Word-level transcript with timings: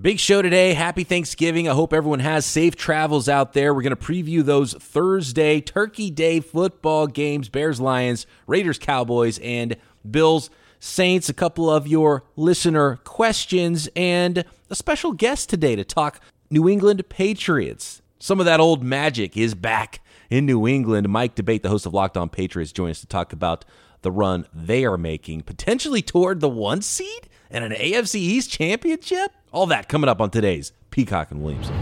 Big 0.00 0.18
show 0.18 0.40
today. 0.40 0.72
Happy 0.72 1.04
Thanksgiving. 1.04 1.68
I 1.68 1.74
hope 1.74 1.92
everyone 1.92 2.20
has 2.20 2.46
safe 2.46 2.74
travels 2.74 3.28
out 3.28 3.52
there. 3.52 3.74
We're 3.74 3.82
going 3.82 3.94
to 3.94 4.02
preview 4.02 4.42
those 4.42 4.72
Thursday 4.72 5.60
Turkey 5.60 6.10
Day 6.10 6.40
football 6.40 7.06
games 7.06 7.50
Bears, 7.50 7.78
Lions, 7.78 8.26
Raiders, 8.46 8.78
Cowboys, 8.78 9.38
and 9.40 9.76
Bills, 10.10 10.48
Saints. 10.80 11.28
A 11.28 11.34
couple 11.34 11.68
of 11.68 11.86
your 11.86 12.24
listener 12.36 13.00
questions 13.04 13.86
and 13.94 14.46
a 14.70 14.74
special 14.74 15.12
guest 15.12 15.50
today 15.50 15.76
to 15.76 15.84
talk 15.84 16.20
New 16.50 16.70
England 16.70 17.06
Patriots. 17.10 18.00
Some 18.18 18.40
of 18.40 18.46
that 18.46 18.60
old 18.60 18.82
magic 18.82 19.36
is 19.36 19.54
back 19.54 20.00
in 20.30 20.46
New 20.46 20.66
England. 20.66 21.06
Mike 21.10 21.34
D'Abate, 21.34 21.62
the 21.62 21.68
host 21.68 21.84
of 21.84 21.92
Locked 21.92 22.16
On 22.16 22.30
Patriots, 22.30 22.72
joins 22.72 22.96
us 22.96 23.00
to 23.02 23.06
talk 23.06 23.34
about 23.34 23.66
the 24.00 24.10
run 24.10 24.46
they 24.54 24.86
are 24.86 24.96
making, 24.96 25.42
potentially 25.42 26.00
toward 26.00 26.40
the 26.40 26.48
one 26.48 26.80
seed 26.80 27.28
and 27.52 27.64
an 27.64 27.72
AFC 27.72 28.16
East 28.16 28.50
championship. 28.50 29.30
All 29.52 29.66
that 29.66 29.88
coming 29.88 30.08
up 30.08 30.20
on 30.20 30.30
today's 30.30 30.72
Peacock 30.90 31.30
and 31.30 31.42
Williamson. 31.42 31.74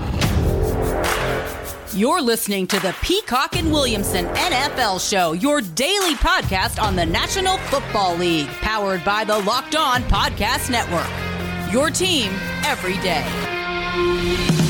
You're 1.93 2.21
listening 2.21 2.69
to 2.69 2.79
the 2.79 2.95
Peacock 3.03 3.57
and 3.57 3.73
Williamson 3.73 4.27
NFL 4.27 5.09
Show, 5.09 5.33
your 5.33 5.61
daily 5.61 6.15
podcast 6.15 6.81
on 6.81 6.95
the 6.95 7.05
National 7.05 7.57
Football 7.59 8.17
League, 8.17 8.47
powered 8.47 9.05
by 9.05 9.25
the 9.25 9.39
Locked 9.41 9.75
On 9.75 10.03
Podcast 10.03 10.71
Network. 10.71 11.73
Your 11.73 11.91
team 11.91 12.31
every 12.65 12.97
day. 12.99 14.70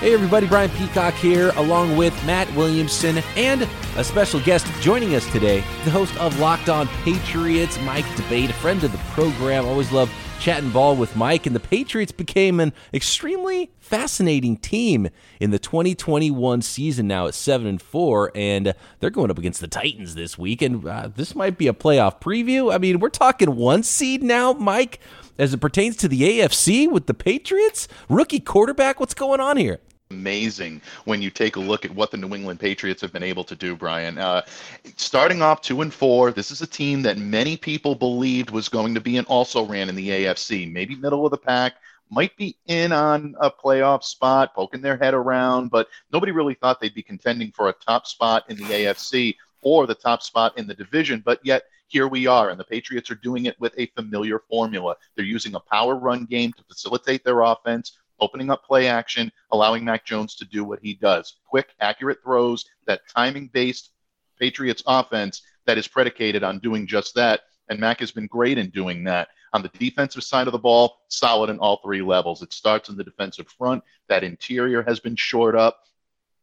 Hey, 0.00 0.14
everybody, 0.14 0.46
Brian 0.46 0.70
Peacock 0.70 1.12
here, 1.12 1.50
along 1.56 1.94
with 1.94 2.14
Matt 2.24 2.50
Williamson 2.56 3.18
and 3.36 3.68
a 3.98 4.02
special 4.02 4.40
guest 4.40 4.66
joining 4.80 5.14
us 5.14 5.30
today, 5.30 5.58
the 5.84 5.90
host 5.90 6.16
of 6.16 6.38
Locked 6.38 6.70
On 6.70 6.88
Patriots, 7.04 7.78
Mike 7.82 8.06
D'Abate, 8.16 8.48
a 8.48 8.54
friend 8.54 8.82
of 8.82 8.92
the 8.92 8.98
program. 9.12 9.66
Always 9.66 9.92
love 9.92 10.10
chatting 10.40 10.70
ball 10.70 10.96
with 10.96 11.14
Mike. 11.16 11.44
And 11.44 11.54
the 11.54 11.60
Patriots 11.60 12.12
became 12.12 12.60
an 12.60 12.72
extremely 12.94 13.72
fascinating 13.78 14.56
team 14.56 15.10
in 15.38 15.50
the 15.50 15.58
2021 15.58 16.62
season. 16.62 17.06
Now 17.06 17.26
at 17.26 17.34
seven 17.34 17.66
and 17.66 17.82
four, 17.82 18.32
and 18.34 18.72
they're 19.00 19.10
going 19.10 19.30
up 19.30 19.36
against 19.36 19.60
the 19.60 19.68
Titans 19.68 20.14
this 20.14 20.38
week. 20.38 20.62
And 20.62 20.82
uh, 20.86 21.10
this 21.14 21.34
might 21.34 21.58
be 21.58 21.66
a 21.66 21.74
playoff 21.74 22.22
preview. 22.22 22.74
I 22.74 22.78
mean, 22.78 23.00
we're 23.00 23.10
talking 23.10 23.54
one 23.54 23.82
seed 23.82 24.22
now, 24.22 24.54
Mike, 24.54 24.98
as 25.38 25.52
it 25.52 25.58
pertains 25.58 25.96
to 25.96 26.08
the 26.08 26.22
AFC 26.22 26.90
with 26.90 27.06
the 27.06 27.12
Patriots. 27.12 27.86
Rookie 28.08 28.40
quarterback, 28.40 28.98
what's 28.98 29.12
going 29.12 29.40
on 29.40 29.58
here? 29.58 29.78
Amazing 30.10 30.82
when 31.04 31.22
you 31.22 31.30
take 31.30 31.56
a 31.56 31.60
look 31.60 31.84
at 31.84 31.94
what 31.94 32.10
the 32.10 32.16
New 32.16 32.34
England 32.34 32.58
Patriots 32.58 33.00
have 33.00 33.12
been 33.12 33.22
able 33.22 33.44
to 33.44 33.54
do, 33.54 33.76
Brian. 33.76 34.18
Uh, 34.18 34.42
starting 34.96 35.40
off 35.40 35.60
two 35.60 35.82
and 35.82 35.94
four, 35.94 36.32
this 36.32 36.50
is 36.50 36.60
a 36.62 36.66
team 36.66 37.02
that 37.02 37.16
many 37.16 37.56
people 37.56 37.94
believed 37.94 38.50
was 38.50 38.68
going 38.68 38.92
to 38.94 39.00
be 39.00 39.16
and 39.18 39.26
also 39.28 39.64
ran 39.64 39.88
in 39.88 39.94
the 39.94 40.08
AFC, 40.08 40.70
maybe 40.70 40.96
middle 40.96 41.24
of 41.24 41.30
the 41.30 41.38
pack. 41.38 41.74
Might 42.10 42.36
be 42.36 42.56
in 42.66 42.90
on 42.90 43.36
a 43.40 43.52
playoff 43.52 44.02
spot, 44.02 44.52
poking 44.52 44.80
their 44.80 44.96
head 44.96 45.14
around, 45.14 45.70
but 45.70 45.86
nobody 46.12 46.32
really 46.32 46.54
thought 46.54 46.80
they'd 46.80 46.92
be 46.92 47.02
contending 47.02 47.52
for 47.52 47.68
a 47.68 47.72
top 47.72 48.04
spot 48.08 48.44
in 48.48 48.56
the 48.56 48.64
AFC 48.64 49.36
or 49.62 49.86
the 49.86 49.94
top 49.94 50.22
spot 50.22 50.58
in 50.58 50.66
the 50.66 50.74
division. 50.74 51.22
But 51.24 51.38
yet, 51.44 51.62
here 51.86 52.08
we 52.08 52.26
are, 52.26 52.50
and 52.50 52.58
the 52.58 52.64
Patriots 52.64 53.12
are 53.12 53.16
doing 53.16 53.46
it 53.46 53.58
with 53.60 53.74
a 53.76 53.86
familiar 53.86 54.40
formula. 54.48 54.96
They're 55.14 55.24
using 55.24 55.54
a 55.54 55.60
power 55.60 55.94
run 55.94 56.24
game 56.24 56.52
to 56.54 56.64
facilitate 56.64 57.22
their 57.24 57.42
offense 57.42 57.98
opening 58.20 58.50
up 58.50 58.64
play 58.64 58.86
action, 58.86 59.30
allowing 59.50 59.84
Mac 59.84 60.04
Jones 60.04 60.34
to 60.36 60.44
do 60.44 60.64
what 60.64 60.80
he 60.82 60.94
does. 60.94 61.36
Quick, 61.46 61.68
accurate 61.80 62.22
throws, 62.22 62.64
that 62.86 63.08
timing 63.08 63.48
based 63.48 63.90
Patriots 64.38 64.82
offense 64.86 65.42
that 65.66 65.78
is 65.78 65.86
predicated 65.86 66.42
on 66.42 66.58
doing 66.58 66.86
just 66.86 67.14
that. 67.14 67.42
And 67.68 67.78
Mac 67.78 68.00
has 68.00 68.10
been 68.10 68.26
great 68.26 68.58
in 68.58 68.70
doing 68.70 69.04
that. 69.04 69.28
On 69.52 69.62
the 69.62 69.68
defensive 69.68 70.22
side 70.22 70.46
of 70.48 70.52
the 70.52 70.58
ball, 70.58 71.02
solid 71.08 71.50
in 71.50 71.58
all 71.58 71.80
three 71.82 72.02
levels. 72.02 72.42
It 72.42 72.52
starts 72.52 72.88
in 72.88 72.96
the 72.96 73.04
defensive 73.04 73.48
front. 73.48 73.82
That 74.08 74.24
interior 74.24 74.82
has 74.82 75.00
been 75.00 75.16
shored 75.16 75.56
up. 75.56 75.84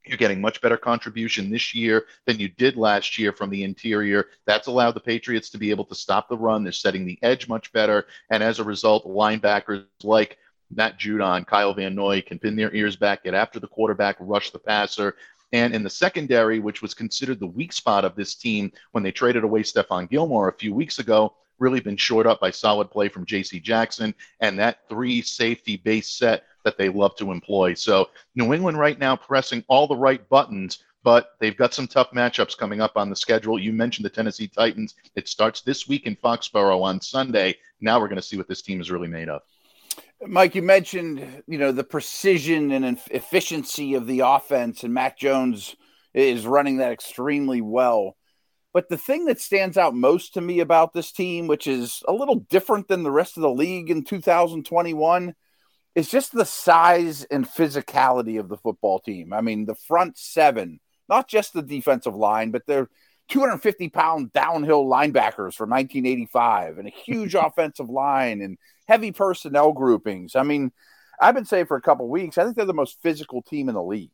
You're 0.06 0.18
getting 0.18 0.40
much 0.40 0.62
better 0.62 0.78
contribution 0.78 1.50
this 1.50 1.76
year 1.76 2.06
than 2.26 2.40
you 2.40 2.48
did 2.48 2.78
last 2.78 3.18
year 3.18 3.34
from 3.34 3.50
the 3.50 3.64
interior. 3.64 4.28
That's 4.46 4.68
allowed 4.68 4.92
the 4.92 5.02
Patriots 5.02 5.50
to 5.50 5.58
be 5.58 5.70
able 5.70 5.84
to 5.86 5.96
stop 5.96 6.30
the 6.30 6.38
run. 6.38 6.64
They're 6.64 6.72
setting 6.72 7.06
the 7.06 7.20
edge 7.22 7.50
much 7.50 7.74
better. 7.74 8.08
And 8.30 8.42
as 8.42 8.60
a 8.60 8.64
result, 8.64 9.06
linebackers 9.06 9.86
like 10.04 10.38
Matt 10.74 11.00
Judon, 11.00 11.46
Kyle 11.46 11.74
Van 11.74 11.96
Noy 11.96 12.22
can 12.22 12.40
pin 12.40 12.56
their 12.56 12.74
ears 12.74 12.96
back, 12.96 13.24
get 13.24 13.34
after 13.34 13.60
the 13.60 13.68
quarterback, 13.68 14.18
rush 14.20 14.52
the 14.52 14.60
passer. 14.60 15.16
And 15.54 15.74
in 15.74 15.84
the 15.84 15.90
secondary, 15.90 16.60
which 16.60 16.82
was 16.82 16.94
considered 16.94 17.40
the 17.40 17.48
weak 17.48 17.72
spot 17.72 18.04
of 18.04 18.16
this 18.16 18.36
team 18.36 18.72
when 18.92 19.04
they 19.04 19.12
traded 19.12 19.44
away 19.44 19.64
Stephon 19.64 20.10
Gilmore 20.10 20.50
a 20.50 20.54
few 20.54 20.74
weeks 20.74 21.00
ago, 21.00 21.34
really 21.60 21.80
been 21.80 21.98
shored 21.98 22.28
up 22.28 22.40
by 22.40 22.52
solid 22.52 22.92
play 22.92 23.10
from 23.10 23.26
J.C. 23.26 23.60
Jackson 23.60 24.14
and 24.42 24.60
that 24.60 24.80
three 24.90 25.22
safety 25.22 25.78
base 25.78 26.10
set 26.10 26.44
that 26.64 26.78
they 26.78 26.90
love 26.90 27.16
to 27.16 27.32
employ. 27.32 27.74
So 27.74 28.10
New 28.36 28.54
England 28.54 28.78
right 28.78 29.00
now 29.00 29.16
pressing 29.16 29.64
all 29.68 29.88
the 29.88 29.96
right 29.96 30.28
buttons, 30.30 30.84
but 31.04 31.32
they've 31.40 31.56
got 31.56 31.74
some 31.74 31.88
tough 31.88 32.12
matchups 32.12 32.58
coming 32.58 32.82
up 32.82 32.98
on 32.98 33.10
the 33.10 33.16
schedule. 33.16 33.58
You 33.58 33.72
mentioned 33.72 34.06
the 34.06 34.10
Tennessee 34.10 34.48
Titans. 34.50 34.96
It 35.16 35.30
starts 35.30 35.62
this 35.62 35.88
week 35.88 36.06
in 36.06 36.18
Foxborough 36.18 36.84
on 36.84 37.00
Sunday. 37.00 37.56
Now 37.80 38.00
we're 38.00 38.10
going 38.10 38.18
to 38.18 38.22
see 38.22 38.38
what 38.38 38.50
this 38.50 38.62
team 38.62 38.82
is 38.82 38.92
really 38.92 39.08
made 39.08 39.30
of. 39.30 39.42
Mike, 40.26 40.56
you 40.56 40.62
mentioned 40.62 41.44
you 41.48 41.58
know 41.58 41.72
the 41.72 41.84
precision 41.84 42.72
and 42.72 43.00
efficiency 43.12 43.94
of 43.94 44.08
the 44.08 44.22
offense, 44.22 44.84
and 44.84 44.94
Mac 44.94 45.18
Jones 45.18 45.76
is 46.14 46.48
running 46.48 46.78
that 46.78 46.92
extremely 46.92 47.62
well. 47.62 48.16
But 48.74 48.90
the 48.90 48.98
thing 48.98 49.26
that 49.26 49.40
stands 49.40 49.78
out 49.78 49.96
most 49.96 50.34
to 50.34 50.42
me 50.42 50.60
about 50.60 50.94
this 50.94 51.12
team, 51.12 51.48
which 51.48 51.68
is 51.68 52.04
a 52.08 52.14
little 52.14 52.36
different 52.36 52.88
than 52.88 53.04
the 53.04 53.12
rest 53.12 53.38
of 53.38 53.42
the 53.42 53.52
league 53.52 53.90
in 53.90 54.04
2021, 54.04 55.34
is 55.96 56.10
just 56.10 56.32
the 56.32 56.46
size 56.46 57.24
and 57.26 57.48
physicality 57.48 58.40
of 58.40 58.50
the 58.50 58.58
football 58.58 59.00
team. 59.00 59.34
I 59.34 59.42
mean, 59.42 59.66
the 59.66 59.76
front 59.76 60.18
seven, 60.18 60.80
not 61.10 61.28
just 61.28 61.54
the 61.54 61.64
defensive 61.64 62.16
line, 62.16 62.52
but 62.52 62.64
they're 62.68 62.90
250 63.30 63.90
pound 63.90 64.34
downhill 64.34 64.86
linebackers 64.86 65.54
from 65.54 65.70
1985 65.70 66.78
and 66.78 66.88
a 66.88 66.92
huge 66.92 67.36
offensive 67.40 67.90
line 67.90 68.42
and 68.42 68.58
heavy 68.88 69.12
personnel 69.12 69.74
groupings. 69.74 70.36
I 70.36 70.44
mean, 70.44 70.72
I've 71.20 71.36
been 71.36 71.46
saying 71.46 71.66
for 71.66 71.78
a 71.78 71.82
couple 71.82 72.08
weeks, 72.08 72.38
I 72.38 72.44
think 72.44 72.56
they're 72.56 72.66
the 72.66 72.74
most 72.74 73.02
physical 73.02 73.42
team 73.42 73.70
in 73.70 73.76
the 73.76 73.84
league. 73.84 74.12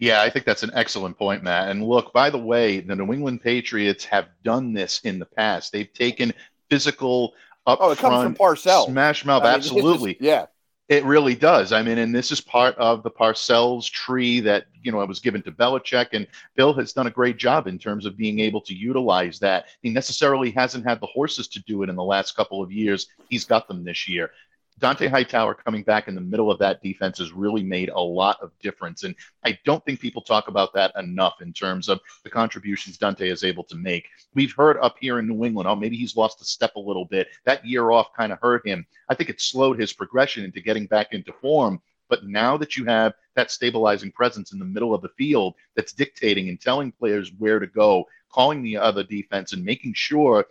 Yeah, 0.00 0.22
I 0.22 0.30
think 0.30 0.44
that's 0.44 0.64
an 0.64 0.72
excellent 0.74 1.16
point, 1.18 1.42
Matt. 1.42 1.68
And 1.68 1.84
look, 1.84 2.12
by 2.12 2.30
the 2.30 2.38
way, 2.38 2.80
the 2.80 2.96
New 2.96 3.12
England 3.12 3.42
Patriots 3.42 4.04
have 4.06 4.28
done 4.42 4.72
this 4.72 5.00
in 5.04 5.18
the 5.18 5.26
past. 5.26 5.72
They've 5.72 5.92
taken 5.92 6.32
physical 6.68 7.34
up 7.66 7.78
oh, 7.80 7.90
it 7.90 7.98
comes 7.98 8.22
from 8.22 8.34
Parcells. 8.34 8.86
smash 8.86 9.24
mouth. 9.24 9.42
I 9.42 9.46
mean, 9.46 9.54
absolutely. 9.56 10.14
Just, 10.14 10.24
yeah. 10.24 10.46
It 10.88 11.04
really 11.04 11.34
does. 11.34 11.72
I 11.72 11.82
mean, 11.82 11.98
and 11.98 12.14
this 12.14 12.32
is 12.32 12.40
part 12.40 12.74
of 12.76 13.02
the 13.02 13.10
Parcells 13.10 13.90
tree 13.90 14.40
that, 14.40 14.68
you 14.82 14.90
know, 14.90 15.00
I 15.00 15.04
was 15.04 15.20
given 15.20 15.42
to 15.42 15.52
Belichick, 15.52 16.08
and 16.12 16.26
Bill 16.56 16.72
has 16.74 16.94
done 16.94 17.06
a 17.06 17.10
great 17.10 17.36
job 17.36 17.66
in 17.66 17.78
terms 17.78 18.06
of 18.06 18.16
being 18.16 18.38
able 18.40 18.62
to 18.62 18.74
utilize 18.74 19.38
that. 19.40 19.66
He 19.82 19.90
necessarily 19.90 20.50
hasn't 20.50 20.86
had 20.86 21.00
the 21.00 21.06
horses 21.06 21.46
to 21.48 21.62
do 21.64 21.82
it 21.82 21.90
in 21.90 21.96
the 21.96 22.02
last 22.02 22.36
couple 22.36 22.62
of 22.62 22.72
years. 22.72 23.08
He's 23.28 23.44
got 23.44 23.68
them 23.68 23.84
this 23.84 24.08
year. 24.08 24.30
Dont'a 24.78 25.10
Hightower 25.10 25.54
coming 25.54 25.82
back 25.82 26.06
in 26.06 26.14
the 26.14 26.20
middle 26.20 26.50
of 26.50 26.58
that 26.60 26.82
defense 26.82 27.18
has 27.18 27.32
really 27.32 27.62
made 27.62 27.88
a 27.88 28.00
lot 28.00 28.38
of 28.40 28.52
difference. 28.60 29.02
And 29.02 29.14
I 29.44 29.58
don't 29.64 29.84
think 29.84 29.98
people 29.98 30.22
talk 30.22 30.48
about 30.48 30.72
that 30.74 30.92
enough 30.96 31.42
in 31.42 31.52
terms 31.52 31.88
of 31.88 32.00
the 32.22 32.30
contributions 32.30 32.96
Dont'a 32.96 33.30
is 33.30 33.42
able 33.42 33.64
to 33.64 33.76
make. 33.76 34.08
We've 34.34 34.54
heard 34.54 34.78
up 34.78 34.96
here 35.00 35.18
in 35.18 35.26
New 35.26 35.44
England, 35.44 35.68
oh, 35.68 35.74
maybe 35.74 35.96
he's 35.96 36.16
lost 36.16 36.40
a 36.40 36.44
step 36.44 36.76
a 36.76 36.80
little 36.80 37.04
bit. 37.04 37.28
That 37.44 37.66
year 37.66 37.90
off 37.90 38.12
kind 38.16 38.32
of 38.32 38.38
hurt 38.40 38.66
him. 38.66 38.86
I 39.08 39.14
think 39.14 39.30
it 39.30 39.40
slowed 39.40 39.80
his 39.80 39.92
progression 39.92 40.44
into 40.44 40.60
getting 40.60 40.86
back 40.86 41.12
into 41.12 41.32
form. 41.32 41.80
But 42.08 42.24
now 42.24 42.56
that 42.56 42.76
you 42.76 42.84
have 42.86 43.14
that 43.34 43.50
stabilizing 43.50 44.12
presence 44.12 44.52
in 44.52 44.58
the 44.58 44.64
middle 44.64 44.94
of 44.94 45.02
the 45.02 45.10
field 45.10 45.54
that's 45.76 45.92
dictating 45.92 46.48
and 46.48 46.60
telling 46.60 46.92
players 46.92 47.32
where 47.36 47.58
to 47.58 47.66
go, 47.66 48.06
calling 48.30 48.62
the 48.62 48.76
other 48.76 49.02
defense 49.02 49.52
and 49.52 49.64
making 49.64 49.94
sure 49.94 50.46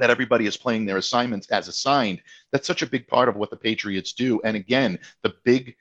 that 0.00 0.10
everybody 0.10 0.46
is 0.46 0.56
playing 0.56 0.86
their 0.86 0.96
assignments 0.96 1.48
as 1.50 1.68
assigned. 1.68 2.20
That's 2.52 2.66
such 2.66 2.82
a 2.82 2.86
big 2.86 3.06
part 3.06 3.28
of 3.28 3.36
what 3.36 3.50
the 3.50 3.56
Patriots 3.56 4.12
do. 4.12 4.40
And 4.44 4.56
again, 4.56 4.98
the 5.22 5.34
big 5.44 5.76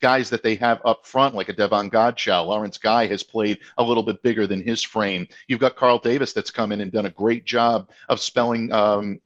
guys 0.00 0.28
that 0.30 0.42
they 0.42 0.54
have 0.56 0.80
up 0.84 1.06
front, 1.06 1.34
like 1.34 1.48
a 1.48 1.52
Davon 1.52 1.90
Godchaux, 1.90 2.46
Lawrence 2.46 2.78
Guy 2.78 3.06
has 3.06 3.22
played 3.22 3.58
a 3.78 3.82
little 3.82 4.02
bit 4.02 4.22
bigger 4.22 4.46
than 4.46 4.62
his 4.62 4.82
frame. 4.82 5.26
You've 5.48 5.60
got 5.60 5.76
Carl 5.76 5.98
Davis 5.98 6.32
that's 6.32 6.50
come 6.50 6.72
in 6.72 6.80
and 6.80 6.92
done 6.92 7.06
a 7.06 7.10
great 7.10 7.44
job 7.44 7.90
of 8.08 8.20
spelling 8.20 8.70
um, 8.72 9.20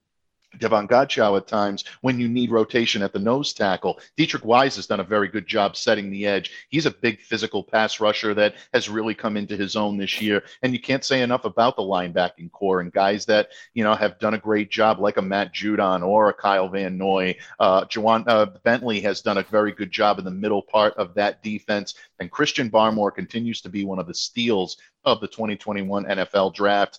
Davon 0.59 0.89
Godchaux 0.89 1.37
at 1.37 1.47
times 1.47 1.85
when 2.01 2.19
you 2.19 2.29
need 2.29 2.51
rotation 2.51 3.03
at 3.03 3.13
the 3.13 3.19
nose 3.19 3.53
tackle. 3.53 4.01
Deatrich 4.17 4.45
Wise 4.45 4.77
has 4.77 4.87
done 4.87 5.01
a 5.01 5.05
very 5.05 5.29
good 5.29 5.47
job 5.47 5.77
setting 5.77 6.11
the 6.11 6.27
edge. 6.27 6.51
He's 6.69 6.87
a 6.87 6.91
big 6.91 7.21
physical 7.21 7.63
pass 7.63 8.01
rusher 8.01 8.35
that 8.35 8.55
has 8.73 8.89
really 8.89 9.15
come 9.15 9.37
into 9.37 9.57
his 9.57 9.77
own 9.77 9.97
this 9.97 10.21
year. 10.21 10.43
And 10.63 10.73
you 10.73 10.81
can't 10.81 11.05
say 11.05 11.23
enough 11.23 11.45
about 11.45 11.77
the 11.77 11.83
linebacking 11.83 12.51
core 12.53 12.81
and 12.81 12.93
guys 12.93 13.25
that, 13.27 13.51
you 13.75 13.85
know, 13.85 13.95
have 13.95 14.19
done 14.19 14.35
a 14.35 14.39
great 14.39 14.71
job, 14.71 14.99
like 14.99 15.17
a 15.17 15.23
Matt 15.23 15.55
Judon 15.55 16.03
or 16.03 16.29
a 16.29 16.35
Kyle 16.35 16.69
Van 16.69 16.99
Noy. 16.99 17.37
Uh, 17.59 17.85
Ja'Whaun 17.85 18.25
uh, 18.27 18.47
Bentley 18.65 19.01
has 19.01 19.23
done 19.23 19.39
a 19.39 19.43
very 19.43 19.73
good 19.73 19.91
job 19.91 20.19
in 20.19 20.25
the 20.25 20.31
middle 20.31 20.63
part 20.63 20.95
of 20.95 21.15
that 21.15 21.43
defense. 21.43 21.95
And 22.19 22.31
Christian 22.31 22.71
Barmore 22.71 23.15
continues 23.15 23.61
to 23.63 23.69
be 23.69 23.85
one 23.85 23.99
of 23.99 24.07
the 24.07 24.15
steals 24.15 24.79
of 25.05 25.21
the 25.21 25.29
2021 25.29 26.05
NFL 26.05 26.55
draft. 26.55 26.99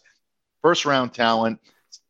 First 0.61 0.85
round 0.85 1.13
talent 1.13 1.59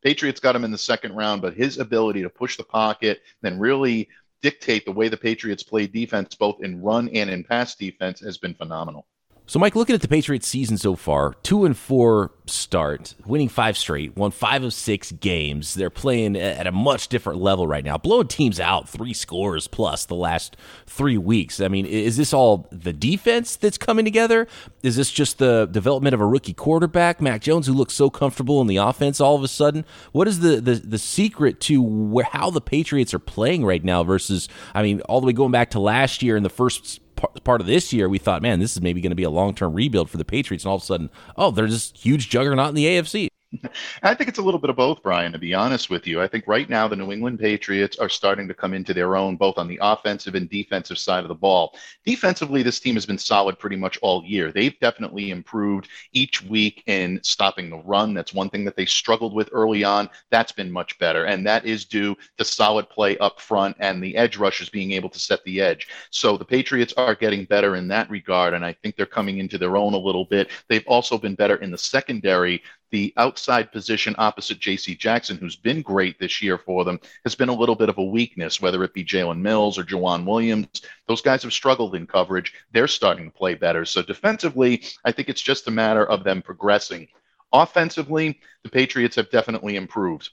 Patriots 0.03 0.39
got 0.39 0.55
him 0.55 0.63
in 0.63 0.71
the 0.71 0.77
second 0.77 1.15
round, 1.15 1.41
but 1.41 1.53
his 1.53 1.77
ability 1.77 2.23
to 2.23 2.29
push 2.29 2.57
the 2.57 2.63
pocket, 2.63 3.21
then 3.41 3.59
really 3.59 4.09
dictate 4.41 4.85
the 4.85 4.91
way 4.91 5.07
the 5.07 5.17
Patriots 5.17 5.63
play 5.63 5.87
defense, 5.87 6.35
both 6.35 6.63
in 6.63 6.81
run 6.81 7.09
and 7.09 7.29
in 7.29 7.43
pass 7.43 7.75
defense, 7.75 8.19
has 8.19 8.37
been 8.37 8.55
phenomenal. 8.55 9.05
So, 9.51 9.59
Mike, 9.59 9.75
looking 9.75 9.93
at 9.93 9.99
the 9.99 10.07
Patriots 10.07 10.47
season 10.47 10.77
so 10.77 10.95
far, 10.95 11.33
two 11.43 11.65
and 11.65 11.75
four 11.75 12.31
start, 12.45 13.15
winning 13.25 13.49
five 13.49 13.77
straight, 13.77 14.15
won 14.15 14.31
five 14.31 14.63
of 14.63 14.73
six 14.73 15.11
games. 15.11 15.73
They're 15.73 15.89
playing 15.89 16.37
at 16.37 16.67
a 16.67 16.71
much 16.71 17.09
different 17.09 17.41
level 17.41 17.67
right 17.67 17.83
now, 17.83 17.97
blowing 17.97 18.29
teams 18.29 18.61
out 18.61 18.87
three 18.87 19.11
scores 19.11 19.67
plus 19.67 20.05
the 20.05 20.15
last 20.15 20.55
three 20.87 21.17
weeks. 21.17 21.59
I 21.59 21.67
mean, 21.67 21.85
is 21.85 22.15
this 22.15 22.31
all 22.31 22.69
the 22.71 22.93
defense 22.93 23.57
that's 23.57 23.77
coming 23.77 24.05
together? 24.05 24.47
Is 24.83 24.95
this 24.95 25.11
just 25.11 25.37
the 25.37 25.65
development 25.65 26.13
of 26.13 26.21
a 26.21 26.25
rookie 26.25 26.53
quarterback, 26.53 27.19
Mac 27.19 27.41
Jones, 27.41 27.67
who 27.67 27.73
looks 27.73 27.93
so 27.93 28.09
comfortable 28.09 28.61
in 28.61 28.67
the 28.67 28.77
offense 28.77 29.19
all 29.19 29.35
of 29.35 29.43
a 29.43 29.49
sudden? 29.49 29.83
What 30.13 30.29
is 30.29 30.39
the 30.39 30.61
the, 30.61 30.75
the 30.75 30.97
secret 30.97 31.59
to 31.61 32.23
how 32.31 32.51
the 32.51 32.61
Patriots 32.61 33.13
are 33.13 33.19
playing 33.19 33.65
right 33.65 33.83
now 33.83 34.01
versus, 34.01 34.47
I 34.73 34.81
mean, 34.81 35.01
all 35.01 35.19
the 35.19 35.27
way 35.27 35.33
going 35.33 35.51
back 35.51 35.71
to 35.71 35.81
last 35.81 36.23
year 36.23 36.37
in 36.37 36.43
the 36.43 36.49
first 36.49 37.00
part 37.43 37.61
of 37.61 37.67
this 37.67 37.91
year, 37.93 38.07
we 38.07 38.17
thought, 38.17 38.41
man, 38.41 38.59
this 38.59 38.75
is 38.75 38.81
maybe 38.81 39.01
going 39.01 39.11
to 39.11 39.15
be 39.15 39.23
a 39.23 39.29
long 39.29 39.55
term 39.55 39.73
rebuild 39.73 40.09
for 40.09 40.17
the 40.17 40.25
Patriots, 40.25 40.63
and 40.63 40.69
all 40.69 40.77
of 40.77 40.83
a 40.83 40.85
sudden, 40.85 41.09
oh, 41.35 41.51
they're 41.51 41.67
this 41.67 41.93
huge 41.95 42.29
juggernaut 42.29 42.69
in 42.69 42.75
the 42.75 42.85
AFC. 42.85 43.30
I 44.03 44.13
think 44.13 44.29
it's 44.29 44.39
a 44.39 44.41
little 44.41 44.59
bit 44.59 44.69
of 44.69 44.77
both, 44.77 45.03
Brian, 45.03 45.33
to 45.33 45.37
be 45.39 45.53
honest 45.53 45.89
with 45.89 46.07
you. 46.07 46.21
I 46.21 46.27
think 46.27 46.47
right 46.47 46.69
now 46.69 46.87
the 46.87 46.95
New 46.95 47.11
England 47.11 47.39
Patriots 47.39 47.97
are 47.97 48.07
starting 48.07 48.47
to 48.47 48.53
come 48.53 48.73
into 48.73 48.93
their 48.93 49.15
own, 49.17 49.35
both 49.35 49.57
on 49.57 49.67
the 49.67 49.79
offensive 49.81 50.35
and 50.35 50.49
defensive 50.49 50.97
side 50.97 51.23
of 51.23 51.27
the 51.27 51.35
ball. 51.35 51.75
Defensively, 52.05 52.63
this 52.63 52.79
team 52.79 52.95
has 52.95 53.05
been 53.05 53.17
solid 53.17 53.59
pretty 53.59 53.75
much 53.75 53.99
all 54.01 54.23
year. 54.23 54.51
They've 54.51 54.77
definitely 54.79 55.31
improved 55.31 55.89
each 56.13 56.41
week 56.43 56.83
in 56.87 57.19
stopping 57.23 57.69
the 57.69 57.77
run. 57.79 58.13
That's 58.13 58.33
one 58.33 58.49
thing 58.49 58.63
that 58.65 58.77
they 58.77 58.85
struggled 58.85 59.33
with 59.33 59.49
early 59.51 59.83
on. 59.83 60.09
That's 60.29 60.53
been 60.53 60.71
much 60.71 60.97
better. 60.97 61.25
And 61.25 61.45
that 61.45 61.65
is 61.65 61.83
due 61.85 62.15
to 62.37 62.45
solid 62.45 62.89
play 62.89 63.17
up 63.17 63.41
front 63.41 63.75
and 63.79 64.01
the 64.01 64.15
edge 64.15 64.37
rushers 64.37 64.69
being 64.69 64.91
able 64.91 65.09
to 65.09 65.19
set 65.19 65.43
the 65.43 65.59
edge. 65.59 65.89
So 66.09 66.37
the 66.37 66.45
Patriots 66.45 66.93
are 66.95 67.15
getting 67.15 67.43
better 67.45 67.75
in 67.75 67.89
that 67.89 68.09
regard. 68.09 68.53
And 68.53 68.63
I 68.63 68.73
think 68.81 68.95
they're 68.95 69.05
coming 69.05 69.39
into 69.39 69.57
their 69.57 69.75
own 69.75 69.93
a 69.93 69.97
little 69.97 70.25
bit. 70.25 70.49
They've 70.69 70.87
also 70.87 71.17
been 71.17 71.35
better 71.35 71.57
in 71.57 71.71
the 71.71 71.77
secondary 71.77 72.63
the 72.91 73.13
outside 73.17 73.71
position 73.71 74.15
opposite 74.17 74.59
J.C. 74.59 74.95
Jackson, 74.95 75.37
who's 75.37 75.55
been 75.55 75.81
great 75.81 76.19
this 76.19 76.41
year 76.41 76.57
for 76.57 76.83
them, 76.83 76.99
has 77.23 77.35
been 77.35 77.49
a 77.49 77.53
little 77.53 77.75
bit 77.75 77.89
of 77.89 77.97
a 77.97 78.03
weakness, 78.03 78.61
whether 78.61 78.83
it 78.83 78.93
be 78.93 79.03
Jalen 79.03 79.39
Mills 79.39 79.77
or 79.77 79.83
Joejuan 79.83 80.25
Williams. 80.25 80.81
Those 81.07 81.21
guys 81.21 81.43
have 81.43 81.53
struggled 81.53 81.95
in 81.95 82.05
coverage. 82.05 82.53
They're 82.71 82.87
starting 82.87 83.25
to 83.25 83.31
play 83.31 83.55
better. 83.55 83.85
So 83.85 84.01
defensively, 84.01 84.83
I 85.05 85.11
think 85.11 85.29
it's 85.29 85.41
just 85.41 85.67
a 85.67 85.71
matter 85.71 86.05
of 86.05 86.23
them 86.23 86.41
progressing. 86.41 87.07
Offensively, 87.53 88.39
the 88.63 88.69
Patriots 88.69 89.15
have 89.15 89.31
definitely 89.31 89.75
improved. 89.75 90.29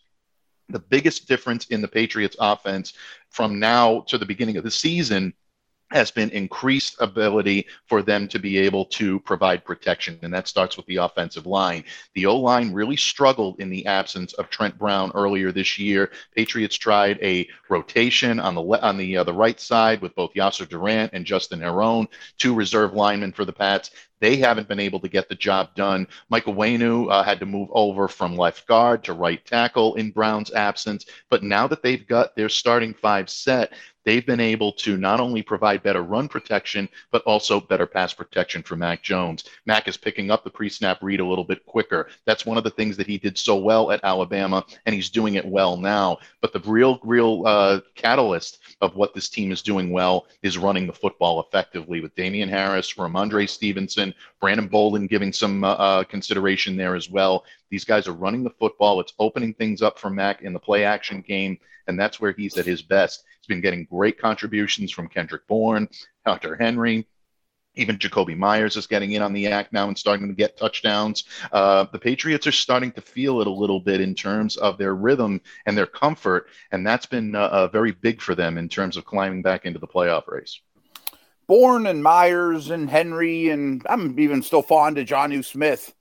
The 0.68 0.78
biggest 0.78 1.28
difference 1.28 1.66
in 1.68 1.80
the 1.80 1.88
Patriots 1.88 2.36
offense 2.38 2.92
from 3.30 3.58
now 3.58 4.00
to 4.08 4.18
the 4.18 4.26
beginning 4.26 4.56
of 4.56 4.64
the 4.64 4.70
season 4.70 5.32
has 5.90 6.10
been 6.10 6.30
increased 6.30 6.96
ability 7.00 7.66
for 7.86 8.02
them 8.02 8.28
to 8.28 8.38
be 8.38 8.58
able 8.58 8.84
to 8.84 9.18
provide 9.20 9.64
protection, 9.64 10.18
and 10.22 10.32
that 10.32 10.48
starts 10.48 10.76
with 10.76 10.86
the 10.86 10.96
offensive 10.96 11.46
line. 11.46 11.84
The 12.14 12.26
O 12.26 12.36
line 12.36 12.72
really 12.72 12.96
struggled 12.96 13.60
in 13.60 13.70
the 13.70 13.86
absence 13.86 14.34
of 14.34 14.50
Trent 14.50 14.78
Brown 14.78 15.10
earlier 15.14 15.50
this 15.50 15.78
year. 15.78 16.10
Patriots 16.36 16.76
tried 16.76 17.18
a 17.22 17.48
rotation 17.68 18.38
on 18.38 18.54
the 18.54 18.62
le- 18.62 18.80
on 18.80 18.96
the 18.96 19.16
uh, 19.16 19.24
the 19.24 19.32
right 19.32 19.58
side 19.58 20.02
with 20.02 20.14
both 20.14 20.34
Yasir 20.34 20.68
Durant 20.68 21.12
and 21.12 21.24
Justin 21.24 21.60
Herron, 21.60 22.08
two 22.36 22.54
reserve 22.54 22.92
linemen 22.92 23.32
for 23.32 23.44
the 23.44 23.52
Pats. 23.52 23.90
They 24.20 24.36
haven't 24.36 24.68
been 24.68 24.80
able 24.80 25.00
to 25.00 25.08
get 25.08 25.28
the 25.28 25.34
job 25.34 25.74
done. 25.74 26.06
Michael 26.28 26.54
Onwenu 26.54 27.10
uh, 27.10 27.22
had 27.22 27.40
to 27.40 27.46
move 27.46 27.68
over 27.72 28.08
from 28.08 28.36
left 28.36 28.66
guard 28.66 29.04
to 29.04 29.12
right 29.12 29.44
tackle 29.44 29.94
in 29.94 30.10
Brown's 30.10 30.52
absence. 30.52 31.06
But 31.30 31.42
now 31.42 31.66
that 31.68 31.82
they've 31.82 32.06
got 32.06 32.34
their 32.34 32.48
starting 32.48 32.94
five 32.94 33.30
set, 33.30 33.72
they've 34.04 34.24
been 34.24 34.40
able 34.40 34.72
to 34.72 34.96
not 34.96 35.20
only 35.20 35.42
provide 35.42 35.82
better 35.82 36.02
run 36.02 36.28
protection, 36.28 36.88
but 37.10 37.22
also 37.24 37.60
better 37.60 37.86
pass 37.86 38.14
protection 38.14 38.62
for 38.62 38.74
Mac 38.74 39.02
Jones. 39.02 39.44
Mac 39.66 39.86
is 39.86 39.98
picking 39.98 40.30
up 40.30 40.44
the 40.44 40.50
pre 40.50 40.68
snap 40.70 41.02
read 41.02 41.20
a 41.20 41.26
little 41.26 41.44
bit 41.44 41.64
quicker. 41.66 42.08
That's 42.24 42.46
one 42.46 42.56
of 42.56 42.64
the 42.64 42.70
things 42.70 42.96
that 42.96 43.06
he 43.06 43.18
did 43.18 43.36
so 43.36 43.56
well 43.56 43.90
at 43.90 44.00
Alabama, 44.02 44.64
and 44.86 44.94
he's 44.94 45.10
doing 45.10 45.34
it 45.34 45.44
well 45.44 45.76
now. 45.76 46.18
But 46.40 46.52
the 46.52 46.60
real, 46.60 46.98
real 47.04 47.46
uh, 47.46 47.80
catalyst 47.94 48.60
of 48.80 48.96
what 48.96 49.14
this 49.14 49.28
team 49.28 49.52
is 49.52 49.60
doing 49.60 49.90
well 49.90 50.26
is 50.42 50.56
running 50.56 50.86
the 50.86 50.92
football 50.92 51.40
effectively 51.40 52.00
with 52.00 52.14
Damien 52.14 52.48
Harris, 52.48 52.94
Rhamondre 52.94 53.48
Stevenson, 53.48 54.07
Brandon 54.40 54.68
Bolden 54.68 55.06
giving 55.06 55.32
some 55.32 55.64
uh, 55.64 55.72
uh, 55.72 56.04
consideration 56.04 56.76
there 56.76 56.94
as 56.94 57.10
well. 57.10 57.44
These 57.70 57.84
guys 57.84 58.08
are 58.08 58.12
running 58.12 58.44
the 58.44 58.50
football. 58.50 59.00
It's 59.00 59.14
opening 59.18 59.54
things 59.54 59.82
up 59.82 59.98
for 59.98 60.10
Mac 60.10 60.42
in 60.42 60.52
the 60.52 60.58
play 60.58 60.84
action 60.84 61.20
game, 61.20 61.58
and 61.86 61.98
that's 61.98 62.20
where 62.20 62.32
he's 62.32 62.56
at 62.56 62.66
his 62.66 62.82
best 62.82 63.24
He's 63.48 63.54
been 63.54 63.62
getting 63.62 63.84
great 63.84 64.18
contributions 64.18 64.92
from 64.92 65.08
Kendrick 65.08 65.46
Bourne, 65.46 65.88
Hunter 66.26 66.54
Henry. 66.54 67.06
Even 67.76 67.96
Jakobi 67.96 68.36
Meyers 68.36 68.76
is 68.76 68.86
getting 68.86 69.12
in 69.12 69.22
on 69.22 69.32
the 69.32 69.46
act 69.46 69.72
now 69.72 69.88
and 69.88 69.96
starting 69.96 70.28
to 70.28 70.34
get 70.34 70.58
touchdowns. 70.58 71.24
Uh, 71.50 71.86
the 71.90 71.98
Patriots 71.98 72.46
are 72.46 72.52
starting 72.52 72.92
to 72.92 73.00
feel 73.00 73.40
it 73.40 73.46
a 73.46 73.50
little 73.50 73.80
bit 73.80 74.02
in 74.02 74.14
terms 74.14 74.58
of 74.58 74.76
their 74.76 74.94
rhythm 74.94 75.40
and 75.64 75.78
their 75.78 75.86
comfort, 75.86 76.48
and 76.72 76.86
that's 76.86 77.06
been 77.06 77.34
uh, 77.34 77.46
uh, 77.46 77.68
very 77.68 77.92
big 77.92 78.20
for 78.20 78.34
them 78.34 78.58
in 78.58 78.68
terms 78.68 78.98
of 78.98 79.06
climbing 79.06 79.40
back 79.40 79.64
into 79.64 79.78
the 79.78 79.86
playoff 79.86 80.26
race. 80.26 80.60
Bourne 81.48 81.86
and 81.86 82.02
Meyers 82.02 82.70
and 82.70 82.88
Henry, 82.88 83.48
and 83.48 83.84
I'm 83.88 84.18
even 84.20 84.42
still 84.42 84.62
fond 84.62 84.98
of 84.98 85.06
Jonnu 85.06 85.44
Smith, 85.44 85.92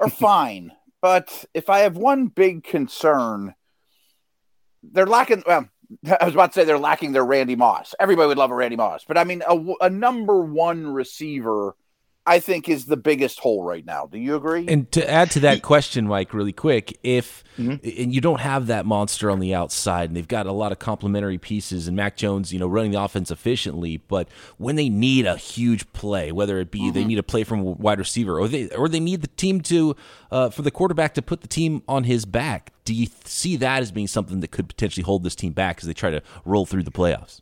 are 0.00 0.08
fine. 0.10 0.72
But 1.02 1.44
if 1.54 1.70
I 1.70 1.80
have 1.80 1.96
one 1.96 2.26
big 2.26 2.64
concern, 2.64 3.54
they're 4.82 5.06
lacking. 5.06 5.44
Well, 5.46 5.68
I 6.20 6.24
was 6.24 6.34
about 6.34 6.52
to 6.52 6.60
say 6.60 6.64
they're 6.64 6.78
lacking 6.78 7.12
their 7.12 7.24
Randy 7.24 7.54
Moss. 7.54 7.94
Everybody 8.00 8.28
would 8.28 8.38
love 8.38 8.50
a 8.50 8.54
Randy 8.54 8.76
Moss, 8.76 9.04
but 9.06 9.18
I 9.18 9.24
mean, 9.24 9.42
a, 9.46 9.56
a, 9.82 9.90
number 9.90 10.40
one 10.40 10.86
receiver, 10.86 11.76
I 12.26 12.40
think, 12.40 12.68
is 12.68 12.86
the 12.86 12.96
biggest 12.96 13.38
hole 13.38 13.62
right 13.62 13.84
now. 13.84 14.06
Do 14.06 14.18
you 14.18 14.34
agree? 14.34 14.66
And 14.66 14.90
to 14.92 15.08
add 15.08 15.30
to 15.32 15.40
that 15.40 15.62
question, 15.62 16.08
Mike, 16.08 16.34
really 16.34 16.52
quick, 16.52 16.98
if 17.04 17.44
mm-hmm. 17.56 18.02
and 18.02 18.12
you 18.12 18.20
don't 18.20 18.40
have 18.40 18.66
that 18.66 18.84
monster 18.84 19.30
on 19.30 19.38
the 19.38 19.54
outside, 19.54 20.10
and 20.10 20.16
they've 20.16 20.26
got 20.26 20.46
a 20.46 20.52
lot 20.52 20.72
of 20.72 20.80
complementary 20.80 21.38
pieces, 21.38 21.86
and 21.86 21.96
Mac 21.96 22.16
Jones, 22.16 22.52
you 22.52 22.58
know, 22.58 22.66
running 22.66 22.90
the 22.90 23.00
offense 23.00 23.30
efficiently, 23.30 23.98
but 23.98 24.28
when 24.58 24.74
they 24.74 24.88
need 24.88 25.24
a 25.24 25.36
huge 25.36 25.90
play, 25.92 26.32
whether 26.32 26.58
it 26.58 26.72
be 26.72 26.80
mm-hmm. 26.80 26.92
they 26.92 27.04
need 27.04 27.18
a 27.18 27.22
play 27.22 27.44
from 27.44 27.60
a 27.60 27.64
wide 27.64 28.00
receiver, 28.00 28.40
or 28.40 28.48
they 28.48 28.68
or 28.70 28.88
they 28.88 29.00
need 29.00 29.22
the 29.22 29.28
team 29.28 29.60
to 29.60 29.94
uh, 30.32 30.50
for 30.50 30.62
the 30.62 30.72
quarterback 30.72 31.14
to 31.14 31.22
put 31.22 31.42
the 31.42 31.48
team 31.48 31.82
on 31.86 32.04
his 32.04 32.24
back, 32.24 32.72
do 32.84 32.92
you 32.92 33.06
see 33.24 33.56
that 33.56 33.82
as 33.82 33.92
being 33.92 34.08
something 34.08 34.40
that 34.40 34.50
could 34.50 34.68
potentially 34.68 35.04
hold 35.04 35.22
this 35.22 35.36
team 35.36 35.52
back 35.52 35.78
as 35.80 35.86
they 35.86 35.94
try 35.94 36.10
to 36.10 36.22
roll 36.44 36.66
through 36.66 36.82
the 36.82 36.90
playoffs? 36.90 37.40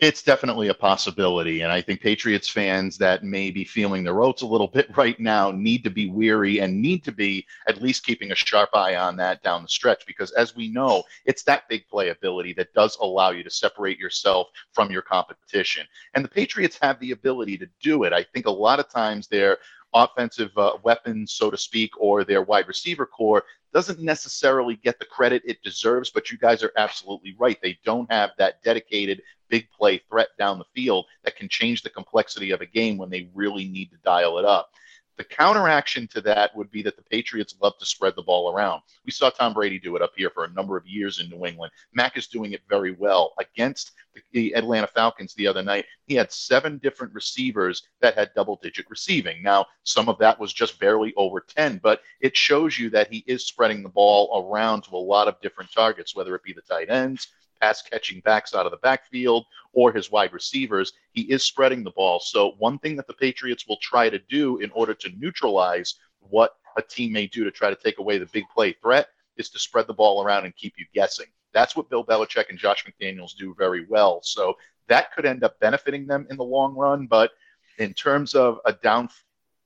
It's 0.00 0.22
definitely 0.22 0.68
a 0.68 0.74
possibility. 0.74 1.62
And 1.62 1.72
I 1.72 1.80
think 1.80 2.00
Patriots 2.00 2.48
fans 2.48 2.98
that 2.98 3.24
may 3.24 3.50
be 3.50 3.64
feeling 3.64 4.04
the 4.04 4.12
oats 4.12 4.42
a 4.42 4.46
little 4.46 4.68
bit 4.72 4.96
right 4.96 5.18
now 5.18 5.50
need 5.50 5.82
to 5.84 5.90
be 5.90 6.08
weary 6.08 6.60
and 6.60 6.80
need 6.80 7.02
to 7.04 7.12
be 7.12 7.44
at 7.66 7.82
least 7.82 8.06
keeping 8.06 8.30
a 8.30 8.36
sharp 8.36 8.70
eye 8.74 8.94
on 8.94 9.16
that 9.16 9.42
down 9.42 9.62
the 9.62 9.68
stretch. 9.68 10.06
Because 10.06 10.30
as 10.32 10.54
we 10.54 10.68
know, 10.68 11.02
it's 11.24 11.42
that 11.44 11.68
big 11.68 11.82
playability 11.92 12.54
that 12.56 12.72
does 12.74 12.96
allow 13.00 13.30
you 13.30 13.42
to 13.42 13.50
separate 13.50 13.98
yourself 13.98 14.46
from 14.72 14.92
your 14.92 15.02
competition. 15.02 15.84
And 16.14 16.24
the 16.24 16.28
Patriots 16.28 16.78
have 16.80 17.00
the 17.00 17.10
ability 17.10 17.58
to 17.58 17.66
do 17.82 18.04
it. 18.04 18.12
I 18.12 18.22
think 18.22 18.46
a 18.46 18.50
lot 18.50 18.78
of 18.78 18.88
times 18.88 19.26
they're 19.26 19.58
offensive 19.94 20.50
uh, 20.56 20.72
weapons, 20.84 21.32
so 21.32 21.50
to 21.50 21.56
speak, 21.56 21.90
or 21.98 22.22
their 22.22 22.42
wide 22.42 22.68
receiver 22.68 23.06
core 23.06 23.42
doesn't 23.72 24.00
necessarily 24.00 24.76
get 24.76 24.98
the 24.98 25.04
credit 25.04 25.42
it 25.44 25.62
deserves, 25.62 26.10
but 26.10 26.30
you 26.30 26.38
guys 26.38 26.62
are 26.62 26.72
absolutely 26.76 27.34
right. 27.38 27.58
They 27.62 27.78
don't 27.84 28.10
have 28.10 28.30
that 28.38 28.62
dedicated 28.62 29.22
big 29.48 29.68
play 29.70 29.98
threat 30.08 30.28
down 30.38 30.58
the 30.58 30.64
field 30.74 31.06
that 31.24 31.36
can 31.36 31.48
change 31.48 31.82
the 31.82 31.90
complexity 31.90 32.50
of 32.50 32.60
a 32.60 32.66
game 32.66 32.96
when 32.96 33.10
they 33.10 33.30
really 33.34 33.66
need 33.66 33.90
to 33.90 33.96
dial 34.04 34.38
it 34.38 34.44
up. 34.44 34.70
The 35.18 35.24
counteraction 35.24 36.06
to 36.08 36.20
that 36.20 36.54
would 36.54 36.70
be 36.70 36.80
that 36.82 36.96
the 36.96 37.02
Patriots 37.02 37.56
love 37.60 37.76
to 37.78 37.86
spread 37.86 38.14
the 38.14 38.22
ball 38.22 38.54
around. 38.54 38.82
We 39.04 39.10
saw 39.10 39.30
Tom 39.30 39.52
Brady 39.52 39.80
do 39.80 39.96
it 39.96 40.02
up 40.02 40.12
here 40.16 40.30
for 40.30 40.44
a 40.44 40.52
number 40.52 40.76
of 40.76 40.86
years 40.86 41.18
in 41.18 41.28
New 41.28 41.44
England. 41.44 41.72
Mac 41.92 42.16
is 42.16 42.28
doing 42.28 42.52
it 42.52 42.62
very 42.68 42.92
well. 42.92 43.34
Against 43.40 43.90
the 44.30 44.54
Atlanta 44.54 44.86
Falcons 44.86 45.34
the 45.34 45.48
other 45.48 45.62
night, 45.62 45.86
he 46.06 46.14
had 46.14 46.30
seven 46.30 46.78
different 46.78 47.12
receivers 47.14 47.82
that 48.00 48.14
had 48.14 48.30
double 48.36 48.60
digit 48.62 48.86
receiving. 48.88 49.42
Now, 49.42 49.66
some 49.82 50.08
of 50.08 50.18
that 50.18 50.38
was 50.38 50.52
just 50.52 50.78
barely 50.78 51.12
over 51.16 51.40
10, 51.40 51.80
but 51.82 52.02
it 52.20 52.36
shows 52.36 52.78
you 52.78 52.88
that 52.90 53.12
he 53.12 53.24
is 53.26 53.44
spreading 53.44 53.82
the 53.82 53.88
ball 53.88 54.48
around 54.48 54.82
to 54.82 54.94
a 54.94 54.98
lot 54.98 55.26
of 55.26 55.40
different 55.40 55.72
targets, 55.72 56.14
whether 56.14 56.36
it 56.36 56.44
be 56.44 56.52
the 56.52 56.62
tight 56.62 56.90
ends, 56.90 57.26
pass 57.60 57.82
catching 57.82 58.20
backs 58.20 58.54
out 58.54 58.66
of 58.66 58.72
the 58.72 58.78
backfield 58.78 59.46
or 59.72 59.92
his 59.92 60.10
wide 60.10 60.32
receivers. 60.32 60.92
He 61.12 61.22
is 61.22 61.42
spreading 61.42 61.84
the 61.84 61.90
ball. 61.92 62.20
So, 62.20 62.52
one 62.58 62.78
thing 62.78 62.96
that 62.96 63.06
the 63.06 63.14
Patriots 63.14 63.66
will 63.68 63.78
try 63.82 64.08
to 64.08 64.18
do 64.18 64.58
in 64.58 64.70
order 64.72 64.94
to 64.94 65.10
neutralize 65.18 65.96
what 66.20 66.56
a 66.76 66.82
team 66.82 67.12
may 67.12 67.26
do 67.26 67.44
to 67.44 67.50
try 67.50 67.70
to 67.70 67.76
take 67.76 67.98
away 67.98 68.18
the 68.18 68.26
big 68.26 68.44
play 68.54 68.72
threat 68.72 69.08
is 69.36 69.50
to 69.50 69.58
spread 69.58 69.86
the 69.86 69.94
ball 69.94 70.22
around 70.22 70.44
and 70.44 70.56
keep 70.56 70.74
you 70.78 70.86
guessing. 70.94 71.26
That's 71.52 71.76
what 71.76 71.88
Bill 71.90 72.04
Belichick 72.04 72.50
and 72.50 72.58
Josh 72.58 72.84
McDaniels 72.84 73.36
do 73.36 73.54
very 73.56 73.86
well. 73.88 74.20
So, 74.22 74.56
that 74.88 75.12
could 75.12 75.26
end 75.26 75.44
up 75.44 75.60
benefiting 75.60 76.06
them 76.06 76.26
in 76.30 76.36
the 76.36 76.44
long 76.44 76.74
run. 76.74 77.06
But 77.06 77.32
in 77.78 77.94
terms 77.94 78.34
of 78.34 78.58
a 78.64 78.72
down 78.72 79.08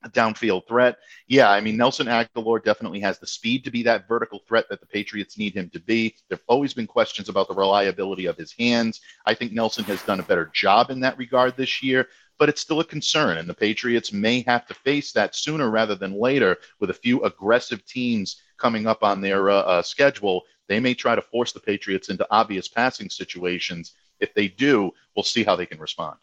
downfield 0.09 0.67
threat. 0.67 0.97
Yeah, 1.27 1.49
I 1.49 1.61
mean, 1.61 1.77
Nelson 1.77 2.07
Agholor 2.07 2.63
definitely 2.63 2.99
has 3.01 3.19
the 3.19 3.27
speed 3.27 3.63
to 3.63 3.71
be 3.71 3.83
that 3.83 4.07
vertical 4.07 4.39
threat 4.47 4.65
that 4.69 4.79
the 4.79 4.85
Patriots 4.85 5.37
need 5.37 5.53
him 5.53 5.69
to 5.69 5.79
be. 5.79 6.15
There 6.29 6.37
have 6.37 6.45
always 6.47 6.73
been 6.73 6.87
questions 6.87 7.29
about 7.29 7.47
the 7.47 7.55
reliability 7.55 8.25
of 8.25 8.37
his 8.37 8.53
hands. 8.57 9.01
I 9.25 9.33
think 9.33 9.51
Nelson 9.51 9.83
has 9.85 10.01
done 10.03 10.19
a 10.19 10.23
better 10.23 10.49
job 10.53 10.89
in 10.89 10.99
that 11.01 11.17
regard 11.17 11.55
this 11.55 11.81
year, 11.81 12.07
but 12.37 12.49
it's 12.49 12.61
still 12.61 12.79
a 12.79 12.85
concern. 12.85 13.37
And 13.37 13.47
the 13.47 13.53
Patriots 13.53 14.11
may 14.11 14.41
have 14.41 14.65
to 14.67 14.73
face 14.73 15.11
that 15.13 15.35
sooner 15.35 15.69
rather 15.69 15.95
than 15.95 16.19
later 16.19 16.57
with 16.79 16.89
a 16.89 16.95
few 16.95 17.23
aggressive 17.23 17.85
teams 17.85 18.41
coming 18.57 18.87
up 18.87 19.03
on 19.03 19.21
their 19.21 19.49
uh, 19.49 19.61
uh, 19.61 19.81
schedule. 19.81 20.43
They 20.67 20.79
may 20.79 20.93
try 20.93 21.15
to 21.15 21.21
force 21.21 21.51
the 21.51 21.59
Patriots 21.59 22.09
into 22.09 22.27
obvious 22.31 22.67
passing 22.67 23.09
situations. 23.09 23.93
If 24.19 24.33
they 24.33 24.47
do, 24.47 24.91
we'll 25.15 25.23
see 25.23 25.43
how 25.43 25.55
they 25.55 25.65
can 25.65 25.79
respond. 25.79 26.17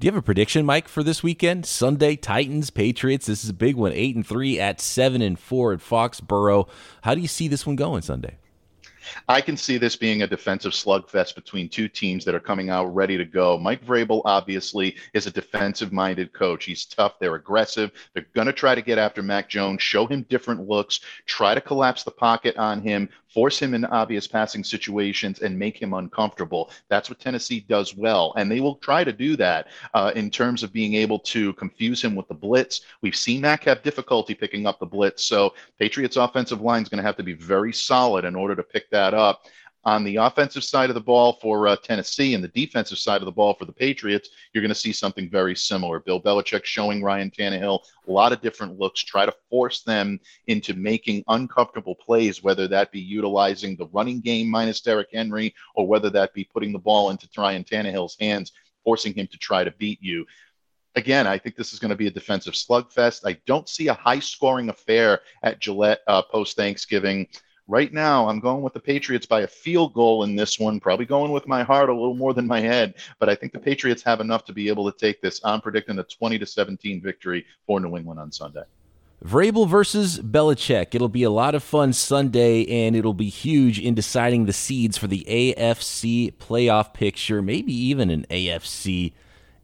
Do 0.00 0.06
you 0.06 0.12
have 0.12 0.18
a 0.18 0.22
prediction, 0.22 0.64
Mike, 0.64 0.88
for 0.88 1.02
this 1.02 1.22
weekend? 1.22 1.66
Sunday, 1.66 2.16
Titans, 2.16 2.70
Patriots. 2.70 3.26
This 3.26 3.44
is 3.44 3.50
a 3.50 3.52
big 3.52 3.76
one. 3.76 3.92
Eight 3.92 4.16
and 4.16 4.26
three 4.26 4.58
at 4.58 4.80
seven 4.80 5.20
and 5.20 5.38
four 5.38 5.74
at 5.74 5.80
Foxborough. 5.80 6.70
How 7.02 7.14
do 7.14 7.20
you 7.20 7.28
see 7.28 7.48
this 7.48 7.66
one 7.66 7.76
going 7.76 8.00
Sunday? 8.00 8.38
I 9.28 9.42
can 9.42 9.58
see 9.58 9.76
this 9.76 9.96
being 9.96 10.22
a 10.22 10.26
defensive 10.26 10.72
slugfest 10.72 11.34
between 11.34 11.68
two 11.68 11.86
teams 11.86 12.24
that 12.24 12.34
are 12.34 12.40
coming 12.40 12.70
out 12.70 12.94
ready 12.94 13.18
to 13.18 13.26
go. 13.26 13.58
Mike 13.58 13.84
Vrabel 13.84 14.22
obviously 14.24 14.96
is 15.12 15.26
a 15.26 15.30
defensive-minded 15.30 16.32
coach. 16.32 16.64
He's 16.64 16.86
tough. 16.86 17.18
They're 17.18 17.34
aggressive. 17.34 17.90
They're 18.14 18.26
going 18.34 18.46
to 18.46 18.54
try 18.54 18.74
to 18.74 18.82
get 18.82 18.96
after 18.96 19.22
Mac 19.22 19.50
Jones, 19.50 19.82
show 19.82 20.06
him 20.06 20.24
different 20.30 20.66
looks, 20.66 21.00
try 21.26 21.54
to 21.54 21.60
collapse 21.60 22.04
the 22.04 22.10
pocket 22.10 22.56
on 22.56 22.80
him, 22.80 23.08
force 23.32 23.58
him 23.58 23.74
in 23.74 23.84
obvious 23.86 24.26
passing 24.26 24.64
situations, 24.64 25.40
and 25.40 25.58
make 25.58 25.80
him 25.80 25.94
uncomfortable. 25.94 26.70
That's 26.88 27.08
what 27.08 27.20
Tennessee 27.20 27.60
does 27.68 27.96
well, 27.96 28.34
and 28.36 28.50
they 28.50 28.60
will 28.60 28.76
try 28.76 29.04
to 29.04 29.12
do 29.12 29.36
that 29.36 29.68
uh, 29.94 30.12
in 30.14 30.30
terms 30.30 30.62
of 30.62 30.72
being 30.72 30.94
able 30.94 31.18
to 31.20 31.52
confuse 31.54 32.02
him 32.02 32.14
with 32.14 32.28
the 32.28 32.34
blitz. 32.34 32.82
We've 33.02 33.16
seen 33.16 33.40
Mac 33.42 33.64
have 33.64 33.82
difficulty 33.82 34.34
picking 34.34 34.66
up 34.66 34.78
the 34.78 34.86
blitz, 34.86 35.24
so 35.24 35.54
Patriots' 35.78 36.16
offensive 36.16 36.60
line 36.60 36.82
is 36.82 36.88
going 36.88 36.98
to 36.98 37.06
have 37.06 37.16
to 37.16 37.22
be 37.22 37.34
very 37.34 37.72
solid 37.72 38.24
in 38.24 38.34
order 38.34 38.54
to 38.54 38.62
pick 38.62 38.90
that 38.90 39.14
up 39.14 39.46
on 39.84 40.04
the 40.04 40.16
offensive 40.16 40.62
side 40.62 40.90
of 40.90 40.94
the 40.94 41.00
ball 41.00 41.38
for 41.40 41.66
uh, 41.66 41.76
Tennessee 41.76 42.34
and 42.34 42.44
the 42.44 42.48
defensive 42.48 42.98
side 42.98 43.22
of 43.22 43.26
the 43.26 43.32
ball 43.32 43.54
for 43.54 43.64
the 43.64 43.72
Patriots, 43.72 44.28
you're 44.52 44.62
going 44.62 44.68
to 44.68 44.74
see 44.74 44.92
something 44.92 45.30
very 45.30 45.56
similar. 45.56 46.00
Bill 46.00 46.20
Belichick 46.20 46.64
showing 46.64 47.02
Ryan 47.02 47.30
Tannehill 47.30 47.80
a 48.06 48.12
lot 48.12 48.32
of 48.32 48.42
different 48.42 48.78
looks, 48.78 49.00
try 49.02 49.24
to 49.24 49.34
force 49.48 49.82
them 49.82 50.20
into 50.48 50.74
making 50.74 51.24
uncomfortable 51.28 51.94
plays, 51.94 52.42
whether 52.42 52.68
that 52.68 52.92
be 52.92 53.00
utilizing 53.00 53.76
the 53.76 53.88
running 53.88 54.20
game 54.20 54.50
minus 54.50 54.80
Derrick 54.80 55.08
Henry 55.12 55.54
or 55.74 55.86
whether 55.86 56.10
that 56.10 56.34
be 56.34 56.44
putting 56.44 56.72
the 56.72 56.78
ball 56.78 57.10
into 57.10 57.28
Ryan 57.36 57.64
Tannehill's 57.64 58.16
hands, 58.20 58.52
forcing 58.84 59.14
him 59.14 59.28
to 59.28 59.38
try 59.38 59.64
to 59.64 59.70
beat 59.72 60.02
you 60.02 60.26
again, 60.96 61.26
I 61.26 61.38
think 61.38 61.56
this 61.56 61.72
is 61.72 61.78
going 61.78 61.90
to 61.90 61.96
be 61.96 62.06
a 62.06 62.10
defensive 62.10 62.54
slugfest. 62.54 63.26
I 63.26 63.38
don't 63.46 63.68
see 63.68 63.88
a 63.88 63.94
high 63.94 64.18
scoring 64.18 64.68
affair 64.68 65.20
at 65.42 65.60
Gillette 65.60 66.00
uh, 66.06 66.22
post 66.22 66.56
Thanksgiving. 66.56 67.28
Right 67.70 67.92
now, 67.92 68.28
I'm 68.28 68.40
going 68.40 68.62
with 68.62 68.72
the 68.72 68.80
Patriots 68.80 69.26
by 69.26 69.42
a 69.42 69.46
field 69.46 69.94
goal 69.94 70.24
in 70.24 70.34
this 70.34 70.58
one, 70.58 70.80
probably 70.80 71.06
going 71.06 71.30
with 71.30 71.46
my 71.46 71.62
heart 71.62 71.88
a 71.88 71.94
little 71.94 72.16
more 72.16 72.34
than 72.34 72.44
my 72.44 72.58
head, 72.58 72.94
but 73.20 73.28
I 73.28 73.36
think 73.36 73.52
the 73.52 73.60
Patriots 73.60 74.02
have 74.02 74.18
enough 74.18 74.44
to 74.46 74.52
be 74.52 74.68
able 74.68 74.90
to 74.90 74.98
take 74.98 75.22
this. 75.22 75.40
I'm 75.44 75.60
predicting 75.60 75.96
a 76.00 76.02
20 76.02 76.36
to 76.40 76.46
17 76.46 77.00
victory 77.00 77.46
for 77.68 77.78
New 77.78 77.96
England 77.96 78.18
on 78.18 78.32
Sunday. 78.32 78.64
Vrabel 79.24 79.68
versus 79.68 80.18
Belichick. 80.18 80.96
It'll 80.96 81.08
be 81.08 81.22
a 81.22 81.30
lot 81.30 81.54
of 81.54 81.62
fun 81.62 81.92
Sunday, 81.92 82.66
and 82.66 82.96
it'll 82.96 83.14
be 83.14 83.28
huge 83.28 83.78
in 83.78 83.94
deciding 83.94 84.46
the 84.46 84.52
seeds 84.52 84.98
for 84.98 85.06
the 85.06 85.24
AFC 85.28 86.32
playoff 86.38 86.92
picture, 86.92 87.40
maybe 87.40 87.72
even 87.72 88.10
an 88.10 88.26
AFC 88.30 89.12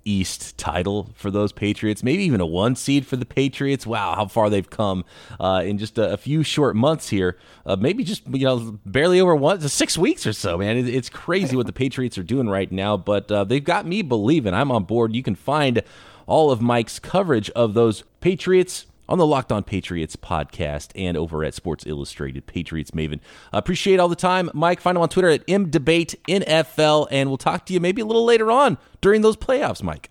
East 0.06 0.56
title 0.56 1.10
for 1.14 1.30
those 1.30 1.52
Patriots, 1.52 2.02
maybe 2.02 2.22
even 2.22 2.40
a 2.40 2.46
one 2.46 2.76
seed 2.76 3.06
for 3.06 3.16
the 3.16 3.26
Patriots. 3.26 3.86
Wow, 3.86 4.14
how 4.14 4.26
far 4.26 4.48
they've 4.48 4.68
come 4.68 5.04
uh, 5.40 5.62
in 5.64 5.78
just 5.78 5.98
a, 5.98 6.12
a, 6.12 6.16
few 6.16 6.42
short 6.42 6.76
months 6.76 7.08
here. 7.08 7.36
Uh, 7.66 7.76
maybe 7.76 8.04
just 8.04 8.26
you 8.28 8.46
know 8.46 8.78
barely 8.86 9.20
over 9.20 9.34
one 9.34 9.60
six 9.60 9.98
weeks 9.98 10.26
or 10.26 10.32
so, 10.32 10.56
man. 10.56 10.76
It, 10.76 10.88
it's 10.88 11.08
crazy 11.08 11.56
what 11.56 11.66
the 11.66 11.72
Patriots 11.72 12.16
are 12.16 12.22
doing 12.22 12.48
right 12.48 12.70
now, 12.70 12.96
but 12.96 13.30
uh, 13.30 13.44
they've 13.44 13.62
got 13.62 13.86
me 13.86 14.02
believing. 14.02 14.54
I'm 14.54 14.70
on 14.70 14.84
board. 14.84 15.14
You 15.14 15.22
can 15.22 15.34
find 15.34 15.82
all 16.26 16.50
of 16.50 16.60
Mike's 16.60 16.98
coverage 16.98 17.50
of 17.50 17.74
those 17.74 18.04
Patriots 18.20 18.86
on 19.08 19.18
the 19.18 19.26
Locked 19.26 19.52
On 19.52 19.62
Patriots 19.62 20.16
podcast 20.16 20.90
and 20.94 21.16
over 21.16 21.44
at 21.44 21.54
Sports 21.54 21.84
Illustrated 21.86 22.46
Patriots 22.46 22.90
Maven. 22.90 23.20
Appreciate 23.52 24.00
all 24.00 24.08
the 24.08 24.16
time, 24.16 24.50
Mike. 24.54 24.80
Find 24.80 24.96
him 24.96 25.02
on 25.02 25.08
Twitter 25.08 25.28
at 25.28 25.46
MDabateNFL, 25.46 27.08
and 27.10 27.28
we'll 27.28 27.36
talk 27.36 27.66
to 27.66 27.72
you 27.72 27.80
maybe 27.80 28.02
a 28.02 28.06
little 28.06 28.24
later 28.24 28.50
on 28.50 28.78
during 29.00 29.22
those 29.22 29.36
playoffs, 29.36 29.82
Mike. 29.82 30.10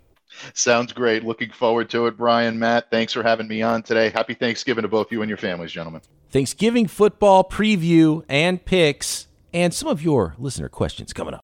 Sounds 0.54 0.92
great. 0.92 1.24
Looking 1.24 1.50
forward 1.52 1.90
to 1.92 2.08
it, 2.08 2.18
Brian, 2.18 2.60
Matt. 2.60 2.92
Thanks 2.92 3.14
for 3.14 3.24
having 3.24 3.48
me 3.48 3.62
on 3.62 3.84
today. 3.84 4.10
Happy 4.10 4.34
Thanksgiving 4.34 4.82
to 4.82 4.88
both 4.88 5.12
you 5.12 5.22
and 5.22 5.30
your 5.30 5.38
families, 5.38 5.72
gentlemen. 5.72 6.02
Thanksgiving 6.30 6.88
football 6.88 7.44
preview 7.44 8.24
and 8.28 8.64
picks, 8.64 9.28
and 9.54 9.74
some 9.74 9.88
of 9.88 10.02
your 10.02 10.36
listener 10.38 10.68
questions 10.68 11.14
coming 11.14 11.34
up. 11.34 11.42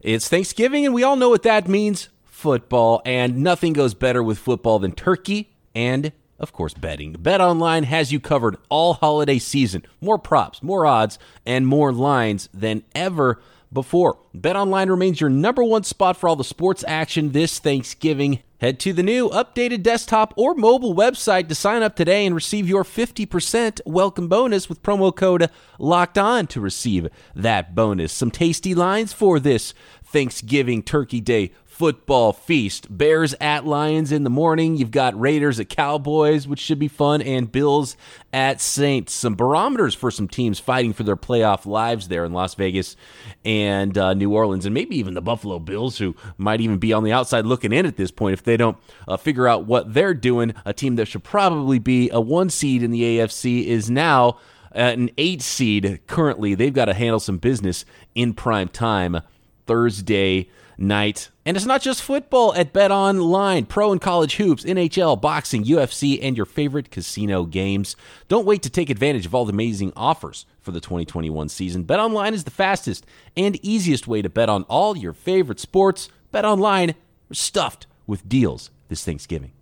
It's 0.00 0.28
Thanksgiving, 0.28 0.84
and 0.84 0.94
we 0.94 1.02
all 1.02 1.16
know 1.16 1.28
what 1.28 1.42
that 1.44 1.68
means 1.68 2.08
football, 2.24 3.02
and 3.04 3.38
nothing 3.38 3.72
goes 3.72 3.94
better 3.94 4.22
with 4.22 4.38
football 4.38 4.78
than 4.78 4.92
turkey 4.92 5.54
and 5.74 6.12
of 6.38 6.52
course, 6.52 6.74
betting. 6.74 7.14
BetOnline 7.14 7.84
has 7.84 8.12
you 8.12 8.20
covered 8.20 8.56
all 8.68 8.94
holiday 8.94 9.38
season. 9.38 9.84
More 10.00 10.18
props, 10.18 10.62
more 10.62 10.86
odds, 10.86 11.18
and 11.44 11.66
more 11.66 11.92
lines 11.92 12.48
than 12.54 12.84
ever 12.94 13.40
before. 13.72 14.18
BetOnline 14.36 14.88
remains 14.88 15.20
your 15.20 15.30
number 15.30 15.62
one 15.62 15.84
spot 15.84 16.16
for 16.16 16.28
all 16.28 16.36
the 16.36 16.44
sports 16.44 16.84
action 16.86 17.32
this 17.32 17.58
Thanksgiving. 17.58 18.42
Head 18.60 18.80
to 18.80 18.92
the 18.92 19.04
new 19.04 19.28
updated 19.28 19.84
desktop 19.84 20.34
or 20.36 20.52
mobile 20.52 20.92
website 20.92 21.48
to 21.48 21.54
sign 21.54 21.82
up 21.82 21.94
today 21.94 22.26
and 22.26 22.34
receive 22.34 22.68
your 22.68 22.82
50% 22.82 23.80
welcome 23.86 24.26
bonus 24.26 24.68
with 24.68 24.82
promo 24.82 25.14
code 25.14 25.48
LOCKED 25.78 26.18
ON 26.18 26.46
to 26.48 26.60
receive 26.60 27.08
that 27.36 27.76
bonus. 27.76 28.12
Some 28.12 28.32
tasty 28.32 28.74
lines 28.74 29.12
for 29.12 29.38
this 29.38 29.74
Thanksgiving 30.02 30.82
Turkey 30.82 31.20
Day 31.20 31.52
football 31.78 32.32
feast. 32.32 32.88
Bears 32.90 33.36
at 33.40 33.64
Lions 33.64 34.10
in 34.10 34.24
the 34.24 34.30
morning. 34.30 34.76
You've 34.76 34.90
got 34.90 35.18
Raiders 35.18 35.60
at 35.60 35.68
Cowboys, 35.68 36.48
which 36.48 36.58
should 36.58 36.80
be 36.80 36.88
fun, 36.88 37.22
and 37.22 37.52
Bills 37.52 37.96
at 38.32 38.60
Saints. 38.60 39.12
Some 39.12 39.36
barometers 39.36 39.94
for 39.94 40.10
some 40.10 40.26
teams 40.26 40.58
fighting 40.58 40.92
for 40.92 41.04
their 41.04 41.14
playoff 41.16 41.66
lives 41.66 42.08
there 42.08 42.24
in 42.24 42.32
Las 42.32 42.56
Vegas 42.56 42.96
and 43.44 43.96
uh, 43.96 44.12
New 44.12 44.34
Orleans, 44.34 44.66
and 44.66 44.74
maybe 44.74 44.98
even 44.98 45.14
the 45.14 45.20
Buffalo 45.20 45.60
Bills, 45.60 45.98
who 45.98 46.16
might 46.36 46.60
even 46.60 46.78
be 46.78 46.92
on 46.92 47.04
the 47.04 47.12
outside 47.12 47.46
looking 47.46 47.72
in 47.72 47.86
at 47.86 47.96
this 47.96 48.10
point 48.10 48.32
if 48.32 48.42
they 48.42 48.56
don't 48.56 48.76
uh, 49.06 49.16
figure 49.16 49.46
out 49.46 49.64
what 49.64 49.94
they're 49.94 50.14
doing. 50.14 50.54
A 50.64 50.72
team 50.72 50.96
that 50.96 51.06
should 51.06 51.22
probably 51.22 51.78
be 51.78 52.10
a 52.10 52.20
one 52.20 52.50
seed 52.50 52.82
in 52.82 52.90
the 52.90 53.02
AFC 53.02 53.64
is 53.66 53.88
now 53.88 54.40
an 54.72 55.10
eight 55.16 55.42
seed 55.42 56.00
currently. 56.08 56.56
They've 56.56 56.74
got 56.74 56.86
to 56.86 56.94
handle 56.94 57.20
some 57.20 57.38
business 57.38 57.84
in 58.16 58.34
prime 58.34 58.68
time 58.68 59.20
Thursday 59.68 60.48
night. 60.78 61.28
And 61.44 61.56
it's 61.56 61.66
not 61.66 61.82
just 61.82 62.02
football 62.02 62.54
at 62.54 62.72
Bet 62.72 62.90
Online, 62.90 63.66
pro 63.66 63.92
and 63.92 64.00
college 64.00 64.36
hoops, 64.36 64.64
NHL, 64.64 65.20
boxing, 65.20 65.64
UFC, 65.64 66.18
and 66.22 66.36
your 66.36 66.46
favorite 66.46 66.90
casino 66.90 67.44
games. 67.44 67.96
Don't 68.28 68.46
wait 68.46 68.62
to 68.62 68.70
take 68.70 68.88
advantage 68.88 69.26
of 69.26 69.34
all 69.34 69.44
the 69.44 69.52
amazing 69.52 69.92
offers 69.96 70.46
for 70.60 70.70
the 70.70 70.80
2021 70.80 71.48
season. 71.48 71.82
Bet 71.82 72.00
Online 72.00 72.32
is 72.32 72.44
the 72.44 72.50
fastest 72.50 73.04
and 73.36 73.62
easiest 73.64 74.06
way 74.06 74.22
to 74.22 74.28
bet 74.28 74.48
on 74.48 74.62
all 74.64 74.96
your 74.96 75.12
favorite 75.12 75.60
sports. 75.60 76.08
Bet 76.30 76.44
Online, 76.44 76.94
stuffed 77.32 77.86
with 78.06 78.28
deals 78.28 78.70
this 78.88 79.04
Thanksgiving. 79.04 79.52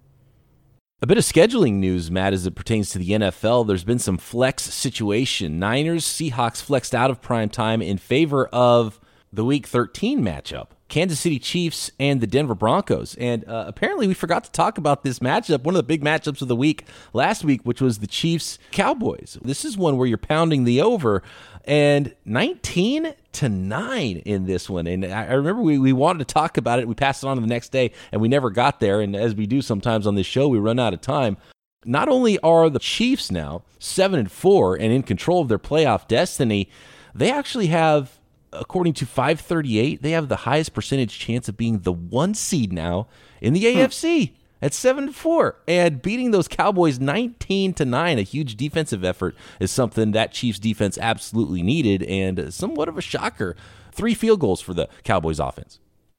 A 1.02 1.06
bit 1.06 1.18
of 1.18 1.24
scheduling 1.24 1.74
news, 1.74 2.10
Matt, 2.10 2.32
as 2.32 2.46
it 2.46 2.54
pertains 2.54 2.88
to 2.90 2.98
the 2.98 3.10
NFL. 3.10 3.66
There's 3.66 3.84
been 3.84 3.98
some 3.98 4.16
flex 4.16 4.62
situation. 4.62 5.58
Niners, 5.58 6.06
Seahawks 6.06 6.62
flexed 6.62 6.94
out 6.94 7.10
of 7.10 7.20
prime 7.20 7.50
time 7.50 7.82
in 7.82 7.98
favor 7.98 8.46
of 8.46 8.98
the 9.30 9.44
Week 9.44 9.66
13 9.66 10.22
matchup. 10.22 10.68
Kansas 10.88 11.18
City 11.18 11.38
Chiefs 11.38 11.90
and 11.98 12.20
the 12.20 12.26
Denver 12.26 12.54
Broncos. 12.54 13.16
And 13.16 13.46
uh, 13.48 13.64
apparently, 13.66 14.06
we 14.06 14.14
forgot 14.14 14.44
to 14.44 14.52
talk 14.52 14.78
about 14.78 15.02
this 15.02 15.18
matchup, 15.18 15.64
one 15.64 15.74
of 15.74 15.78
the 15.78 15.82
big 15.82 16.02
matchups 16.02 16.42
of 16.42 16.48
the 16.48 16.56
week 16.56 16.84
last 17.12 17.44
week, 17.44 17.62
which 17.64 17.80
was 17.80 17.98
the 17.98 18.06
Chiefs 18.06 18.58
Cowboys. 18.70 19.38
This 19.42 19.64
is 19.64 19.76
one 19.76 19.96
where 19.96 20.06
you're 20.06 20.18
pounding 20.18 20.64
the 20.64 20.80
over, 20.80 21.22
and 21.64 22.14
19 22.24 23.14
to 23.32 23.48
9 23.48 24.16
in 24.18 24.46
this 24.46 24.70
one. 24.70 24.86
And 24.86 25.04
I 25.04 25.32
remember 25.32 25.62
we, 25.62 25.78
we 25.78 25.92
wanted 25.92 26.26
to 26.26 26.32
talk 26.32 26.56
about 26.56 26.78
it. 26.78 26.86
We 26.86 26.94
passed 26.94 27.24
it 27.24 27.26
on 27.26 27.36
to 27.36 27.40
the 27.40 27.48
next 27.48 27.72
day, 27.72 27.90
and 28.12 28.20
we 28.20 28.28
never 28.28 28.50
got 28.50 28.78
there. 28.78 29.00
And 29.00 29.16
as 29.16 29.34
we 29.34 29.46
do 29.46 29.60
sometimes 29.60 30.06
on 30.06 30.14
this 30.14 30.26
show, 30.26 30.48
we 30.48 30.58
run 30.58 30.78
out 30.78 30.94
of 30.94 31.00
time. 31.00 31.36
Not 31.84 32.08
only 32.08 32.38
are 32.40 32.70
the 32.70 32.78
Chiefs 32.78 33.30
now 33.30 33.62
7 33.78 34.18
and 34.18 34.30
4 34.30 34.76
and 34.76 34.92
in 34.92 35.02
control 35.02 35.42
of 35.42 35.48
their 35.48 35.58
playoff 35.58 36.08
destiny, 36.08 36.68
they 37.14 37.30
actually 37.30 37.68
have 37.68 38.15
according 38.58 38.94
to 38.94 39.06
538, 39.06 40.02
they 40.02 40.10
have 40.12 40.28
the 40.28 40.36
highest 40.36 40.74
percentage 40.74 41.18
chance 41.18 41.48
of 41.48 41.56
being 41.56 41.80
the 41.80 41.92
one 41.92 42.34
seed 42.34 42.72
now 42.72 43.08
in 43.40 43.52
the 43.52 43.60
hmm. 43.60 43.78
AFC 43.78 44.32
at 44.62 44.72
7 44.72 45.06
to 45.06 45.12
4 45.12 45.56
and 45.68 46.02
beating 46.02 46.30
those 46.30 46.48
Cowboys 46.48 46.98
19 46.98 47.74
to 47.74 47.84
9 47.84 48.18
a 48.18 48.22
huge 48.22 48.56
defensive 48.56 49.04
effort 49.04 49.34
is 49.60 49.70
something 49.70 50.12
that 50.12 50.32
Chiefs 50.32 50.58
defense 50.58 50.98
absolutely 50.98 51.62
needed 51.62 52.02
and 52.04 52.52
somewhat 52.52 52.88
of 52.88 52.96
a 52.96 53.02
shocker 53.02 53.54
three 53.92 54.14
field 54.14 54.40
goals 54.40 54.60
for 54.60 54.74
the 54.74 54.88
Cowboys 55.04 55.38
offense 55.38 55.78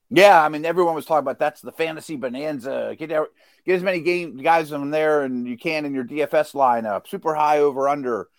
Yeah, 0.10 0.42
I 0.42 0.50
mean, 0.50 0.66
everyone 0.66 0.96
was 0.96 1.06
talking 1.06 1.24
about 1.24 1.40
that's 1.40 1.62
the 1.62 1.72
fantasy 1.72 2.16
bonanza. 2.16 2.96
Get 2.98 3.10
get 3.10 3.76
as 3.76 3.84
many 3.84 4.00
game 4.02 4.38
guys 4.38 4.72
in 4.72 4.92
there 4.92 5.24
and 5.24 5.48
you 5.48 5.58
can 5.58 5.86
in 5.86 5.94
your 5.94 6.06
DFS 6.06 6.54
lineup. 6.54 7.08
Super 7.08 7.34
high 7.36 7.60
over 7.60 7.90
under. 7.90 8.30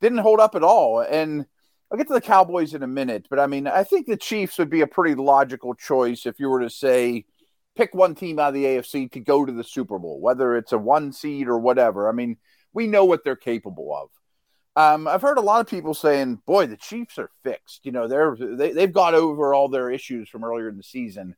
Didn't 0.00 0.18
hold 0.18 0.40
up 0.40 0.54
at 0.54 0.62
all. 0.62 1.00
And 1.00 1.44
I'll 1.90 1.98
get 1.98 2.06
to 2.06 2.14
the 2.14 2.20
Cowboys 2.20 2.74
in 2.74 2.82
a 2.82 2.88
minute, 2.88 3.26
but 3.28 3.40
I 3.40 3.46
mean, 3.46 3.66
I 3.66 3.82
think 3.82 4.06
the 4.06 4.16
Chiefs 4.16 4.58
would 4.58 4.70
be 4.70 4.80
a 4.80 4.86
pretty 4.86 5.16
logical 5.16 5.74
choice 5.74 6.24
if 6.24 6.38
you 6.38 6.48
were 6.48 6.60
to 6.60 6.70
say 6.70 7.24
pick 7.76 7.94
one 7.94 8.14
team 8.14 8.38
out 8.38 8.48
of 8.48 8.54
the 8.54 8.64
AFC 8.64 9.10
to 9.12 9.20
go 9.20 9.44
to 9.44 9.52
the 9.52 9.64
Super 9.64 9.98
Bowl, 9.98 10.20
whether 10.20 10.56
it's 10.56 10.72
a 10.72 10.78
one 10.78 11.12
seed 11.12 11.48
or 11.48 11.58
whatever. 11.58 12.08
I 12.08 12.12
mean, 12.12 12.36
we 12.72 12.86
know 12.86 13.04
what 13.04 13.24
they're 13.24 13.36
capable 13.36 13.94
of. 13.94 14.10
Um, 14.76 15.08
I've 15.08 15.22
heard 15.22 15.38
a 15.38 15.42
lot 15.42 15.60
of 15.60 15.66
people 15.66 15.94
saying, 15.94 16.42
"Boy, 16.46 16.66
the 16.66 16.76
Chiefs 16.76 17.18
are 17.18 17.30
fixed." 17.42 17.84
You 17.84 17.90
know, 17.90 18.06
they're 18.06 18.36
they, 18.38 18.72
they've 18.72 18.92
got 18.92 19.14
over 19.14 19.52
all 19.52 19.68
their 19.68 19.90
issues 19.90 20.28
from 20.28 20.44
earlier 20.44 20.68
in 20.68 20.76
the 20.76 20.82
season. 20.82 21.34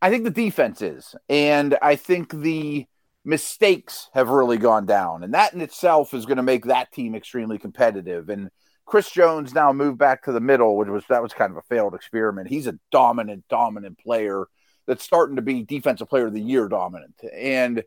I 0.00 0.08
think 0.08 0.24
the 0.24 0.30
defense 0.30 0.80
is, 0.80 1.14
and 1.28 1.76
I 1.82 1.96
think 1.96 2.32
the 2.32 2.86
mistakes 3.26 4.08
have 4.14 4.30
really 4.30 4.56
gone 4.56 4.86
down, 4.86 5.22
and 5.22 5.34
that 5.34 5.52
in 5.52 5.60
itself 5.60 6.14
is 6.14 6.24
going 6.24 6.38
to 6.38 6.42
make 6.42 6.64
that 6.64 6.90
team 6.92 7.14
extremely 7.14 7.58
competitive. 7.58 8.30
And 8.30 8.50
Chris 8.90 9.08
Jones 9.08 9.54
now 9.54 9.72
moved 9.72 9.98
back 9.98 10.24
to 10.24 10.32
the 10.32 10.40
middle, 10.40 10.76
which 10.76 10.88
was 10.88 11.04
that 11.08 11.22
was 11.22 11.32
kind 11.32 11.52
of 11.52 11.58
a 11.58 11.62
failed 11.62 11.94
experiment. 11.94 12.48
He's 12.48 12.66
a 12.66 12.76
dominant, 12.90 13.44
dominant 13.48 13.98
player 13.98 14.46
that's 14.84 15.04
starting 15.04 15.36
to 15.36 15.42
be 15.42 15.62
defensive 15.62 16.08
player 16.08 16.26
of 16.26 16.34
the 16.34 16.40
year 16.40 16.66
dominant. 16.66 17.14
And 17.32 17.84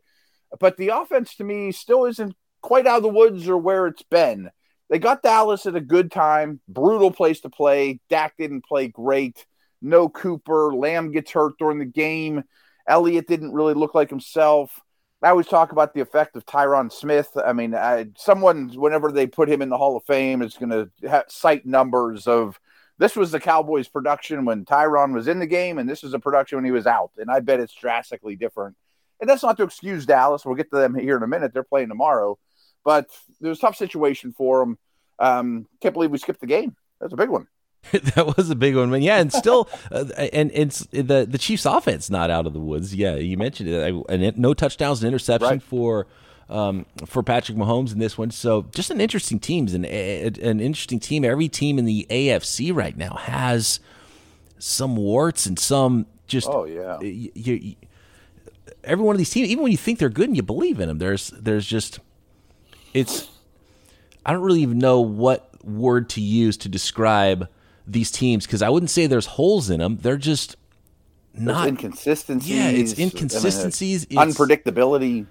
but 0.62 0.78
the 0.78 0.90
offense 0.90 1.36
to 1.36 1.44
me 1.44 1.74
still 1.74 2.06
isn't 2.06 2.38
quite 2.62 2.88
out 2.88 2.98
of 2.98 3.04
the 3.04 3.10
woods 3.10 3.50
or 3.50 3.58
where 3.58 3.88
it's 3.88 4.04
been. 4.04 4.50
They 4.90 4.98
got 4.98 5.22
Dallas 5.22 5.66
at 5.66 5.76
a 5.76 5.82
good 5.82 6.10
time, 6.10 6.62
brutal 6.70 7.12
place 7.12 7.42
to 7.42 7.50
play. 7.50 8.00
Dak 8.10 8.36
didn't 8.38 8.64
play 8.64 8.88
great. 8.88 9.46
No 9.82 10.08
Cooper. 10.08 10.74
Lamb 10.74 11.12
gets 11.12 11.32
hurt 11.32 11.58
during 11.60 11.80
the 11.80 11.86
game. 11.86 12.46
Elliott 12.88 13.28
didn't 13.28 13.52
really 13.52 13.74
look 13.74 13.94
like 13.94 14.10
himself. 14.10 14.82
I 15.24 15.30
always 15.30 15.48
talk 15.48 15.72
about 15.72 15.94
the 15.94 16.02
effect 16.02 16.36
of 16.36 16.46
Tyron 16.46 16.92
Smith. 16.92 17.30
I 17.44 17.54
mean, 17.54 17.74
I, 17.74 18.08
someone, 18.18 18.70
whenever 18.70 19.12
they 19.12 19.26
put 19.26 19.50
him 19.50 19.62
in 19.62 19.70
the 19.70 19.78
Hall 19.78 19.96
of 19.96 20.04
Fame, 20.04 20.42
is 20.42 20.56
going 20.56 20.70
to 20.70 21.10
ha- 21.10 21.24
cite 21.28 21.66
numbers 21.66 22.28
of 22.28 22.60
this 22.98 23.16
was 23.16 23.32
the 23.32 23.40
Cowboys' 23.40 23.88
production 23.88 24.46
when 24.46 24.66
Tyron 24.66 25.14
was 25.14 25.28
in 25.28 25.40
the 25.40 25.48
game, 25.48 25.78
and 25.78 25.90
this 25.90 26.04
is 26.04 26.14
a 26.14 26.20
production 26.20 26.58
when 26.58 26.66
he 26.66 26.72
was 26.72 26.86
out. 26.86 27.12
And 27.18 27.32
I 27.32 27.40
bet 27.40 27.60
it's 27.60 27.74
drastically 27.74 28.36
different. 28.36 28.76
And 29.22 29.30
that's 29.30 29.44
not 29.44 29.58
to 29.58 29.64
excuse 29.64 30.06
Dallas. 30.06 30.46
We'll 30.46 30.56
get 30.56 30.70
to 30.72 30.78
them 30.78 30.94
here 30.94 31.18
in 31.18 31.24
a 31.24 31.28
minute. 31.28 31.54
They're 31.54 31.64
playing 31.64 31.88
tomorrow 31.88 32.38
but 32.84 33.10
it 33.42 33.48
was 33.48 33.58
a 33.58 33.62
tough 33.62 33.76
situation 33.76 34.34
for 34.34 34.60
them. 34.60 34.78
Um, 35.20 35.68
can't 35.82 35.94
believe 35.94 36.12
we 36.12 36.18
skipped 36.18 36.42
the 36.42 36.48
game. 36.48 36.76
That's 37.00 37.14
a 37.14 37.18
big 37.18 37.30
one. 37.30 37.48
that 37.92 38.38
was 38.38 38.50
a 38.50 38.56
big 38.56 38.76
one, 38.76 38.90
man. 38.90 39.02
yeah, 39.02 39.20
and 39.20 39.32
still, 39.32 39.70
uh, 39.92 40.06
and 40.32 40.52
it's 40.54 40.86
the 40.92 41.28
the 41.30 41.38
Chiefs' 41.38 41.66
offense 41.66 42.10
not 42.10 42.30
out 42.30 42.48
of 42.48 42.54
the 42.54 42.60
woods. 42.60 42.96
Yeah, 42.96 43.16
you 43.16 43.38
mentioned 43.38 43.70
it, 43.70 44.06
and 44.10 44.38
no 44.38 44.54
touchdowns, 44.54 45.04
and 45.04 45.08
interception 45.08 45.50
right. 45.50 45.64
for 45.64 46.08
um, 46.50 46.86
for 47.06 47.24
Patrick 47.24 47.58
Mahomes 47.58 47.92
in 47.92 48.00
this 48.00 48.18
one. 48.18 48.32
So 48.32 48.64
just 48.74 48.90
an 48.90 49.02
interesting 49.02 49.40
teams 49.40 49.74
and 49.74 49.86
an 49.86 50.60
interesting 50.60 51.00
team. 51.00 51.26
Every 51.26 51.50
team 51.50 51.78
in 51.78 51.86
the 51.86 52.08
AFC 52.10 52.74
right 52.74 52.96
now 52.96 53.16
has 53.16 53.80
some 54.60 54.96
warts 54.96 55.46
and 55.46 55.60
some 55.60 56.06
just. 56.28 56.48
Oh 56.50 56.66
yeah. 56.66 57.00
You, 57.02 57.32
you, 57.34 57.76
every 58.84 59.04
one 59.04 59.16
of 59.16 59.18
these 59.18 59.30
teams, 59.30 59.50
even 59.50 59.64
when 59.64 59.72
you 59.72 59.78
think 59.78 60.00
they're 60.00 60.10
good 60.10 60.28
and 60.28 60.36
you 60.36 60.44
believe 60.44 60.80
in 60.80 60.88
them, 60.88 61.00
there's 61.00 61.30
there's 61.30 61.66
just 61.66 62.00
it's 62.94 63.28
I 64.26 64.34
don't 64.34 64.42
really 64.42 64.62
even 64.62 64.80
know 64.80 65.02
what 65.02 65.50
word 65.64 66.10
to 66.10 66.22
use 66.22 66.58
to 66.58 66.70
describe 66.70 67.48
these 67.86 68.12
teams 68.12 68.46
because 68.46 68.62
I 68.62 68.70
wouldn't 68.70 68.90
say 68.90 69.08
there's 69.08 69.26
holes 69.26 69.70
in 69.70 69.80
them. 69.80 69.98
They're 69.98 70.18
just 70.18 70.56
not 71.34 71.68
there's 71.68 71.70
inconsistencies. 71.70 72.50
Yeah, 72.50 72.70
it's 72.70 72.98
inconsistencies, 72.98 74.08
I 74.12 74.16
mean, 74.16 74.30
it's, 74.30 74.38
unpredictability 74.38 75.26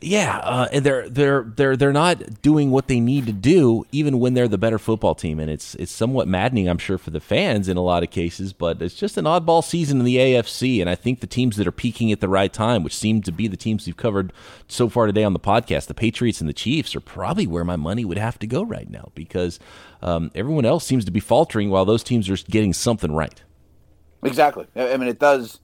yeah, 0.00 0.38
uh, 0.38 0.80
they're 0.80 1.08
they're 1.08 1.42
they're 1.42 1.76
they're 1.76 1.92
not 1.92 2.42
doing 2.42 2.70
what 2.70 2.86
they 2.88 3.00
need 3.00 3.26
to 3.26 3.32
do, 3.32 3.84
even 3.92 4.18
when 4.18 4.34
they're 4.34 4.48
the 4.48 4.58
better 4.58 4.78
football 4.78 5.14
team, 5.14 5.38
and 5.38 5.50
it's 5.50 5.74
it's 5.76 5.92
somewhat 5.92 6.28
maddening, 6.28 6.68
I'm 6.68 6.78
sure, 6.78 6.98
for 6.98 7.10
the 7.10 7.20
fans 7.20 7.68
in 7.68 7.76
a 7.76 7.82
lot 7.82 8.02
of 8.02 8.10
cases. 8.10 8.52
But 8.52 8.80
it's 8.80 8.94
just 8.94 9.16
an 9.16 9.24
oddball 9.24 9.62
season 9.64 9.98
in 9.98 10.04
the 10.04 10.16
AFC, 10.16 10.80
and 10.80 10.88
I 10.88 10.94
think 10.94 11.20
the 11.20 11.26
teams 11.26 11.56
that 11.56 11.66
are 11.66 11.72
peaking 11.72 12.12
at 12.12 12.20
the 12.20 12.28
right 12.28 12.52
time, 12.52 12.82
which 12.82 12.96
seem 12.96 13.22
to 13.22 13.32
be 13.32 13.48
the 13.48 13.56
teams 13.56 13.86
we've 13.86 13.96
covered 13.96 14.32
so 14.68 14.88
far 14.88 15.06
today 15.06 15.24
on 15.24 15.32
the 15.32 15.40
podcast, 15.40 15.86
the 15.86 15.94
Patriots 15.94 16.40
and 16.40 16.48
the 16.48 16.54
Chiefs, 16.54 16.94
are 16.94 17.00
probably 17.00 17.46
where 17.46 17.64
my 17.64 17.76
money 17.76 18.04
would 18.04 18.18
have 18.18 18.38
to 18.38 18.46
go 18.46 18.62
right 18.62 18.88
now 18.88 19.10
because 19.14 19.58
um, 20.02 20.30
everyone 20.34 20.64
else 20.64 20.86
seems 20.86 21.04
to 21.04 21.10
be 21.10 21.20
faltering 21.20 21.70
while 21.70 21.84
those 21.84 22.02
teams 22.02 22.30
are 22.30 22.36
getting 22.50 22.72
something 22.72 23.12
right. 23.12 23.42
Exactly. 24.22 24.66
I 24.76 24.96
mean, 24.96 25.08
it 25.08 25.18
does 25.18 25.60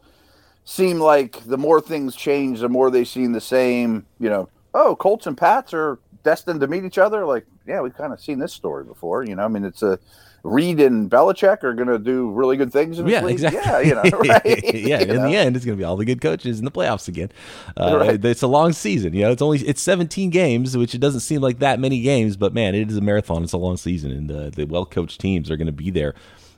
seem 0.68 1.00
like 1.00 1.42
the 1.46 1.56
more 1.56 1.80
things 1.80 2.14
change, 2.14 2.60
the 2.60 2.68
more 2.68 2.90
they 2.90 3.04
seem 3.04 3.32
the 3.32 3.40
same. 3.40 4.04
You 4.20 4.28
know, 4.28 4.48
oh, 4.74 4.94
Colts 4.96 5.26
and 5.26 5.36
Pats 5.36 5.72
are 5.72 5.98
destined 6.24 6.60
to 6.60 6.66
meet 6.66 6.84
each 6.84 6.98
other. 6.98 7.24
Like, 7.24 7.46
yeah, 7.66 7.80
we've 7.80 7.96
kind 7.96 8.12
of 8.12 8.20
seen 8.20 8.38
this 8.38 8.52
story 8.52 8.84
before. 8.84 9.24
You 9.24 9.34
know, 9.34 9.44
I 9.44 9.48
mean, 9.48 9.64
it's 9.64 9.82
a 9.82 9.98
Reid 10.42 10.78
and 10.78 11.10
Belichick 11.10 11.64
are 11.64 11.72
going 11.72 11.88
to 11.88 11.98
do 11.98 12.30
really 12.30 12.58
good 12.58 12.70
things. 12.70 12.98
In 12.98 13.06
yeah, 13.08 13.24
league. 13.24 13.32
exactly. 13.32 13.60
Yeah, 13.64 13.80
you 13.80 13.94
know, 13.94 14.02
right? 14.18 14.74
yeah. 14.74 15.00
in 15.00 15.08
know? 15.08 15.28
the 15.28 15.36
end, 15.36 15.56
it's 15.56 15.64
going 15.64 15.76
to 15.76 15.80
be 15.80 15.84
all 15.84 15.96
the 15.96 16.04
good 16.04 16.20
coaches 16.20 16.58
in 16.58 16.66
the 16.66 16.70
playoffs 16.70 17.08
again. 17.08 17.32
Uh, 17.74 17.96
right. 17.98 18.24
It's 18.24 18.42
a 18.42 18.46
long 18.46 18.74
season. 18.74 19.14
You 19.14 19.22
know, 19.22 19.32
it's 19.32 19.42
only 19.42 19.60
it's 19.60 19.80
17 19.80 20.28
games, 20.28 20.76
which 20.76 20.94
it 20.94 20.98
doesn't 20.98 21.20
seem 21.20 21.40
like 21.40 21.60
that 21.60 21.80
many 21.80 22.02
games, 22.02 22.36
but 22.36 22.52
man, 22.52 22.74
it 22.74 22.90
is 22.90 22.96
a 22.98 23.00
marathon. 23.00 23.42
It's 23.42 23.54
a 23.54 23.58
long 23.58 23.78
season, 23.78 24.12
and 24.12 24.30
uh, 24.30 24.50
the 24.50 24.66
well 24.66 24.84
coached 24.84 25.18
teams 25.18 25.50
are 25.50 25.56
going 25.56 25.66
to 25.66 25.72
be 25.72 25.90
there 25.90 26.14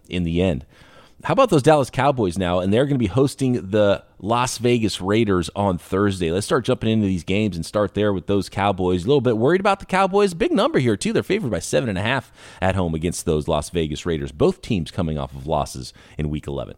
in 0.09 0.25
the 0.25 0.43
end. 0.43 0.67
How 1.23 1.33
about 1.35 1.51
those 1.51 1.63
Dallas 1.63 1.91
Cowboys 1.91 2.39
now? 2.39 2.61
And 2.61 2.73
they're 2.73 2.87
going 2.87 2.95
to 2.95 2.99
be 2.99 3.07
hosting 3.07 3.71
the 3.71 4.03
Las 4.21 4.57
Vegas 4.57 5.03
Raiders 5.03 5.51
on 5.55 5.77
Thursday. 5.77 6.31
Let's 6.31 6.47
start 6.47 6.65
jumping 6.65 6.89
into 6.89 7.07
these 7.07 7.25
games 7.25 7.57
and 7.57 7.67
start 7.67 7.93
there 7.93 8.15
with 8.15 8.27
those 8.27 8.49
Cowboys. 8.49 9.05
A 9.05 9.07
little 9.07 9.21
bit 9.21 9.37
worried 9.37 9.61
about 9.61 9.81
the 9.81 9.87
Cowboys. 9.87 10.33
Big 10.33 10.51
number 10.51 10.79
here, 10.79 10.97
too. 10.97 11.13
They're 11.13 11.23
favored 11.23 11.51
by 11.51 11.59
seven 11.59 11.91
and 11.91 11.99
a 11.99 12.03
half 12.03 12.33
at 12.63 12.75
home 12.75 12.95
against 12.95 13.27
those 13.27 13.49
Las 13.49 13.69
Vegas 13.69 14.07
Raiders. 14.07 14.33
Both 14.33 14.63
teams 14.63 14.91
coming 14.91 15.19
off 15.19 15.35
of 15.35 15.47
losses 15.47 15.93
in 16.17 16.31
week 16.31 16.47
11. 16.47 16.75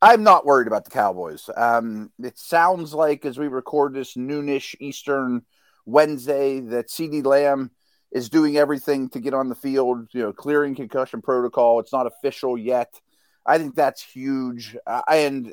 I'm 0.00 0.22
not 0.22 0.46
worried 0.46 0.68
about 0.68 0.84
the 0.84 0.92
Cowboys. 0.92 1.50
Um, 1.56 2.12
it 2.22 2.38
sounds 2.38 2.94
like 2.94 3.24
as 3.24 3.36
we 3.36 3.48
record 3.48 3.94
this 3.94 4.14
noonish 4.14 4.76
Eastern 4.78 5.42
Wednesday 5.86 6.60
that 6.60 6.88
CeeDee 6.88 7.24
Lamb 7.24 7.72
is 8.12 8.28
doing 8.28 8.56
everything 8.56 9.08
to 9.08 9.18
get 9.18 9.34
on 9.34 9.48
the 9.48 9.56
field, 9.56 10.06
you 10.12 10.22
know, 10.22 10.32
clearing 10.32 10.76
concussion 10.76 11.20
protocol. 11.20 11.80
It's 11.80 11.92
not 11.92 12.06
official 12.06 12.56
yet. 12.56 13.00
I 13.46 13.58
think 13.58 13.74
that's 13.74 14.02
huge. 14.02 14.76
And, 15.08 15.52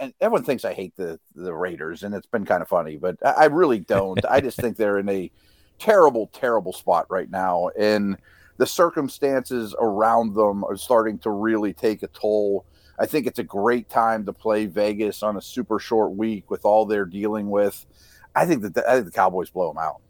and 0.00 0.14
everyone 0.20 0.44
thinks 0.44 0.64
I 0.64 0.74
hate 0.74 0.96
the 0.96 1.18
the 1.34 1.52
Raiders, 1.52 2.02
and 2.02 2.14
it's 2.14 2.26
been 2.26 2.44
kind 2.44 2.62
of 2.62 2.68
funny, 2.68 2.96
but 2.96 3.16
I, 3.24 3.30
I 3.30 3.44
really 3.46 3.80
don't. 3.80 4.24
I 4.28 4.40
just 4.40 4.58
think 4.58 4.76
they're 4.76 4.98
in 4.98 5.08
a 5.08 5.30
terrible, 5.78 6.28
terrible 6.32 6.72
spot 6.72 7.06
right 7.10 7.30
now, 7.30 7.70
and 7.76 8.16
the 8.58 8.66
circumstances 8.66 9.74
around 9.80 10.34
them 10.34 10.62
are 10.64 10.76
starting 10.76 11.18
to 11.18 11.30
really 11.30 11.72
take 11.72 12.02
a 12.02 12.08
toll. 12.08 12.64
I 12.98 13.06
think 13.06 13.26
it's 13.26 13.40
a 13.40 13.44
great 13.44 13.88
time 13.88 14.24
to 14.26 14.32
play 14.32 14.66
Vegas 14.66 15.22
on 15.22 15.36
a 15.36 15.42
super 15.42 15.80
short 15.80 16.12
week 16.12 16.50
with 16.50 16.64
all 16.64 16.86
they're 16.86 17.04
dealing 17.04 17.50
with. 17.50 17.84
I 18.36 18.46
think 18.46 18.62
that 18.62 18.74
the, 18.74 18.88
I 18.88 18.94
think 18.94 19.06
the 19.06 19.12
Cowboys 19.12 19.50
blow 19.50 19.68
them 19.68 19.78
out. 19.78 20.00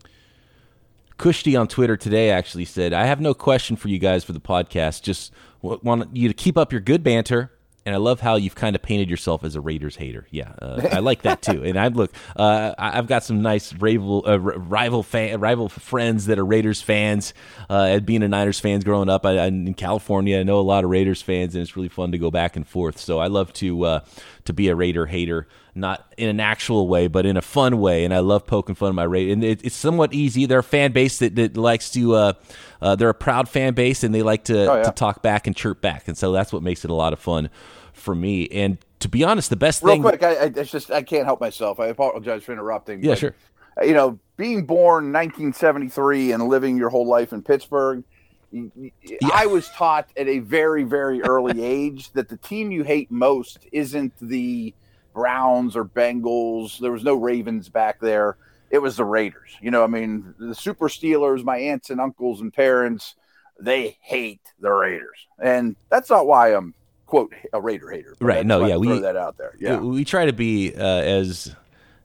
Kushti 1.18 1.58
on 1.58 1.68
Twitter 1.68 1.96
today 1.96 2.30
actually 2.30 2.64
said, 2.64 2.92
"I 2.92 3.06
have 3.06 3.20
no 3.20 3.34
question 3.34 3.76
for 3.76 3.88
you 3.88 3.98
guys 3.98 4.24
for 4.24 4.32
the 4.32 4.40
podcast. 4.40 5.02
Just 5.02 5.32
want 5.60 6.16
you 6.16 6.28
to 6.28 6.34
keep 6.34 6.56
up 6.56 6.72
your 6.72 6.80
good 6.80 7.02
banter 7.02 7.50
and 7.84 7.94
I 7.94 7.98
love 7.98 8.20
how 8.20 8.36
you've 8.36 8.54
kind 8.54 8.76
of 8.76 8.82
painted 8.82 9.10
yourself 9.10 9.44
as 9.44 9.56
a 9.56 9.60
Raiders 9.60 9.96
hater. 9.96 10.26
Yeah, 10.30 10.52
uh, 10.60 10.88
I 10.92 11.00
like 11.00 11.22
that 11.22 11.42
too. 11.42 11.64
And 11.64 11.78
I 11.78 11.88
look, 11.88 12.12
uh, 12.36 12.74
I've 12.78 13.06
got 13.06 13.24
some 13.24 13.42
nice 13.42 13.72
rival 13.74 14.24
uh, 14.26 14.38
rival 14.38 15.02
fan, 15.02 15.40
rival 15.40 15.68
friends 15.68 16.26
that 16.26 16.38
are 16.38 16.44
Raiders 16.44 16.80
fans. 16.80 17.34
Uh, 17.68 17.98
being 18.00 18.22
a 18.22 18.28
Niners 18.28 18.60
fans 18.60 18.84
growing 18.84 19.08
up 19.08 19.26
I, 19.26 19.46
in 19.46 19.74
California, 19.74 20.38
I 20.38 20.42
know 20.44 20.60
a 20.60 20.62
lot 20.62 20.84
of 20.84 20.90
Raiders 20.90 21.22
fans, 21.22 21.54
and 21.54 21.62
it's 21.62 21.76
really 21.76 21.88
fun 21.88 22.12
to 22.12 22.18
go 22.18 22.30
back 22.30 22.56
and 22.56 22.66
forth. 22.66 22.98
So 22.98 23.18
I 23.18 23.26
love 23.26 23.52
to 23.54 23.84
uh, 23.84 24.00
to 24.44 24.52
be 24.52 24.68
a 24.68 24.76
Raider 24.76 25.06
hater, 25.06 25.48
not 25.74 26.12
in 26.16 26.28
an 26.28 26.40
actual 26.40 26.86
way, 26.86 27.06
but 27.06 27.24
in 27.24 27.36
a 27.36 27.42
fun 27.42 27.78
way. 27.80 28.04
And 28.04 28.12
I 28.12 28.18
love 28.18 28.46
poking 28.46 28.74
fun 28.74 28.90
at 28.90 28.94
my 28.94 29.04
Raider. 29.04 29.32
And 29.32 29.42
it, 29.42 29.64
it's 29.64 29.76
somewhat 29.76 30.12
easy. 30.12 30.46
They're 30.46 30.58
a 30.58 30.62
fan 30.62 30.92
base 30.92 31.18
that, 31.18 31.34
that 31.36 31.56
likes 31.56 31.90
to. 31.90 32.14
Uh, 32.14 32.32
uh, 32.80 32.96
they're 32.96 33.08
a 33.08 33.14
proud 33.14 33.48
fan 33.48 33.74
base, 33.74 34.02
and 34.02 34.14
they 34.14 34.22
like 34.22 34.44
to 34.44 34.70
oh, 34.70 34.76
yeah. 34.76 34.82
to 34.82 34.90
talk 34.90 35.22
back 35.22 35.46
and 35.46 35.54
chirp 35.54 35.80
back, 35.80 36.08
and 36.08 36.18
so 36.18 36.32
that's 36.32 36.52
what 36.52 36.62
makes 36.62 36.84
it 36.84 36.90
a 36.90 36.94
lot 36.94 37.12
of 37.12 37.20
fun 37.20 37.48
for 37.92 38.14
me. 38.14 38.48
And 38.48 38.78
to 39.00 39.08
be 39.08 39.22
honest, 39.24 39.50
the 39.50 39.56
best 39.56 39.82
Real 39.82 39.94
thing. 39.94 40.02
Real 40.02 40.10
quick, 40.10 40.22
I, 40.22 40.44
I 40.44 40.64
just 40.64 40.90
I 40.90 41.02
can't 41.02 41.24
help 41.24 41.40
myself. 41.40 41.78
I 41.80 41.86
apologize 41.86 42.42
for 42.42 42.52
interrupting. 42.52 43.02
Yeah, 43.02 43.12
but, 43.12 43.18
sure. 43.18 43.34
You 43.82 43.94
know, 43.94 44.18
being 44.36 44.66
born 44.66 45.12
1973 45.12 46.32
and 46.32 46.48
living 46.48 46.76
your 46.76 46.90
whole 46.90 47.06
life 47.06 47.32
in 47.32 47.42
Pittsburgh, 47.42 48.04
yeah. 48.50 48.90
I 49.32 49.46
was 49.46 49.68
taught 49.70 50.10
at 50.16 50.28
a 50.28 50.40
very, 50.40 50.84
very 50.84 51.22
early 51.22 51.62
age 51.64 52.12
that 52.12 52.28
the 52.28 52.36
team 52.36 52.70
you 52.70 52.82
hate 52.82 53.10
most 53.10 53.66
isn't 53.72 54.12
the 54.20 54.74
Browns 55.12 55.76
or 55.76 55.84
Bengals. 55.84 56.78
There 56.78 56.92
was 56.92 57.04
no 57.04 57.14
Ravens 57.14 57.68
back 57.68 58.00
there. 58.00 58.36
It 58.70 58.78
was 58.78 58.96
the 58.96 59.04
Raiders. 59.04 59.56
You 59.60 59.70
know, 59.70 59.84
I 59.84 59.86
mean, 59.86 60.34
the 60.38 60.54
Super 60.54 60.88
Steelers, 60.88 61.44
my 61.44 61.58
aunts 61.58 61.90
and 61.90 62.00
uncles 62.00 62.40
and 62.40 62.52
parents, 62.52 63.14
they 63.60 63.98
hate 64.00 64.40
the 64.60 64.70
Raiders. 64.70 65.26
And 65.38 65.76
that's 65.90 66.08
not 66.08 66.26
why 66.26 66.54
I'm 66.54 66.74
quote 67.06 67.34
a 67.52 67.60
Raider 67.60 67.90
hater. 67.90 68.16
Right? 68.20 68.44
No, 68.44 68.64
yeah, 68.64 68.76
we 68.76 68.86
throw 68.86 69.00
that 69.00 69.16
out 69.16 69.36
there. 69.36 69.54
Yeah, 69.60 69.78
we, 69.78 69.88
we 69.90 70.04
try 70.04 70.24
to 70.24 70.32
be 70.32 70.74
uh, 70.74 70.82
as 70.82 71.54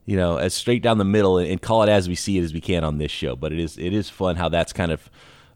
you 0.06 0.18
know 0.18 0.36
as 0.38 0.54
straight 0.54 0.84
down 0.84 0.98
the 0.98 1.06
middle 1.06 1.38
and, 1.38 1.50
and, 1.50 1.62
call 1.62 1.84
it 1.84 1.90
as 1.90 2.10
we 2.10 2.16
see 2.16 2.38
it 2.38 2.44
as 2.44 2.54
we 2.54 2.60
can 2.60 2.84
on 2.84 2.98
this 2.98 3.12
show. 3.12 3.38
But 3.38 3.54
it 3.54 3.60
is 3.60 3.78
it 3.78 3.94
is 3.94 4.10
fun 4.10 4.36
how 4.36 4.50
that's 4.50 4.74
kind 4.74 4.92
of 4.92 5.10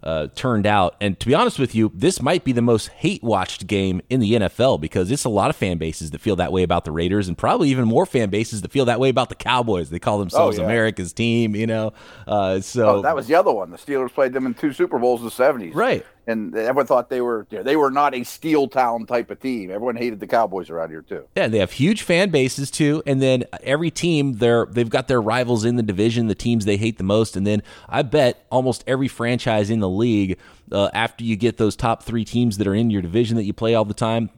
uh, 0.03 0.27
turned 0.35 0.65
out. 0.65 0.95
And 0.99 1.19
to 1.19 1.27
be 1.27 1.33
honest 1.33 1.59
with 1.59 1.75
you, 1.75 1.91
this 1.93 2.21
might 2.21 2.43
be 2.43 2.51
the 2.51 2.61
most 2.61 2.89
hate 2.89 3.23
watched 3.23 3.67
game 3.67 4.01
in 4.09 4.19
the 4.19 4.33
NFL 4.33 4.81
because 4.81 5.11
it's 5.11 5.25
a 5.25 5.29
lot 5.29 5.49
of 5.49 5.55
fan 5.55 5.77
bases 5.77 6.11
that 6.11 6.21
feel 6.21 6.35
that 6.37 6.51
way 6.51 6.63
about 6.63 6.85
the 6.85 6.91
Raiders, 6.91 7.27
and 7.27 7.37
probably 7.37 7.69
even 7.69 7.85
more 7.85 8.05
fan 8.05 8.29
bases 8.29 8.61
that 8.61 8.71
feel 8.71 8.85
that 8.85 8.99
way 8.99 9.09
about 9.09 9.29
the 9.29 9.35
Cowboys. 9.35 9.89
They 9.89 9.99
call 9.99 10.19
themselves 10.19 10.57
oh, 10.57 10.61
yeah. 10.61 10.67
America's 10.67 11.13
team, 11.13 11.55
you 11.55 11.67
know. 11.67 11.93
Uh, 12.27 12.59
so 12.61 12.97
oh, 12.97 13.01
that 13.01 13.15
was 13.15 13.27
the 13.27 13.35
other 13.35 13.51
one. 13.51 13.71
The 13.71 13.77
Steelers 13.77 14.13
played 14.13 14.33
them 14.33 14.45
in 14.45 14.53
two 14.53 14.73
Super 14.73 14.99
Bowls 14.99 15.21
in 15.21 15.25
the 15.25 15.31
seventies, 15.31 15.75
right? 15.75 16.05
And 16.27 16.55
everyone 16.55 16.85
thought 16.85 17.09
they 17.09 17.21
were 17.21 17.47
they 17.49 17.75
were 17.75 17.91
not 17.91 18.13
a 18.13 18.23
steel 18.23 18.67
town 18.67 19.05
type 19.05 19.31
of 19.31 19.39
team. 19.39 19.71
Everyone 19.71 19.95
hated 19.95 20.19
the 20.19 20.27
Cowboys 20.27 20.69
around 20.69 20.89
here 20.89 21.01
too. 21.01 21.25
Yeah, 21.35 21.47
they 21.47 21.59
have 21.59 21.71
huge 21.71 22.03
fan 22.03 22.29
bases 22.29 22.69
too, 22.71 23.01
and 23.05 23.21
then 23.21 23.45
every 23.63 23.91
team 23.91 24.33
they're 24.33 24.65
they've 24.65 24.89
got 24.89 25.07
their 25.07 25.21
rivals 25.21 25.65
in 25.65 25.75
the 25.75 25.83
division, 25.83 26.27
the 26.27 26.35
teams 26.35 26.65
they 26.65 26.77
hate 26.77 26.97
the 26.97 27.03
most, 27.03 27.35
and 27.35 27.45
then 27.45 27.63
I 27.89 28.01
bet 28.03 28.45
almost 28.51 28.83
every 28.87 29.07
franchise 29.07 29.69
in 29.69 29.79
the 29.79 29.89
league. 29.89 30.37
Uh, 30.71 30.89
after 30.93 31.25
you 31.25 31.35
get 31.35 31.57
those 31.57 31.75
top 31.75 32.03
three 32.03 32.23
teams 32.23 32.57
that 32.57 32.65
are 32.65 32.75
in 32.75 32.89
your 32.89 33.01
division 33.01 33.35
that 33.35 33.43
you 33.43 33.51
play 33.51 33.75
all 33.75 33.83
the 33.83 33.93
time, 33.93 34.29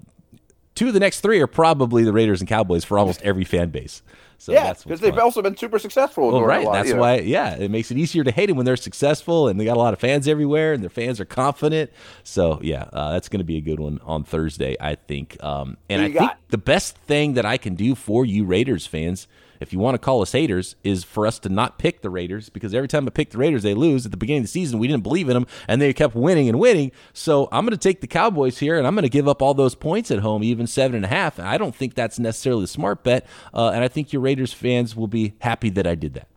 two 0.74 0.88
of 0.88 0.94
the 0.94 1.00
next 1.00 1.22
three 1.22 1.40
are 1.40 1.48
probably 1.48 2.04
the 2.04 2.14
Raiders 2.14 2.42
and 2.42 2.50
Cowboys 2.50 2.84
for 2.84 2.98
almost 2.98 3.22
every 3.22 3.44
fan 3.44 3.70
base. 3.70 4.02
So 4.38 4.52
yeah, 4.52 4.74
because 4.74 5.00
they've 5.00 5.18
also 5.18 5.42
been 5.42 5.56
super 5.56 5.80
successful. 5.80 6.32
Well, 6.32 6.44
right. 6.44 6.66
Lot, 6.66 6.74
that's 6.74 6.90
you 6.90 6.96
know. 6.96 7.02
why. 7.02 7.20
Yeah, 7.20 7.56
it 7.56 7.72
makes 7.72 7.92
it 7.92 7.98
easier 7.98 8.24
to 8.24 8.32
hate 8.32 8.48
them 8.48 8.58
when 8.58 8.66
they're 8.66 8.76
successful 8.76 9.48
and 9.48 9.60
they 9.60 9.66
got 9.66 9.78
a 9.78 9.80
lot 9.80 9.94
of 9.94 10.00
fans 10.00 10.28
everywhere 10.28 10.74
and 10.74 10.84
their 10.84 10.90
fans 10.90 11.20
are 11.20 11.26
confident. 11.26 11.92
So 12.24 12.60
yeah, 12.62 12.90
uh, 12.94 13.14
that's 13.14 13.30
going 13.30 13.40
to 13.40 13.46
be 13.46 13.58
a 13.58 13.62
good 13.62 13.80
one 13.80 14.00
on 14.04 14.24
Thursday, 14.24 14.76
I 14.80 14.96
think. 14.96 15.42
Um, 15.44 15.78
and 15.90 16.02
I 16.02 16.10
got? 16.10 16.20
think 16.20 16.32
the 16.50 16.58
best 16.58 16.98
thing 16.98 17.34
that 17.34 17.46
I 17.46 17.58
can 17.58 17.76
do 17.76 17.96
for 17.96 18.26
you 18.26 18.46
Raiders 18.46 18.86
fans 18.86 19.28
if 19.64 19.74
you 19.74 19.80
want 19.80 19.96
to 19.96 20.00
call 20.00 20.22
us 20.22 20.34
haters, 20.34 20.76
is 20.84 21.04
for 21.04 21.26
us 21.26 21.40
to 21.40 21.50
not 21.50 21.80
pick 21.80 22.02
the 22.02 22.10
Raiders 22.10 22.50
because 22.50 22.74
every 22.76 22.88
time 22.88 23.08
I 23.08 23.10
pick 23.10 23.32
the 23.32 23.40
Raiders, 23.40 23.64
they 23.64 23.74
lose. 23.74 24.06
At 24.06 24.12
the 24.12 24.18
beginning 24.18 24.42
of 24.42 24.46
the 24.46 24.52
season, 24.52 24.78
we 24.78 24.88
didn't 24.88 25.04
believe 25.04 25.30
in 25.30 25.34
them, 25.34 25.48
and 25.68 25.82
they 25.82 25.94
kept 25.94 26.14
winning 26.14 26.48
and 26.48 26.60
winning. 26.60 26.92
So 27.14 27.50
I'm 27.52 27.66
going 27.66 27.72
to 27.72 27.78
take 27.78 28.02
the 28.02 28.08
Cowboys 28.08 28.60
here, 28.60 28.78
and 28.78 28.86
I'm 28.86 28.94
going 28.94 29.04
to 29.04 29.10
give 29.10 29.28
up 29.28 29.42
all 29.42 29.54
those 29.54 29.74
points 29.74 30.12
at 30.12 30.20
home, 30.20 30.44
even 30.44 30.68
seven 30.68 30.96
and 30.96 31.06
a 31.06 31.08
half. 31.08 31.40
I 31.40 31.58
don't 31.58 31.76
think 31.76 31.96
that's 31.96 32.20
necessarily 32.20 32.66
a 32.66 32.68
smart 32.68 33.04
bet, 33.04 33.26
uh, 33.54 33.70
and 33.70 33.84
I 33.84 33.88
think 33.88 34.14
your 34.14 34.22
Raiders 34.22 34.54
fans 34.54 34.96
will 34.96 35.08
be 35.08 35.34
happy 35.40 35.70
that 35.72 35.88
I 35.88 35.96
did 35.96 36.14
that. 36.14 36.28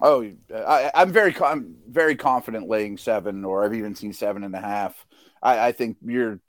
Oh, 0.00 0.30
I, 0.54 0.90
am 0.94 1.12
very, 1.12 1.34
I'm 1.40 1.76
very 1.88 2.14
confident 2.14 2.68
laying 2.68 2.98
seven, 2.98 3.44
or 3.44 3.64
I've 3.64 3.74
even 3.74 3.94
seen 3.94 4.12
seven 4.12 4.44
and 4.44 4.54
a 4.54 4.60
half. 4.60 5.06
I, 5.42 5.68
I 5.68 5.72
think 5.72 5.96
you're 6.04 6.40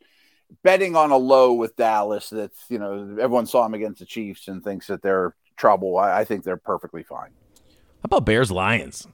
betting 0.64 0.96
on 0.96 1.12
a 1.12 1.18
low 1.18 1.54
with 1.54 1.76
Dallas. 1.76 2.30
That's 2.30 2.60
you 2.70 2.80
know 2.80 3.18
everyone 3.20 3.46
saw 3.46 3.66
him 3.66 3.74
against 3.74 4.00
the 4.00 4.06
Chiefs 4.06 4.48
and 4.48 4.64
thinks 4.64 4.88
that 4.88 5.02
they're 5.02 5.36
trouble. 5.60 5.98
I, 5.98 6.20
I 6.20 6.24
think 6.26 6.44
they're 6.44 6.58
perfectly 6.58 7.04
fine. 7.04 7.30
How 7.68 8.06
about 8.06 8.26
Bears 8.26 8.50
Lions? 8.50 9.08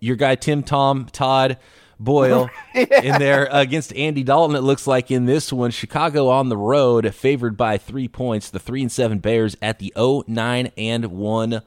Your 0.00 0.16
guy 0.16 0.34
Tim 0.34 0.62
Tom 0.62 1.06
Todd 1.06 1.58
Boyle 1.98 2.50
yeah. 2.74 3.02
in 3.02 3.18
there 3.18 3.48
against 3.50 3.94
Andy 3.94 4.22
Dalton. 4.22 4.56
It 4.56 4.60
looks 4.60 4.86
like 4.86 5.10
in 5.10 5.26
this 5.26 5.52
one, 5.52 5.70
Chicago 5.70 6.28
on 6.28 6.48
the 6.48 6.56
road, 6.56 7.14
favored 7.14 7.56
by 7.56 7.78
three 7.78 8.08
points. 8.08 8.50
The 8.50 8.58
three 8.58 8.82
and 8.82 8.92
seven 8.92 9.18
Bears 9.18 9.56
at 9.62 9.78
the 9.78 9.92
0, 9.96 10.24
9 10.26 10.72
and 10.76 11.06
one 11.06 11.62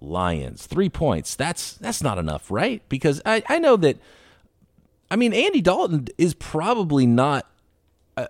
Lions. 0.00 0.66
Three 0.66 0.88
points. 0.88 1.34
That's 1.34 1.72
that's 1.72 2.02
not 2.02 2.18
enough, 2.18 2.50
right? 2.50 2.82
Because 2.88 3.20
I 3.26 3.42
I 3.48 3.58
know 3.58 3.76
that. 3.76 3.98
I 5.10 5.16
mean, 5.16 5.32
Andy 5.32 5.60
Dalton 5.60 6.06
is 6.18 6.34
probably 6.34 7.06
not. 7.06 7.46
Uh, 8.16 8.26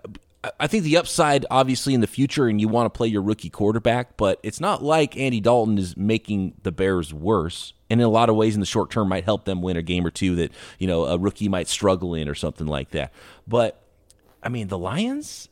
I 0.57 0.67
think 0.67 0.85
the 0.85 0.95
upside, 0.95 1.45
obviously, 1.51 1.93
in 1.93 1.99
the 1.99 2.07
future, 2.07 2.47
and 2.47 2.61
you 2.61 2.69
want 2.69 2.85
to 2.85 2.97
play 2.97 3.07
your 3.07 3.21
rookie 3.21 3.49
quarterback, 3.49 4.15
but 4.15 4.39
it's 4.41 4.61
not 4.61 4.81
like 4.81 5.17
Andy 5.17 5.41
Dalton 5.41 5.77
is 5.77 5.97
making 5.97 6.53
the 6.63 6.71
Bears 6.71 7.13
worse. 7.13 7.73
And 7.89 7.99
in 7.99 8.05
a 8.05 8.09
lot 8.09 8.29
of 8.29 8.37
ways, 8.37 8.53
in 8.53 8.61
the 8.61 8.65
short 8.65 8.89
term, 8.89 9.09
might 9.09 9.25
help 9.25 9.43
them 9.43 9.61
win 9.61 9.75
a 9.75 9.81
game 9.81 10.05
or 10.05 10.11
two 10.11 10.35
that 10.35 10.51
you 10.77 10.87
know 10.87 11.05
a 11.05 11.17
rookie 11.17 11.49
might 11.49 11.67
struggle 11.67 12.13
in 12.13 12.29
or 12.29 12.35
something 12.35 12.67
like 12.67 12.91
that. 12.91 13.11
But 13.47 13.83
I 14.41 14.49
mean, 14.49 14.69
the 14.69 14.77
Lions. 14.77 15.49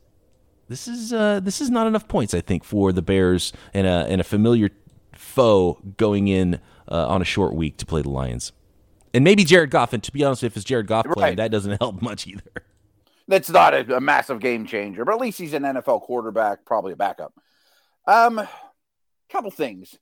This 0.70 0.88
is 0.88 1.12
uh, 1.12 1.42
this 1.42 1.60
is 1.60 1.70
not 1.70 1.88
enough 1.88 2.08
points, 2.08 2.34
I 2.34 2.42
think, 2.42 2.64
for 2.64 2.94
the 2.94 3.02
Bears 3.02 3.52
and 3.74 3.88
a 3.88 4.06
and 4.10 4.22
a 4.22 4.24
familiar 4.24 4.70
foe 5.14 5.80
going 5.98 6.30
in 6.30 6.62
uh, 6.90 7.08
on 7.08 7.22
a 7.22 7.26
short 7.26 7.56
week 7.56 7.78
to 7.78 7.86
play 7.86 8.02
the 8.02 8.10
Lions. 8.10 8.54
And 9.14 9.24
maybe 9.24 9.44
Jared 9.44 9.72
Goff. 9.72 9.92
And 9.92 10.04
to 10.04 10.12
be 10.12 10.24
honest, 10.24 10.44
if 10.44 10.56
it's 10.56 10.66
Jared 10.66 10.88
Goff 10.88 11.08
playing, 11.08 11.38
that 11.38 11.52
doesn't 11.52 11.78
help 11.82 12.02
much 12.02 12.28
either 12.28 12.44
that's 13.28 13.50
not 13.50 13.74
a, 13.74 13.98
a, 13.98 14.02
massive 14.02 14.40
game 14.40 14.66
changer, 14.66 15.04
but 15.06 15.14
at 15.14 15.22
least 15.22 15.38
he's 15.38 15.54
an 15.54 15.64
NFL 15.64 16.04
quarterback, 16.04 16.66
probably 16.66 16.94
a 16.94 16.98
backup. 16.98 17.34
Um, 18.06 18.48
couple 19.30 19.52
things. 19.52 19.98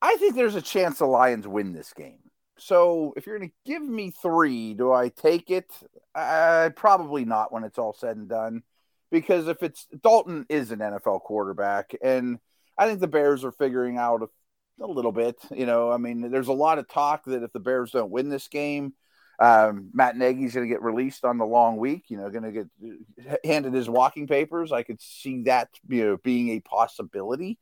I 0.00 0.16
think 0.16 0.34
there's 0.34 0.54
a 0.54 0.62
chance 0.62 0.98
the 0.98 1.06
Lions 1.06 1.48
win 1.48 1.72
this 1.72 1.92
game. 1.92 2.20
So 2.58 3.14
if 3.16 3.26
you're 3.26 3.38
going 3.38 3.50
to 3.50 3.70
give 3.70 3.82
me 3.82 4.10
three, 4.10 4.74
do 4.74 4.92
I 4.92 5.08
take 5.08 5.50
it? 5.50 5.72
Uh, 6.14 6.70
probably 6.76 7.24
not 7.24 7.52
when 7.52 7.64
it's 7.64 7.78
all 7.78 7.92
said 7.92 8.16
and 8.16 8.28
done, 8.28 8.62
because 9.10 9.48
if 9.48 9.62
it's 9.62 9.86
Dalton 10.02 10.44
is 10.48 10.70
an 10.70 10.80
NFL 10.80 11.22
quarterback, 11.22 11.94
and 12.02 12.38
I 12.76 12.86
think 12.86 13.00
the 13.00 13.08
Bears 13.08 13.44
are 13.44 13.52
figuring 13.52 13.96
out 13.96 14.22
a, 14.22 14.84
a 14.84 14.86
little 14.86 15.12
bit. 15.12 15.36
You 15.50 15.66
know, 15.66 15.90
I 15.90 15.96
mean, 15.96 16.30
there's 16.30 16.48
a 16.48 16.52
lot 16.52 16.78
of 16.78 16.88
talk 16.88 17.24
that 17.26 17.42
if 17.42 17.52
the 17.52 17.60
Bears 17.60 17.92
don't 17.92 18.10
win 18.10 18.28
this 18.28 18.48
game, 18.48 18.92
um, 19.38 19.90
Matt 19.92 20.16
Nagy's 20.16 20.54
going 20.54 20.66
to 20.66 20.72
get 20.72 20.82
released 20.82 21.24
on 21.24 21.38
the 21.38 21.46
long 21.46 21.76
week. 21.76 22.04
You 22.08 22.18
know, 22.18 22.30
going 22.30 22.52
to 22.52 22.52
get 22.52 23.38
handed 23.44 23.72
his 23.72 23.88
walking 23.88 24.26
papers. 24.26 24.72
I 24.72 24.82
could 24.82 25.00
see 25.00 25.42
that 25.42 25.68
you 25.88 26.04
know 26.04 26.16
being 26.16 26.50
a 26.50 26.60
possibility. 26.60 27.58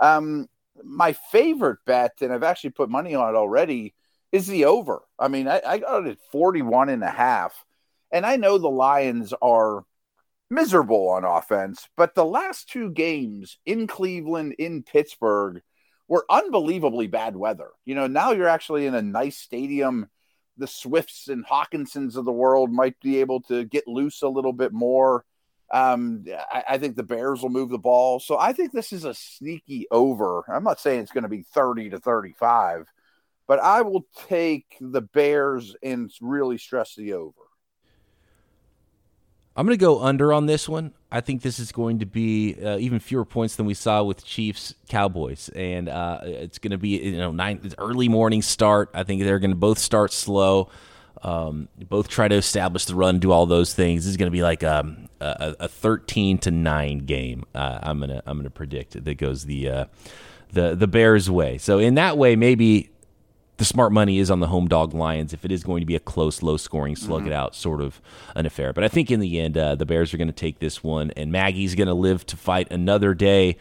Um, 0.00 0.48
my 0.82 1.12
favorite 1.12 1.78
bet, 1.86 2.14
and 2.20 2.32
I've 2.32 2.42
actually 2.42 2.70
put 2.70 2.90
money 2.90 3.14
on 3.14 3.34
it 3.34 3.36
already, 3.36 3.94
is 4.32 4.46
the 4.46 4.64
over. 4.64 5.02
I 5.18 5.28
mean, 5.28 5.46
I, 5.46 5.62
I 5.64 5.78
got 5.78 6.06
it 6.06 6.10
at 6.10 6.30
41 6.32 6.88
and 6.88 7.04
a 7.04 7.10
half. 7.10 7.64
And 8.10 8.26
I 8.26 8.36
know 8.36 8.58
the 8.58 8.68
Lions 8.68 9.32
are 9.40 9.84
miserable 10.50 11.08
on 11.10 11.24
offense, 11.24 11.88
but 11.96 12.14
the 12.14 12.24
last 12.24 12.68
two 12.68 12.90
games 12.90 13.58
in 13.64 13.86
Cleveland, 13.86 14.56
in 14.58 14.82
Pittsburgh, 14.82 15.62
were 16.06 16.26
unbelievably 16.28 17.06
bad 17.06 17.34
weather. 17.34 17.70
You 17.84 17.94
know, 17.94 18.06
now 18.06 18.32
you're 18.32 18.48
actually 18.48 18.86
in 18.86 18.94
a 18.94 19.02
nice 19.02 19.36
stadium 19.36 20.08
the 20.56 20.66
Swifts 20.66 21.28
and 21.28 21.46
Hockensons 21.46 22.16
of 22.16 22.24
the 22.24 22.32
world 22.32 22.70
might 22.70 22.98
be 23.00 23.20
able 23.20 23.40
to 23.42 23.64
get 23.64 23.88
loose 23.88 24.22
a 24.22 24.28
little 24.28 24.52
bit 24.52 24.72
more. 24.72 25.24
Um, 25.72 26.24
I, 26.52 26.64
I, 26.70 26.78
think 26.78 26.94
the 26.94 27.02
Bears 27.02 27.42
will 27.42 27.48
move 27.48 27.70
the 27.70 27.78
ball. 27.78 28.20
So 28.20 28.38
I 28.38 28.52
think 28.52 28.72
this 28.72 28.92
is 28.92 29.04
a 29.04 29.14
sneaky 29.14 29.86
over. 29.90 30.44
I'm 30.48 30.62
not 30.62 30.78
saying 30.78 31.00
it's 31.00 31.10
going 31.10 31.24
to 31.24 31.28
be 31.28 31.42
30 31.42 31.90
to 31.90 31.98
35, 31.98 32.86
but 33.48 33.58
I 33.58 33.82
will 33.82 34.06
take 34.28 34.76
the 34.80 35.00
Bears 35.00 35.74
and 35.82 36.12
really 36.20 36.58
stress 36.58 36.94
the 36.94 37.14
over. 37.14 37.43
I'm 39.56 39.66
going 39.66 39.78
to 39.78 39.80
go 39.80 40.02
under 40.02 40.32
on 40.32 40.46
this 40.46 40.68
one. 40.68 40.92
I 41.12 41.20
think 41.20 41.42
this 41.42 41.60
is 41.60 41.70
going 41.70 42.00
to 42.00 42.06
be 42.06 42.56
uh, 42.60 42.76
even 42.78 42.98
fewer 42.98 43.24
points 43.24 43.54
than 43.54 43.66
we 43.66 43.74
saw 43.74 44.02
with 44.02 44.24
Chiefs 44.24 44.74
Cowboys, 44.88 45.48
and 45.50 45.88
uh, 45.88 46.20
it's 46.24 46.58
going 46.58 46.72
to 46.72 46.78
be 46.78 46.98
you 46.98 47.18
know 47.18 47.30
nine 47.30 47.72
early 47.78 48.08
morning 48.08 48.42
start. 48.42 48.90
I 48.94 49.04
think 49.04 49.22
they're 49.22 49.38
going 49.38 49.52
to 49.52 49.56
both 49.56 49.78
start 49.78 50.12
slow, 50.12 50.70
um, 51.22 51.68
both 51.88 52.08
try 52.08 52.26
to 52.26 52.34
establish 52.34 52.86
the 52.86 52.96
run, 52.96 53.20
do 53.20 53.30
all 53.30 53.46
those 53.46 53.74
things. 53.74 54.04
This 54.04 54.10
is 54.10 54.16
going 54.16 54.26
to 54.26 54.36
be 54.36 54.42
like 54.42 54.64
um, 54.64 55.08
a, 55.20 55.54
a, 55.60 55.68
13 55.68 56.38
to 56.38 56.50
nine 56.50 56.98
game. 56.98 57.44
Uh, 57.54 57.78
I'm 57.80 58.00
gonna 58.00 58.22
I'm 58.26 58.36
gonna 58.36 58.50
predict 58.50 59.04
that 59.04 59.14
goes 59.18 59.44
the 59.44 59.68
uh, 59.68 59.84
the 60.52 60.74
the 60.74 60.88
Bears 60.88 61.30
way. 61.30 61.58
So 61.58 61.78
in 61.78 61.94
that 61.94 62.18
way, 62.18 62.34
maybe 62.34 62.90
the 63.56 63.64
smart 63.64 63.92
money 63.92 64.18
is 64.18 64.30
on 64.30 64.40
the 64.40 64.48
home 64.48 64.66
dog 64.66 64.94
Lions 64.94 65.32
if 65.32 65.44
it 65.44 65.52
is 65.52 65.62
going 65.62 65.80
to 65.80 65.86
be 65.86 65.94
a 65.94 66.00
close, 66.00 66.42
low 66.42 66.56
scoring, 66.56 66.96
slug 66.96 67.22
mm-hmm. 67.22 67.32
it 67.32 67.34
out 67.34 67.54
sort 67.54 67.80
of 67.80 68.00
an 68.34 68.46
affair. 68.46 68.72
But 68.72 68.84
I 68.84 68.88
think 68.88 69.10
in 69.10 69.20
the 69.20 69.38
end, 69.38 69.56
uh, 69.56 69.74
the 69.74 69.86
Bears 69.86 70.12
are 70.12 70.16
going 70.16 70.28
to 70.28 70.32
take 70.32 70.58
this 70.58 70.82
one, 70.82 71.10
and 71.12 71.30
Nagy's 71.30 71.74
going 71.74 71.88
to 71.88 71.94
live 71.94 72.26
to 72.26 72.36
fight 72.36 72.70
another 72.70 73.14
day. 73.14 73.56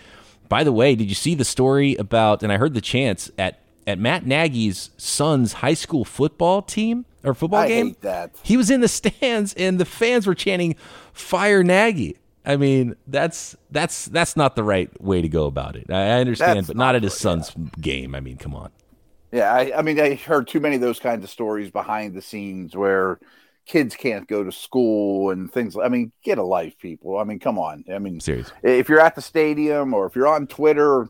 By 0.50 0.64
the 0.64 0.72
way, 0.72 0.96
did 0.96 1.10
you 1.10 1.16
see 1.16 1.36
the 1.36 1.46
story 1.46 1.96
about? 1.96 2.44
And 2.44 2.52
I 2.52 2.58
heard 2.58 2.74
the 2.74 2.82
chance 2.82 3.32
at 3.38 3.60
at 3.86 4.00
Matt 4.00 4.26
Nagy's 4.26 4.92
son's 4.98 5.54
high 5.54 5.74
school 5.74 6.06
football 6.06 6.62
team 6.62 7.06
or 7.24 7.34
football 7.34 7.62
I 7.62 7.68
game. 7.68 7.96
that 8.02 8.32
he 8.44 8.58
was 8.58 8.70
in 8.70 8.82
the 8.82 8.88
stands, 8.88 9.54
and 9.54 9.80
the 9.80 9.86
fans 9.86 10.26
were 10.26 10.36
chanting 10.36 10.76
"Fire 11.14 11.64
Nagy." 11.64 12.18
I 12.46 12.58
mean, 12.58 12.96
that's 13.08 13.56
that's 13.72 14.06
that's 14.06 14.36
not 14.36 14.56
the 14.56 14.64
right 14.64 14.90
way 15.02 15.22
to 15.22 15.30
go 15.30 15.46
about 15.46 15.76
it. 15.76 15.90
I, 15.90 16.20
understand, 16.20 16.60
that's 16.60 16.68
but 16.68 16.76
not, 16.76 16.88
not 16.88 16.96
at 16.96 17.04
his 17.04 17.14
son's 17.14 17.54
yeah. 17.56 17.70
game. 17.80 18.16
I 18.16 18.20
mean, 18.20 18.38
come 18.38 18.54
on. 18.56 18.72
Yeah, 19.34 19.52
I, 19.52 19.80
I, 19.80 19.82
mean, 19.82 20.00
I 20.00 20.14
heard 20.14 20.48
too 20.48 20.60
many 20.60 20.76
of 20.76 20.82
those 20.82 21.00
kinds 21.00 21.24
of 21.24 21.30
stories 21.32 21.72
behind 21.72 22.14
the 22.14 22.22
scenes 22.22 22.76
where 22.76 23.20
kids 23.66 23.96
can't 23.96 24.28
go 24.28 24.44
to 24.44 24.52
school 24.52 25.32
and 25.32 25.52
things. 25.52 25.76
I 25.76 25.90
mean, 25.90 26.12
get 26.24 26.38
a 26.38 26.44
life, 26.44 26.78
people. 26.78 27.18
I 27.18 27.24
mean, 27.24 27.40
come 27.40 27.58
on. 27.58 27.84
I 27.92 27.98
mean, 27.98 28.20
Seriously. 28.20 28.56
if 28.62 28.88
you're 28.88 29.00
at 29.00 29.16
the 29.16 29.24
stadium 29.24 29.96
or 29.96 30.06
if 30.06 30.16
you're 30.16 30.28
on 30.28 30.46
Twitter, 30.46 31.10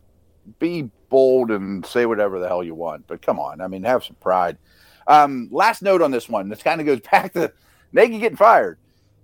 be 0.58 0.90
bold 1.10 1.52
and 1.52 1.86
say 1.86 2.06
whatever 2.06 2.40
the 2.40 2.48
hell 2.48 2.64
you 2.64 2.76
want. 2.76 3.08
But 3.08 3.22
come 3.22 3.40
on, 3.40 3.60
I 3.60 3.68
mean, 3.68 3.84
have 3.84 4.06
some 4.06 4.16
pride. 4.22 4.58
Um, 5.06 5.50
last 5.52 5.82
note 5.82 6.02
on 6.02 6.12
this 6.12 6.30
one. 6.30 6.48
This 6.48 6.64
kind 6.64 6.80
of 6.80 6.88
goes 6.88 7.02
back 7.12 7.34
to 7.34 7.52
Nagy 7.92 8.20
getting 8.20 8.38
fired. 8.38 8.78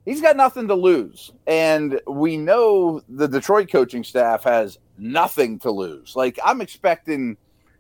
he's 0.04 0.22
got 0.22 0.36
nothing 0.36 0.68
to 0.68 0.76
lose. 0.76 1.32
And 1.48 2.02
we 2.06 2.36
know 2.36 3.02
the 3.08 3.30
Detroit 3.30 3.72
coaching 3.72 4.04
staff 4.04 4.44
has 4.44 4.78
nothing 4.98 5.58
to 5.60 5.72
lose. 5.72 6.18
Like, 6.18 6.38
I'm 6.44 6.60
expecting 6.60 7.38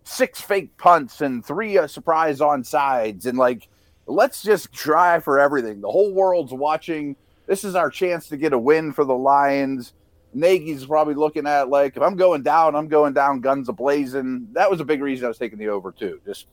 six 0.09 0.41
fake 0.41 0.75
punts 0.77 1.21
and 1.21 1.45
three 1.45 1.77
uh, 1.77 1.87
surprise 1.87 2.41
on 2.41 2.63
sides. 2.63 3.25
And, 3.25 3.37
like, 3.37 3.67
let's 4.05 4.41
just 4.41 4.71
try 4.71 5.19
for 5.19 5.39
everything. 5.39 5.81
The 5.81 5.91
whole 5.91 6.13
world's 6.13 6.53
watching. 6.53 7.15
This 7.45 7.63
is 7.63 7.75
our 7.75 7.89
chance 7.89 8.27
to 8.29 8.37
get 8.37 8.53
a 8.53 8.59
win 8.59 8.93
for 8.93 9.05
the 9.05 9.15
Lions. 9.15 9.93
Nagy's 10.33 10.85
probably 10.85 11.15
looking 11.15 11.47
at 11.47 11.69
like 11.69 11.97
if 11.97 12.03
I'm 12.03 12.15
going 12.15 12.43
down, 12.43 12.75
I'm 12.75 12.87
going 12.87 13.13
down 13.13 13.41
guns 13.41 13.67
a 13.69 13.73
blazing. 13.73 14.47
That 14.53 14.69
was 14.69 14.79
a 14.79 14.85
big 14.85 15.01
reason 15.01 15.25
I 15.25 15.27
was 15.27 15.39
taking 15.39 15.57
the 15.57 15.69
over 15.69 15.91
too. 15.91 16.21
Just 16.25 16.45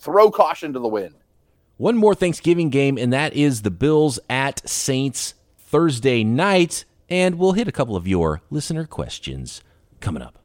throw 0.00 0.30
caution 0.30 0.72
to 0.72 0.80
the 0.80 0.88
wind. 0.88 1.14
One 1.76 1.96
more 1.96 2.14
Thanksgiving 2.14 2.70
game, 2.70 2.98
and 2.98 3.12
that 3.12 3.34
is 3.34 3.62
the 3.62 3.70
Bills 3.70 4.18
at 4.28 4.68
Saints 4.68 5.34
Thursday 5.58 6.24
night. 6.24 6.84
And 7.08 7.36
we'll 7.36 7.52
hit 7.52 7.68
a 7.68 7.72
couple 7.72 7.96
of 7.96 8.08
your 8.08 8.42
listener 8.50 8.86
questions 8.86 9.62
coming 10.00 10.22
up. 10.22 10.43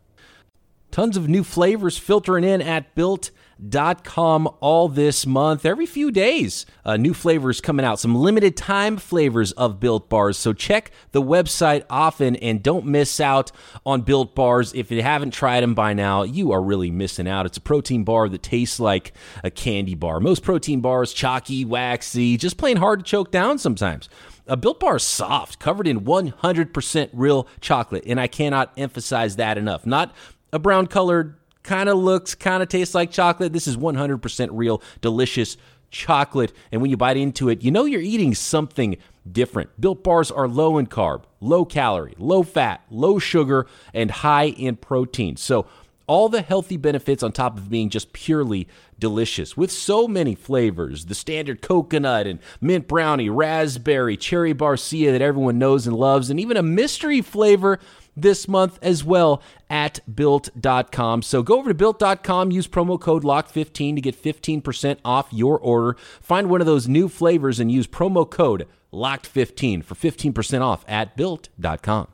Tons 0.91 1.15
of 1.15 1.29
new 1.29 1.43
flavors 1.43 1.97
filtering 1.97 2.43
in 2.43 2.61
at 2.61 2.95
built.com 2.95 4.49
all 4.59 4.89
this 4.89 5.25
month. 5.27 5.63
Every 5.63 5.85
few 5.85 6.09
days, 6.11 6.65
uh, 6.83 6.97
new 6.97 7.13
flavors 7.13 7.61
coming 7.61 7.85
out. 7.85 7.99
Some 7.99 8.15
limited 8.15 8.57
time 8.57 8.97
flavors 8.97 9.51
of 9.51 9.79
Built 9.79 10.09
Bars. 10.09 10.37
So 10.37 10.51
check 10.51 10.91
the 11.11 11.21
website 11.21 11.83
often 11.91 12.35
and 12.37 12.63
don't 12.63 12.85
miss 12.87 13.19
out 13.19 13.51
on 13.85 14.01
Built 14.01 14.33
Bars. 14.33 14.73
If 14.73 14.89
you 14.89 15.03
haven't 15.03 15.31
tried 15.31 15.61
them 15.61 15.75
by 15.75 15.93
now, 15.93 16.23
you 16.23 16.51
are 16.51 16.61
really 16.61 16.89
missing 16.89 17.27
out. 17.27 17.45
It's 17.45 17.57
a 17.57 17.61
protein 17.61 18.03
bar 18.03 18.27
that 18.27 18.41
tastes 18.41 18.79
like 18.79 19.13
a 19.43 19.51
candy 19.51 19.93
bar. 19.95 20.19
Most 20.19 20.41
protein 20.41 20.81
bars, 20.81 21.13
chalky, 21.13 21.65
waxy, 21.65 22.35
just 22.35 22.57
plain 22.57 22.77
hard 22.77 22.99
to 23.01 23.05
choke 23.05 23.31
down 23.31 23.59
sometimes. 23.59 24.09
A 24.47 24.57
Built 24.57 24.79
Bar 24.79 24.95
is 24.95 25.03
soft, 25.03 25.59
covered 25.59 25.85
in 25.85 26.01
100% 26.01 27.09
real 27.13 27.47
chocolate, 27.61 28.03
and 28.07 28.19
I 28.19 28.25
cannot 28.25 28.73
emphasize 28.77 29.35
that 29.35 29.59
enough. 29.59 29.85
Not 29.85 30.11
a 30.51 30.59
brown 30.59 30.87
colored, 30.87 31.35
kind 31.63 31.89
of 31.89 31.97
looks, 31.97 32.35
kind 32.35 32.63
of 32.63 32.69
tastes 32.69 32.95
like 32.95 33.11
chocolate. 33.11 33.53
This 33.53 33.67
is 33.67 33.77
100% 33.77 34.49
real, 34.51 34.81
delicious 35.01 35.57
chocolate. 35.91 36.53
And 36.71 36.81
when 36.81 36.91
you 36.91 36.97
bite 36.97 37.17
into 37.17 37.49
it, 37.49 37.63
you 37.63 37.71
know 37.71 37.85
you're 37.85 38.01
eating 38.01 38.35
something 38.35 38.97
different. 39.29 39.79
Built 39.79 40.03
bars 40.03 40.31
are 40.31 40.47
low 40.47 40.77
in 40.77 40.87
carb, 40.87 41.23
low 41.39 41.65
calorie, 41.65 42.15
low 42.17 42.43
fat, 42.43 42.81
low 42.89 43.19
sugar, 43.19 43.67
and 43.93 44.11
high 44.11 44.47
in 44.47 44.75
protein. 44.75 45.37
So, 45.37 45.67
all 46.07 46.27
the 46.27 46.41
healthy 46.41 46.75
benefits 46.75 47.21
on 47.21 47.31
top 47.31 47.55
of 47.55 47.69
being 47.69 47.91
just 47.91 48.13
purely 48.13 48.67
delicious 48.97 49.55
with 49.55 49.71
so 49.71 50.07
many 50.07 50.33
flavors 50.33 51.05
the 51.05 51.13
standard 51.13 51.61
coconut 51.61 52.25
and 52.25 52.39
mint 52.59 52.87
brownie, 52.87 53.29
raspberry, 53.29 54.17
cherry 54.17 54.55
barcia 54.55 55.11
that 55.11 55.21
everyone 55.21 55.59
knows 55.59 55.85
and 55.85 55.95
loves, 55.95 56.31
and 56.31 56.39
even 56.39 56.57
a 56.57 56.63
mystery 56.63 57.21
flavor 57.21 57.79
this 58.21 58.47
month 58.47 58.79
as 58.81 59.03
well 59.03 59.41
at 59.69 59.99
built.com. 60.13 61.21
So 61.21 61.43
go 61.43 61.57
over 61.57 61.69
to 61.69 61.73
built.com, 61.73 62.51
use 62.51 62.67
promo 62.67 62.99
code 62.99 63.23
LOCK15 63.23 63.95
to 63.95 64.01
get 64.01 64.21
15% 64.21 64.97
off 65.05 65.27
your 65.31 65.59
order. 65.59 65.97
Find 66.21 66.49
one 66.49 66.61
of 66.61 66.67
those 66.67 66.87
new 66.87 67.09
flavors 67.09 67.59
and 67.59 67.71
use 67.71 67.87
promo 67.87 68.29
code 68.29 68.67
LOCKed15 68.93 69.83
for 69.83 69.95
15% 69.95 70.61
off 70.61 70.83
at 70.87 71.15
built.com. 71.15 72.07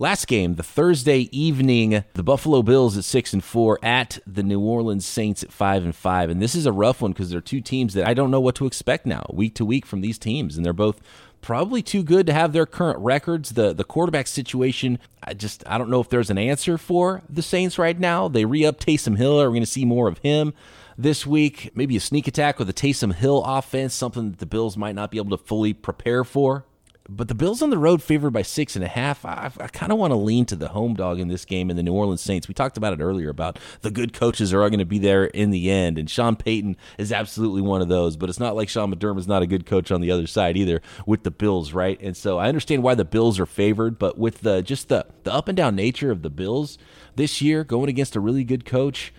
Last 0.00 0.28
game, 0.28 0.54
the 0.54 0.62
Thursday 0.62 1.28
evening, 1.32 2.04
the 2.14 2.22
Buffalo 2.22 2.62
Bills 2.62 2.96
at 2.96 3.02
six 3.02 3.32
and 3.32 3.42
four 3.42 3.80
at 3.82 4.20
the 4.24 4.44
New 4.44 4.60
Orleans 4.60 5.04
Saints 5.04 5.42
at 5.42 5.50
five 5.50 5.82
and 5.84 5.94
five, 5.94 6.30
and 6.30 6.40
this 6.40 6.54
is 6.54 6.66
a 6.66 6.72
rough 6.72 7.02
one 7.02 7.10
because 7.10 7.30
they're 7.30 7.40
two 7.40 7.60
teams 7.60 7.94
that 7.94 8.06
I 8.06 8.14
don't 8.14 8.30
know 8.30 8.38
what 8.38 8.54
to 8.56 8.66
expect 8.66 9.06
now, 9.06 9.26
week 9.32 9.56
to 9.56 9.64
week 9.64 9.84
from 9.84 10.00
these 10.00 10.16
teams, 10.16 10.56
and 10.56 10.64
they're 10.64 10.72
both 10.72 11.00
probably 11.40 11.82
too 11.82 12.02
good 12.02 12.26
to 12.26 12.32
have 12.32 12.52
their 12.52 12.66
current 12.66 12.98
records. 12.98 13.50
The 13.50 13.72
the 13.72 13.84
quarterback 13.84 14.26
situation, 14.26 14.98
I 15.22 15.34
just 15.34 15.62
I 15.66 15.78
don't 15.78 15.90
know 15.90 16.00
if 16.00 16.08
there's 16.08 16.30
an 16.30 16.38
answer 16.38 16.78
for 16.78 17.22
the 17.28 17.42
Saints 17.42 17.78
right 17.78 17.98
now. 17.98 18.28
They 18.28 18.44
re-up 18.44 18.80
Taysom 18.80 19.16
Hill. 19.16 19.40
Are 19.40 19.50
we 19.50 19.56
going 19.56 19.62
to 19.62 19.70
see 19.70 19.84
more 19.84 20.08
of 20.08 20.18
him 20.18 20.54
this 20.96 21.26
week? 21.26 21.70
Maybe 21.74 21.96
a 21.96 22.00
sneak 22.00 22.28
attack 22.28 22.58
with 22.58 22.68
a 22.68 22.74
Taysom 22.74 23.14
Hill 23.14 23.42
offense, 23.44 23.94
something 23.94 24.30
that 24.30 24.38
the 24.38 24.46
Bills 24.46 24.76
might 24.76 24.94
not 24.94 25.10
be 25.10 25.18
able 25.18 25.36
to 25.36 25.42
fully 25.42 25.72
prepare 25.72 26.24
for. 26.24 26.64
But 27.10 27.28
the 27.28 27.34
Bills 27.34 27.62
on 27.62 27.70
the 27.70 27.78
road 27.78 28.02
favored 28.02 28.32
by 28.32 28.42
six 28.42 28.76
and 28.76 28.84
a 28.84 28.88
half. 28.88 29.24
I, 29.24 29.50
I 29.58 29.68
kind 29.68 29.90
of 29.90 29.98
want 29.98 30.10
to 30.10 30.16
lean 30.16 30.44
to 30.46 30.56
the 30.56 30.68
home 30.68 30.92
dog 30.92 31.18
in 31.18 31.28
this 31.28 31.46
game 31.46 31.70
in 31.70 31.76
the 31.76 31.82
New 31.82 31.94
Orleans 31.94 32.20
Saints. 32.20 32.48
We 32.48 32.54
talked 32.54 32.76
about 32.76 32.92
it 32.92 33.00
earlier 33.00 33.30
about 33.30 33.58
the 33.80 33.90
good 33.90 34.12
coaches 34.12 34.52
are 34.52 34.68
going 34.68 34.78
to 34.78 34.84
be 34.84 34.98
there 34.98 35.24
in 35.24 35.50
the 35.50 35.70
end, 35.70 35.96
and 35.98 36.10
Sean 36.10 36.36
Payton 36.36 36.76
is 36.98 37.10
absolutely 37.10 37.62
one 37.62 37.80
of 37.80 37.88
those. 37.88 38.18
But 38.18 38.28
it's 38.28 38.38
not 38.38 38.54
like 38.54 38.68
Sean 38.68 38.94
McDermott 38.94 39.20
is 39.20 39.26
not 39.26 39.40
a 39.40 39.46
good 39.46 39.64
coach 39.64 39.90
on 39.90 40.02
the 40.02 40.10
other 40.10 40.26
side 40.26 40.58
either 40.58 40.82
with 41.06 41.22
the 41.22 41.30
Bills, 41.30 41.72
right? 41.72 41.98
And 42.02 42.14
so 42.14 42.36
I 42.36 42.48
understand 42.48 42.82
why 42.82 42.94
the 42.94 43.06
Bills 43.06 43.40
are 43.40 43.46
favored, 43.46 43.98
but 43.98 44.18
with 44.18 44.42
the 44.42 44.60
just 44.60 44.90
the 44.90 45.06
the 45.24 45.32
up 45.32 45.48
and 45.48 45.56
down 45.56 45.74
nature 45.76 46.10
of 46.10 46.20
the 46.20 46.30
Bills 46.30 46.76
this 47.16 47.40
year, 47.40 47.64
going 47.64 47.88
against 47.88 48.16
a 48.16 48.20
really 48.20 48.44
good 48.44 48.66
coach, 48.66 49.14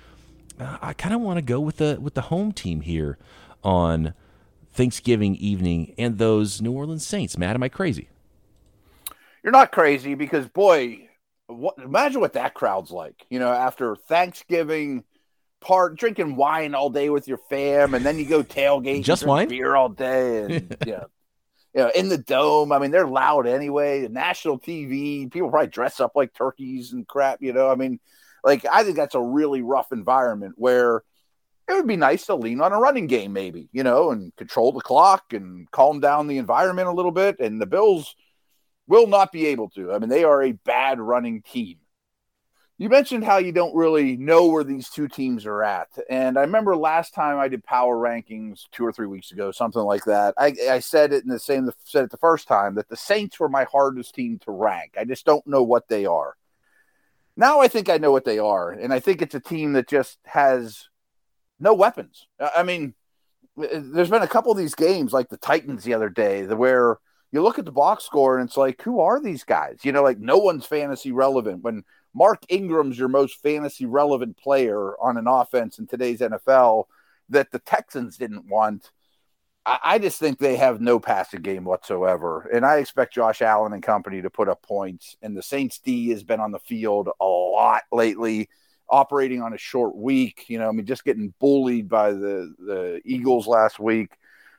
uh, 0.59 0.77
I 0.79 0.93
kind 0.93 1.15
of 1.15 1.21
want 1.21 1.37
to 1.37 1.41
go 1.41 1.59
with 1.59 1.77
the 1.77 1.97
with 1.99 2.13
the 2.13 2.21
home 2.21 2.51
team 2.51 2.81
here 2.81 3.17
on 3.63 4.13
Thanksgiving 4.79 5.35
evening 5.35 5.93
and 5.97 6.17
those 6.17 6.61
New 6.61 6.71
Orleans 6.71 7.05
Saints. 7.05 7.37
Matt, 7.37 7.53
am 7.53 7.63
I 7.63 7.67
crazy? 7.67 8.07
You're 9.43 9.51
not 9.51 9.73
crazy 9.73 10.15
because, 10.15 10.47
boy, 10.47 11.09
what, 11.47 11.77
imagine 11.79 12.21
what 12.21 12.31
that 12.33 12.53
crowd's 12.53 12.89
like. 12.89 13.25
You 13.29 13.39
know, 13.39 13.51
after 13.51 13.97
Thanksgiving, 13.97 15.03
part 15.59 15.97
drinking 15.97 16.37
wine 16.37 16.75
all 16.75 16.89
day 16.89 17.09
with 17.09 17.27
your 17.27 17.39
fam, 17.49 17.93
and 17.93 18.05
then 18.05 18.17
you 18.17 18.23
go 18.23 18.41
tailgate, 18.41 19.03
just 19.03 19.25
wine, 19.25 19.49
beer 19.49 19.75
all 19.75 19.89
day, 19.89 20.43
and 20.43 20.77
yeah. 20.85 21.03
You 21.73 21.81
know, 21.81 21.91
in 21.93 22.07
the 22.07 22.17
dome. 22.17 22.71
I 22.71 22.79
mean, 22.79 22.91
they're 22.91 23.05
loud 23.05 23.47
anyway. 23.47 24.07
National 24.07 24.57
TV, 24.57 25.29
people 25.29 25.49
probably 25.49 25.67
dress 25.67 25.99
up 25.99 26.13
like 26.15 26.33
turkeys 26.33 26.93
and 26.93 27.05
crap. 27.05 27.41
You 27.41 27.51
know, 27.51 27.69
I 27.69 27.75
mean, 27.75 27.99
like 28.45 28.65
I 28.65 28.85
think 28.85 28.95
that's 28.95 29.15
a 29.15 29.21
really 29.21 29.61
rough 29.61 29.91
environment 29.91 30.53
where 30.55 31.03
it 31.69 31.75
would 31.75 31.87
be 31.87 31.95
nice 31.95 32.25
to 32.25 32.35
lean 32.35 32.61
on 32.61 32.73
a 32.73 32.79
running 32.79 33.07
game, 33.07 33.33
maybe, 33.33 33.69
you 33.71 33.83
know, 33.83 34.11
and 34.11 34.35
control 34.35 34.71
the 34.71 34.81
clock 34.81 35.33
and 35.33 35.69
calm 35.71 35.99
down 35.99 36.27
the 36.27 36.37
environment 36.37 36.87
a 36.87 36.93
little 36.93 37.11
bit. 37.11 37.39
And 37.39 37.61
the 37.61 37.65
Bills 37.65 38.15
will 38.87 39.07
not 39.07 39.31
be 39.31 39.47
able 39.47 39.69
to. 39.69 39.93
I 39.93 39.99
mean, 39.99 40.09
they 40.09 40.23
are 40.23 40.41
a 40.41 40.51
bad 40.51 40.99
running 40.99 41.41
team. 41.41 41.77
You 42.79 42.87
mentioned 42.87 43.25
how 43.25 43.37
you 43.39 43.51
don't 43.51 43.75
really 43.75 44.15
know 44.15 44.47
where 44.47 44.63
these 44.63 44.89
two 44.89 45.09
teams 45.09 45.45
are 45.45 45.63
at. 45.63 45.89
And 46.09 46.37
I 46.37 46.41
remember 46.41 46.77
last 46.77 47.13
time 47.13 47.37
I 47.37 47.49
did 47.49 47.61
power 47.61 47.97
rankings 47.97 48.61
two 48.71 48.85
or 48.85 48.93
three 48.93 49.05
weeks 49.05 49.31
ago, 49.31 49.51
something 49.51 49.81
like 49.81 50.05
that. 50.05 50.33
I, 50.37 50.55
I 50.69 50.79
said 50.79 51.11
it 51.11 51.23
in 51.23 51.29
the 51.29 51.39
same, 51.39 51.69
said 51.83 52.05
it 52.05 52.09
the 52.09 52.17
first 52.17 52.47
time 52.47 52.75
that 52.75 52.87
the 52.87 52.95
Saints 52.95 53.37
were 53.37 53.49
my 53.49 53.65
hardest 53.65 54.15
team 54.15 54.39
to 54.45 54.51
rank. 54.51 54.95
I 54.97 55.03
just 55.03 55.25
don't 55.25 55.45
know 55.45 55.61
what 55.61 55.89
they 55.89 56.05
are. 56.05 56.37
Now 57.35 57.59
I 57.59 57.67
think 57.67 57.89
I 57.89 57.97
know 57.97 58.13
what 58.13 58.23
they 58.23 58.39
are. 58.39 58.71
And 58.71 58.93
I 58.93 59.01
think 59.01 59.21
it's 59.21 59.35
a 59.35 59.41
team 59.41 59.73
that 59.73 59.89
just 59.89 60.17
has 60.23 60.87
no 61.59 61.73
weapons. 61.73 62.27
I 62.55 62.63
mean, 62.63 62.93
there's 63.55 64.09
been 64.09 64.21
a 64.21 64.27
couple 64.27 64.51
of 64.51 64.57
these 64.57 64.75
games 64.75 65.13
like 65.13 65.29
the 65.29 65.37
Titans 65.37 65.83
the 65.83 65.93
other 65.93 66.09
day 66.09 66.45
where 66.45 66.97
you 67.31 67.41
look 67.41 67.59
at 67.59 67.65
the 67.65 67.71
box 67.71 68.05
score 68.05 68.39
and 68.39 68.47
it's 68.47 68.57
like, 68.57 68.81
who 68.81 69.01
are 69.01 69.21
these 69.21 69.43
guys? 69.43 69.79
You 69.83 69.91
know, 69.91 70.03
like 70.03 70.19
no 70.19 70.37
one's 70.37 70.65
fantasy 70.65 71.11
relevant. 71.11 71.63
When 71.63 71.83
Mark 72.13 72.43
Ingram's 72.49 72.97
your 72.97 73.07
most 73.07 73.41
fantasy 73.41 73.85
relevant 73.85 74.37
player 74.37 74.99
on 74.99 75.17
an 75.17 75.27
offense 75.27 75.79
in 75.79 75.87
today's 75.87 76.21
NFL 76.21 76.85
that 77.29 77.51
the 77.51 77.59
Texans 77.59 78.17
didn't 78.17 78.47
want. 78.47 78.91
I, 79.65 79.99
just 79.99 80.19
think 80.19 80.39
they 80.39 80.55
have 80.55 80.81
no 80.81 80.99
passing 80.99 81.43
game 81.43 81.63
whatsoever. 81.63 82.49
And 82.51 82.65
I 82.65 82.77
expect 82.77 83.13
Josh 83.13 83.43
Allen 83.43 83.73
and 83.73 83.83
company 83.83 84.19
to 84.23 84.29
put 84.29 84.49
up 84.49 84.63
points. 84.63 85.15
And 85.21 85.37
the 85.37 85.43
Saints 85.43 85.77
D 85.77 86.09
has 86.09 86.23
been 86.23 86.39
on 86.39 86.51
the 86.51 86.59
field 86.59 87.09
a 87.19 87.25
lot 87.25 87.83
lately 87.91 88.49
operating 88.89 89.41
on 89.41 89.53
a 89.53 89.57
short 89.57 89.95
week. 89.95 90.45
You 90.47 90.59
know, 90.59 90.69
I 90.69 90.71
mean, 90.71 90.85
just 90.85 91.05
getting 91.05 91.33
bullied 91.39 91.89
by 91.89 92.11
the 92.11 92.53
the 92.59 93.01
Eagles 93.05 93.47
last 93.47 93.79
week. 93.79 94.11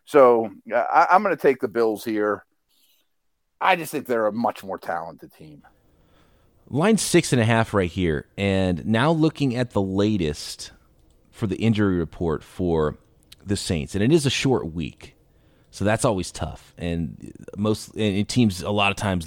So 0.04 0.50
I, 0.74 1.08
I'm 1.10 1.22
going 1.22 1.36
to 1.36 1.40
take 1.40 1.60
the 1.60 1.68
Bills 1.68 2.04
here. 2.04 2.44
I 3.60 3.76
just 3.76 3.92
think 3.92 4.06
they're 4.06 4.26
a 4.26 4.32
much 4.32 4.64
more 4.64 4.78
talented 4.78 5.32
team. 5.34 5.62
Line 6.68 6.98
six 6.98 7.32
and 7.32 7.42
a 7.42 7.44
half 7.44 7.74
right 7.74 7.90
here, 7.90 8.26
and 8.38 8.86
now 8.86 9.10
looking 9.10 9.56
at 9.56 9.72
the 9.72 9.82
latest 9.82 10.70
for 11.30 11.48
the 11.48 11.56
injury 11.56 11.96
report 11.96 12.44
for 12.44 12.96
the 13.44 13.56
Saints, 13.56 13.94
and 13.94 14.04
it 14.04 14.12
is 14.12 14.24
a 14.24 14.30
short 14.30 14.72
week, 14.72 15.16
so 15.72 15.84
that's 15.84 16.04
always 16.04 16.30
tough. 16.30 16.72
And 16.78 17.32
most 17.56 17.96
and 17.96 18.28
teams 18.28 18.62
a 18.62 18.70
lot 18.70 18.92
of 18.92 18.96
times 18.96 19.26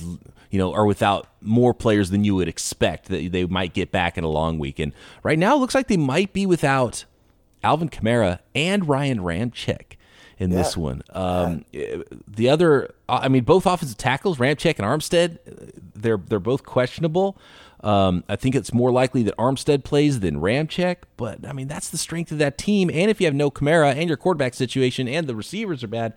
you 0.54 0.60
know, 0.60 0.72
are 0.72 0.86
without 0.86 1.26
more 1.42 1.74
players 1.74 2.12
than 2.12 2.24
you 2.24 2.36
would 2.36 2.48
expect 2.48 3.08
that 3.08 3.32
they 3.32 3.44
might 3.46 3.74
get 3.74 3.92
back 3.92 4.20
in 4.20 4.24
a 4.24 4.28
long 4.28 4.60
week. 4.60 4.78
And 4.78 4.94
right 5.24 5.40
now, 5.40 5.56
it 5.56 5.58
looks 5.58 5.74
like 5.74 5.88
they 5.88 5.98
might 5.98 6.32
be 6.32 6.46
without 6.46 7.06
Alvin 7.64 7.90
Kamara 7.90 8.38
and 8.54 8.88
Ryan 8.88 9.18
Ramczyk 9.18 9.98
in 10.38 10.52
yeah. 10.52 10.58
this 10.58 10.78
one. 10.78 11.02
Um, 11.10 11.66
the 11.72 12.50
other, 12.50 12.94
I 13.10 13.30
mean, 13.30 13.46
both 13.46 13.66
offensive 13.66 13.98
tackles, 13.98 14.38
Ramczyk 14.38 14.78
and 14.78 14.86
Armstead, 14.86 15.40
they're 15.96 16.18
they're 16.18 16.40
both 16.40 16.64
questionable. 16.64 17.36
Um, 17.80 18.24
I 18.30 18.36
think 18.36 18.54
it's 18.54 18.72
more 18.72 18.92
likely 18.92 19.24
that 19.24 19.36
Armstead 19.38 19.84
plays 19.84 20.20
than 20.20 20.40
Ramczyk, 20.40 20.98
but 21.18 21.48
I 21.48 21.54
mean 21.54 21.68
that's 21.68 21.90
the 21.90 21.98
strength 21.98 22.32
of 22.32 22.38
that 22.38 22.60
team. 22.60 22.92
And 22.94 23.10
if 23.10 23.20
you 23.20 23.26
have 23.26 23.34
no 23.34 23.50
Kamara 23.50 23.96
and 23.96 24.08
your 24.08 24.18
quarterback 24.18 24.54
situation 24.54 25.08
and 25.08 25.26
the 25.26 25.36
receivers 25.36 25.84
are 25.84 25.88
bad, 25.88 26.14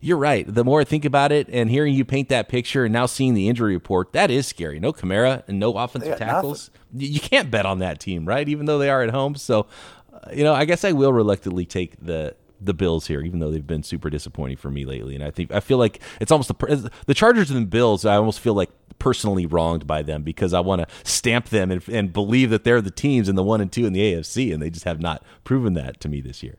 you're 0.00 0.18
right. 0.18 0.46
The 0.46 0.64
more 0.64 0.80
I 0.80 0.84
think 0.84 1.04
about 1.04 1.32
it 1.32 1.48
and 1.50 1.70
hearing 1.70 1.94
you 1.94 2.04
paint 2.04 2.28
that 2.28 2.48
picture 2.48 2.84
and 2.84 2.92
now 2.92 3.06
seeing 3.06 3.34
the 3.34 3.48
injury 3.48 3.74
report, 3.74 4.12
that 4.12 4.30
is 4.30 4.46
scary. 4.46 4.78
No 4.78 4.92
Kamara 4.92 5.42
and 5.48 5.58
no 5.58 5.72
offensive 5.72 6.18
tackles. 6.18 6.70
Nothing. 6.92 7.12
You 7.14 7.20
can't 7.20 7.50
bet 7.50 7.66
on 7.66 7.78
that 7.80 8.00
team, 8.00 8.26
right? 8.26 8.48
Even 8.48 8.66
though 8.66 8.78
they 8.78 8.90
are 8.90 9.02
at 9.02 9.10
home. 9.10 9.34
So, 9.34 9.66
uh, 10.12 10.30
you 10.32 10.44
know, 10.44 10.54
I 10.54 10.64
guess 10.64 10.84
I 10.84 10.92
will 10.92 11.12
reluctantly 11.12 11.66
take 11.66 11.96
the 12.04 12.34
the 12.58 12.72
Bills 12.72 13.06
here, 13.06 13.20
even 13.20 13.38
though 13.38 13.50
they've 13.50 13.66
been 13.66 13.82
super 13.82 14.08
disappointing 14.08 14.56
for 14.56 14.70
me 14.70 14.86
lately. 14.86 15.14
And 15.14 15.22
I 15.22 15.30
think 15.30 15.52
I 15.52 15.60
feel 15.60 15.78
like 15.78 16.00
it's 16.20 16.32
almost 16.32 16.48
the 16.48 16.90
the 17.06 17.14
Chargers 17.14 17.50
and 17.50 17.62
the 17.62 17.66
Bills. 17.66 18.04
I 18.04 18.16
almost 18.16 18.40
feel 18.40 18.54
like 18.54 18.70
personally 18.98 19.44
wronged 19.44 19.86
by 19.86 20.02
them 20.02 20.22
because 20.22 20.54
I 20.54 20.60
want 20.60 20.80
to 20.80 20.88
stamp 21.04 21.50
them 21.50 21.70
and, 21.70 21.86
and 21.88 22.12
believe 22.12 22.50
that 22.50 22.64
they're 22.64 22.80
the 22.80 22.90
teams 22.90 23.28
in 23.28 23.36
the 23.36 23.42
one 23.42 23.60
and 23.60 23.70
two 23.70 23.86
in 23.86 23.92
the 23.92 24.00
AFC, 24.00 24.52
and 24.52 24.62
they 24.62 24.70
just 24.70 24.84
have 24.84 25.00
not 25.00 25.22
proven 25.44 25.74
that 25.74 26.00
to 26.00 26.08
me 26.08 26.20
this 26.20 26.42
year. 26.42 26.56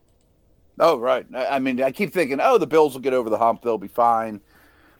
Oh, 0.79 0.97
right. 0.97 1.25
I 1.33 1.59
mean, 1.59 1.81
I 1.81 1.91
keep 1.91 2.13
thinking, 2.13 2.39
oh, 2.41 2.57
the 2.57 2.67
Bills 2.67 2.93
will 2.93 3.01
get 3.01 3.13
over 3.13 3.29
the 3.29 3.37
hump. 3.37 3.61
They'll 3.61 3.77
be 3.77 3.87
fine. 3.87 4.41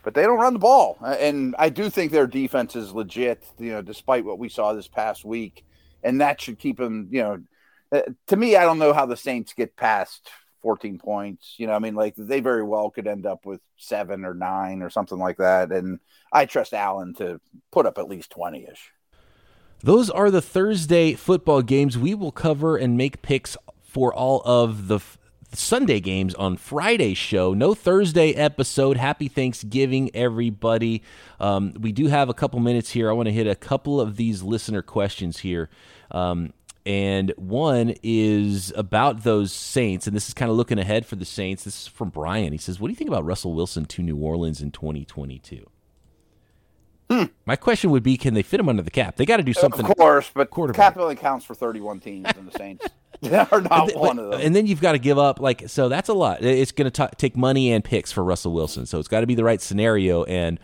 But 0.04 0.14
they 0.14 0.24
don't 0.24 0.40
run 0.40 0.54
the 0.54 0.60
ball. 0.60 0.98
And 1.02 1.56
I 1.60 1.70
do 1.70 1.90
think 1.90 2.12
their 2.12 2.28
defense 2.28 2.76
is 2.76 2.94
legit, 2.94 3.44
you 3.60 3.72
know, 3.72 3.82
despite 3.82 4.26
what 4.26 4.40
we 4.40 4.50
saw 4.50 4.74
this 4.74 4.88
past 4.88 5.26
week. 5.26 5.66
And 6.04 6.22
that 6.22 6.42
should 6.42 6.60
keep 6.60 6.78
them, 6.78 7.10
you 7.12 7.22
know, 7.22 7.44
uh, 7.92 8.02
to 8.28 8.36
me, 8.36 8.56
I 8.56 8.64
don't 8.64 8.80
know 8.80 8.94
how 8.94 9.06
the 9.06 9.18
Saints 9.18 9.54
get 9.54 9.76
past 9.76 10.30
14 10.62 10.98
points. 10.98 11.56
You 11.58 11.68
know, 11.68 11.74
I 11.74 11.80
mean, 11.80 11.96
like 11.96 12.16
they 12.18 12.40
very 12.40 12.64
well 12.64 12.90
could 12.90 13.08
end 13.08 13.26
up 13.26 13.46
with 13.46 13.62
seven 13.78 14.26
or 14.26 14.34
nine 14.34 14.82
or 14.82 14.90
something 14.90 15.18
like 15.18 15.38
that. 15.38 15.72
And 15.72 16.00
I 16.32 16.46
trust 16.46 16.74
Allen 16.74 17.14
to 17.16 17.40
put 17.72 17.86
up 17.86 17.98
at 17.98 18.10
least 18.10 18.32
20 18.32 18.68
ish. 18.72 18.92
Those 19.84 20.10
are 20.10 20.32
the 20.32 20.42
Thursday 20.42 21.14
football 21.14 21.62
games. 21.62 21.98
We 21.98 22.16
will 22.16 22.32
cover 22.32 22.78
and 22.78 22.98
make 22.98 23.22
picks 23.22 23.56
for 23.84 24.14
all 24.14 24.42
of 24.44 24.88
the 24.88 25.00
Sunday 25.54 26.00
games 26.00 26.36
on 26.36 26.58
Friday's 26.58 27.18
show. 27.18 27.54
No 27.54 27.74
Thursday 27.74 28.34
episode. 28.34 28.98
Happy 28.98 29.28
Thanksgiving, 29.28 30.12
everybody. 30.14 31.04
Um, 31.40 31.74
we 31.80 31.92
do 31.92 32.08
have 32.08 32.30
a 32.30 32.34
couple 32.34 32.60
minutes 32.60 32.92
here. 32.92 33.10
I 33.10 33.14
want 33.14 33.28
to 33.28 33.34
hit 33.34 33.48
a 33.48 33.56
couple 33.56 34.02
of 34.02 34.18
these 34.18 34.44
listener 34.44 34.82
questions 34.82 35.40
here. 35.40 35.70
Um, 36.12 36.54
and 36.86 37.34
one 37.36 37.96
is 38.02 38.72
about 38.76 39.24
those 39.24 39.52
Saints, 39.52 40.08
and 40.08 40.16
this 40.16 40.30
is 40.30 40.34
kind 40.34 40.50
of 40.50 40.56
looking 40.56 40.80
ahead 40.80 41.06
for 41.06 41.18
the 41.18 41.26
Saints. 41.26 41.66
This 41.66 41.82
is 41.82 41.88
from 41.88 42.10
Brian. 42.10 42.54
He 42.54 42.58
says, 42.58 42.80
"What 42.80 42.88
do 42.88 42.92
you 42.94 42.96
think 42.96 43.10
about 43.10 43.26
Russell 43.26 43.54
Wilson 43.54 43.86
to 43.86 44.02
New 44.02 44.16
Orleans 44.16 44.62
in 44.62 44.72
2022?" 44.72 45.66
Hmm. 47.10 47.24
My 47.46 47.56
question 47.56 47.92
would 47.92 48.04
be, 48.04 48.18
can 48.18 48.34
they 48.34 48.44
fit 48.44 48.60
him 48.60 48.68
under 48.68 48.82
the 48.82 48.92
cap? 48.92 49.16
They 49.16 49.26
got 49.26 49.38
to 49.38 49.44
do 49.44 49.54
something. 49.54 49.86
Of 49.86 49.96
course, 49.98 50.30
but 50.34 50.50
cap 50.74 50.98
only 50.98 51.16
counts 51.16 51.46
for 51.46 51.56
31 51.56 52.00
teams 52.02 52.28
in 52.38 52.46
the 52.46 52.52
Saints. 52.52 52.86
are 53.52 53.62
not 53.62 53.88
then, 53.88 54.00
one 54.00 54.20
of 54.20 54.32
them. 54.32 54.42
And 54.42 54.56
then 54.56 54.68
you've 54.68 54.82
got 54.82 54.94
to 54.94 55.00
give 55.00 55.18
up 55.18 55.40
like 55.40 55.68
so. 55.68 55.90
That's 55.90 56.10
a 56.10 56.14
lot. 56.14 56.44
It's 56.44 56.72
going 56.72 56.90
to 56.90 57.10
take 57.18 57.36
money 57.36 57.72
and 57.72 57.84
picks 57.84 58.12
for 58.12 58.24
Russell 58.24 58.54
Wilson. 58.54 58.86
So 58.86 59.00
it's 59.00 59.08
got 59.08 59.22
to 59.22 59.28
be 59.28 59.36
the 59.36 59.44
right 59.44 59.62
scenario. 59.62 60.24
And 60.26 60.60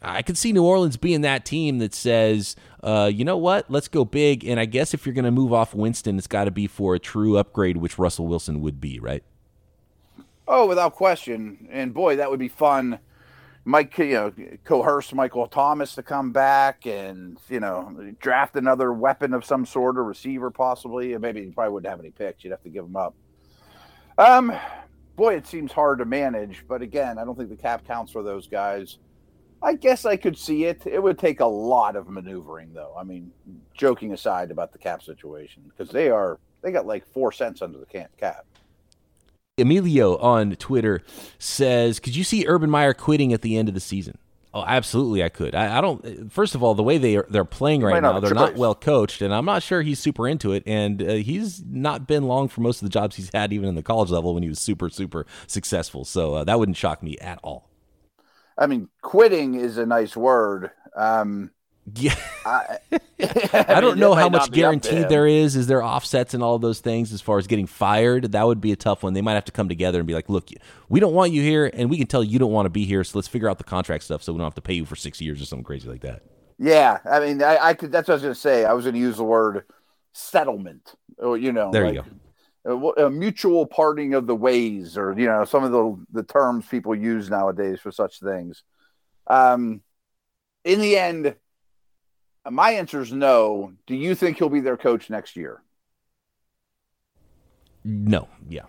I 0.00 0.22
could 0.22 0.38
see 0.38 0.52
New 0.52 0.64
Orleans 0.64 0.96
being 0.96 1.22
that 1.22 1.44
team 1.44 1.78
that 1.78 1.94
says, 1.94 2.56
uh, 2.82 3.10
you 3.12 3.24
know 3.24 3.36
what, 3.36 3.70
let's 3.70 3.88
go 3.88 4.04
big. 4.04 4.44
And 4.44 4.58
I 4.60 4.64
guess 4.64 4.94
if 4.94 5.04
you're 5.04 5.14
going 5.14 5.24
to 5.24 5.30
move 5.30 5.52
off 5.52 5.74
Winston, 5.74 6.18
it's 6.18 6.26
got 6.26 6.44
to 6.44 6.50
be 6.50 6.66
for 6.66 6.94
a 6.94 6.98
true 6.98 7.36
upgrade, 7.36 7.76
which 7.76 7.98
Russell 7.98 8.26
Wilson 8.26 8.60
would 8.60 8.80
be, 8.80 8.98
right? 9.00 9.22
Oh, 10.46 10.66
without 10.66 10.94
question. 10.94 11.68
And 11.70 11.92
boy, 11.92 12.16
that 12.16 12.30
would 12.30 12.38
be 12.38 12.48
fun 12.48 13.00
Mike, 13.64 13.98
you 13.98 14.12
know, 14.12 14.32
coerce 14.64 15.12
Michael 15.12 15.46
Thomas 15.46 15.94
to 15.96 16.02
come 16.02 16.32
back 16.32 16.86
and, 16.86 17.38
you 17.48 17.60
know, 17.60 18.14
draft 18.18 18.56
another 18.56 18.92
weapon 18.92 19.34
of 19.34 19.44
some 19.44 19.66
sort, 19.66 19.98
a 19.98 20.02
receiver 20.02 20.50
possibly. 20.50 21.12
And 21.12 21.22
Maybe 21.22 21.40
you 21.40 21.52
probably 21.52 21.74
wouldn't 21.74 21.90
have 21.90 22.00
any 22.00 22.10
picks. 22.10 22.44
You'd 22.44 22.50
have 22.50 22.62
to 22.62 22.70
give 22.70 22.84
them 22.84 22.96
up. 22.96 23.14
Um, 24.16 24.52
boy, 25.16 25.34
it 25.34 25.46
seems 25.46 25.72
hard 25.72 25.98
to 25.98 26.04
manage. 26.04 26.64
But 26.66 26.80
again, 26.80 27.18
I 27.18 27.24
don't 27.24 27.36
think 27.36 27.50
the 27.50 27.56
cap 27.56 27.86
counts 27.86 28.10
for 28.12 28.22
those 28.22 28.46
guys. 28.46 28.98
I 29.60 29.74
guess 29.74 30.06
I 30.06 30.16
could 30.16 30.38
see 30.38 30.64
it. 30.64 30.86
It 30.86 31.02
would 31.02 31.18
take 31.18 31.40
a 31.40 31.46
lot 31.46 31.96
of 31.96 32.08
maneuvering, 32.08 32.72
though. 32.72 32.94
I 32.98 33.02
mean, 33.02 33.32
joking 33.74 34.12
aside 34.12 34.50
about 34.50 34.72
the 34.72 34.78
cap 34.78 35.02
situation, 35.02 35.64
because 35.68 35.92
they 35.92 36.10
are, 36.10 36.38
they 36.62 36.70
got 36.70 36.86
like 36.86 37.04
four 37.12 37.32
cents 37.32 37.60
under 37.60 37.78
the 37.78 38.06
cap. 38.16 38.46
Emilio 39.58 40.16
on 40.18 40.56
Twitter 40.56 41.02
says, 41.38 42.00
"Could 42.00 42.16
you 42.16 42.24
see 42.24 42.46
Urban 42.46 42.70
Meyer 42.70 42.94
quitting 42.94 43.32
at 43.32 43.42
the 43.42 43.56
end 43.56 43.68
of 43.68 43.74
the 43.74 43.80
season?" 43.80 44.18
Oh, 44.54 44.64
absolutely, 44.66 45.22
I 45.22 45.28
could. 45.28 45.54
I, 45.54 45.78
I 45.78 45.80
don't. 45.80 46.32
First 46.32 46.54
of 46.54 46.62
all, 46.62 46.74
the 46.74 46.82
way 46.82 46.96
they 46.96 47.16
are, 47.16 47.26
they're 47.28 47.44
playing 47.44 47.82
right 47.82 48.02
now, 48.02 48.18
they're 48.18 48.32
not 48.34 48.56
well 48.56 48.74
coached, 48.74 49.20
and 49.20 49.32
I'm 49.32 49.44
not 49.44 49.62
sure 49.62 49.82
he's 49.82 49.98
super 49.98 50.26
into 50.26 50.52
it. 50.52 50.62
And 50.66 51.02
uh, 51.02 51.12
he's 51.14 51.62
not 51.64 52.06
been 52.06 52.24
long 52.24 52.48
for 52.48 52.62
most 52.62 52.80
of 52.80 52.86
the 52.86 52.92
jobs 52.92 53.16
he's 53.16 53.30
had, 53.32 53.52
even 53.52 53.68
in 53.68 53.74
the 53.74 53.82
college 53.82 54.10
level 54.10 54.32
when 54.32 54.42
he 54.42 54.48
was 54.48 54.58
super 54.58 54.88
super 54.88 55.26
successful. 55.46 56.04
So 56.04 56.34
uh, 56.34 56.44
that 56.44 56.58
wouldn't 56.58 56.78
shock 56.78 57.02
me 57.02 57.18
at 57.18 57.38
all. 57.44 57.68
I 58.56 58.66
mean, 58.66 58.88
quitting 59.02 59.54
is 59.54 59.76
a 59.78 59.86
nice 59.86 60.16
word. 60.16 60.70
Um, 60.96 61.50
yeah. 61.96 62.14
I, 62.44 62.78
I, 63.20 63.64
I 63.68 63.80
don't 63.80 63.98
know 63.98 64.14
how 64.14 64.28
much 64.28 64.50
guaranteed 64.50 65.08
there 65.08 65.26
is. 65.26 65.56
Is 65.56 65.66
there 65.66 65.82
offsets 65.82 66.34
and 66.34 66.42
all 66.42 66.58
those 66.58 66.80
things 66.80 67.12
as 67.12 67.20
far 67.20 67.38
as 67.38 67.46
getting 67.46 67.66
fired? 67.66 68.32
That 68.32 68.46
would 68.46 68.60
be 68.60 68.72
a 68.72 68.76
tough 68.76 69.02
one. 69.02 69.14
They 69.14 69.22
might 69.22 69.34
have 69.34 69.44
to 69.46 69.52
come 69.52 69.68
together 69.68 69.98
and 69.98 70.06
be 70.06 70.14
like, 70.14 70.28
look, 70.28 70.48
we 70.88 71.00
don't 71.00 71.14
want 71.14 71.32
you 71.32 71.42
here, 71.42 71.70
and 71.72 71.90
we 71.90 71.98
can 71.98 72.06
tell 72.06 72.22
you 72.22 72.38
don't 72.38 72.52
want 72.52 72.66
to 72.66 72.70
be 72.70 72.84
here, 72.84 73.04
so 73.04 73.18
let's 73.18 73.28
figure 73.28 73.48
out 73.48 73.58
the 73.58 73.64
contract 73.64 74.04
stuff 74.04 74.22
so 74.22 74.32
we 74.32 74.38
don't 74.38 74.46
have 74.46 74.54
to 74.54 74.60
pay 74.60 74.74
you 74.74 74.84
for 74.84 74.96
six 74.96 75.20
years 75.20 75.40
or 75.40 75.44
something 75.44 75.64
crazy 75.64 75.88
like 75.88 76.02
that. 76.02 76.22
Yeah. 76.58 76.98
I 77.04 77.20
mean, 77.20 77.42
I, 77.42 77.58
I 77.58 77.74
could, 77.74 77.92
that's 77.92 78.08
what 78.08 78.14
I 78.14 78.16
was 78.16 78.22
going 78.22 78.34
to 78.34 78.40
say. 78.40 78.64
I 78.64 78.72
was 78.72 78.84
going 78.84 78.94
to 78.94 79.00
use 79.00 79.16
the 79.16 79.24
word 79.24 79.64
settlement, 80.12 80.94
or, 81.18 81.36
you 81.36 81.52
know, 81.52 81.70
there 81.70 81.84
like, 81.84 81.94
you 81.94 82.02
go. 82.02 82.92
A, 82.98 83.06
a 83.06 83.10
mutual 83.10 83.66
parting 83.66 84.14
of 84.14 84.26
the 84.26 84.34
ways, 84.34 84.98
or, 84.98 85.14
you 85.16 85.26
know, 85.26 85.44
some 85.44 85.64
of 85.64 85.72
the, 85.72 86.04
the 86.12 86.22
terms 86.24 86.66
people 86.66 86.94
use 86.94 87.30
nowadays 87.30 87.80
for 87.80 87.92
such 87.92 88.20
things. 88.20 88.62
Um, 89.26 89.82
in 90.64 90.80
the 90.80 90.98
end, 90.98 91.34
my 92.50 92.72
answer 92.72 93.00
is 93.00 93.12
no. 93.12 93.72
Do 93.86 93.94
you 93.94 94.14
think 94.14 94.38
he'll 94.38 94.48
be 94.48 94.60
their 94.60 94.76
coach 94.76 95.10
next 95.10 95.36
year? 95.36 95.62
No. 97.84 98.28
Yeah. 98.48 98.62